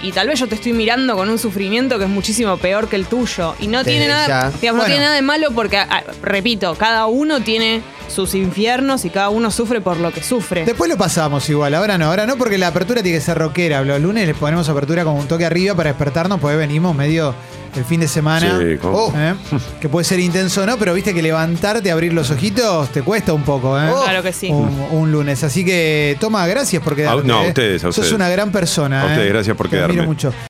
y 0.03 0.11
tal 0.11 0.27
vez 0.27 0.39
yo 0.39 0.47
te 0.47 0.55
estoy 0.55 0.73
mirando 0.73 1.15
con 1.15 1.29
un 1.29 1.39
sufrimiento 1.39 1.97
que 1.97 2.03
es 2.03 2.09
muchísimo 2.09 2.57
peor 2.57 2.89
que 2.89 2.97
el 2.97 3.05
tuyo 3.05 3.55
y 3.59 3.67
no 3.67 3.79
Desde 3.79 3.91
tiene 3.91 4.07
nada, 4.09 4.51
no 4.51 4.83
tiene 4.85 4.99
nada 4.99 5.15
de 5.15 5.21
malo 5.21 5.51
porque 5.55 5.77
ah, 5.77 6.03
repito, 6.21 6.75
cada 6.75 7.07
uno 7.07 7.41
tiene 7.41 7.81
sus 8.09 8.35
infiernos 8.35 9.05
y 9.05 9.09
cada 9.09 9.29
uno 9.29 9.49
sufre 9.49 9.79
por 9.79 9.97
lo 9.97 10.11
que 10.11 10.21
sufre. 10.21 10.65
Después 10.65 10.89
lo 10.89 10.97
pasamos 10.97 11.49
igual, 11.49 11.73
ahora 11.73 11.97
no, 11.97 12.07
ahora 12.07 12.27
no 12.27 12.35
porque 12.35 12.57
la 12.57 12.67
apertura 12.67 13.01
tiene 13.01 13.17
que 13.17 13.23
ser 13.23 13.37
rockera. 13.37 13.81
Los 13.83 14.01
lunes 14.01 14.27
les 14.27 14.35
ponemos 14.35 14.67
apertura 14.67 15.05
como 15.05 15.19
un 15.19 15.27
toque 15.27 15.45
arriba 15.45 15.73
para 15.73 15.89
despertarnos, 15.91 16.39
pues 16.39 16.57
venimos 16.57 16.93
medio 16.93 17.33
el 17.75 17.85
fin 17.85 17.99
de 17.99 18.07
semana. 18.07 18.59
Sí. 18.59 18.77
Oh. 18.83 19.11
¿eh? 19.15 19.33
Que 19.81 19.89
puede 19.89 20.03
ser 20.05 20.19
intenso, 20.19 20.65
¿no? 20.65 20.77
Pero 20.77 20.93
viste 20.93 21.13
que 21.13 21.21
levantarte, 21.21 21.91
abrir 21.91 22.13
los 22.13 22.29
ojitos, 22.31 22.89
te 22.89 23.01
cuesta 23.01 23.33
un 23.33 23.43
poco, 23.43 23.79
¿eh? 23.79 23.89
Claro 24.03 24.23
que 24.23 24.31
sí. 24.33 24.49
Un, 24.49 24.69
un 24.91 25.11
lunes. 25.11 25.43
Así 25.43 25.63
que, 25.65 26.17
toma, 26.19 26.45
gracias 26.47 26.81
por 26.81 26.95
quedarte. 26.95 27.27
no, 27.27 27.39
a 27.39 27.45
¿eh? 27.45 27.49
ustedes, 27.49 27.81
a 27.83 27.87
Sos 27.87 27.97
ustedes. 27.99 28.13
una 28.13 28.29
gran 28.29 28.51
persona. 28.51 29.01
A 29.01 29.05
ustedes, 29.07 29.27
¿eh? 29.27 29.29
gracias 29.33 29.57
por 29.57 29.67
Te 29.69 29.77
admiro 29.77 29.93
quedarme. 29.93 30.07
mucho. 30.07 30.33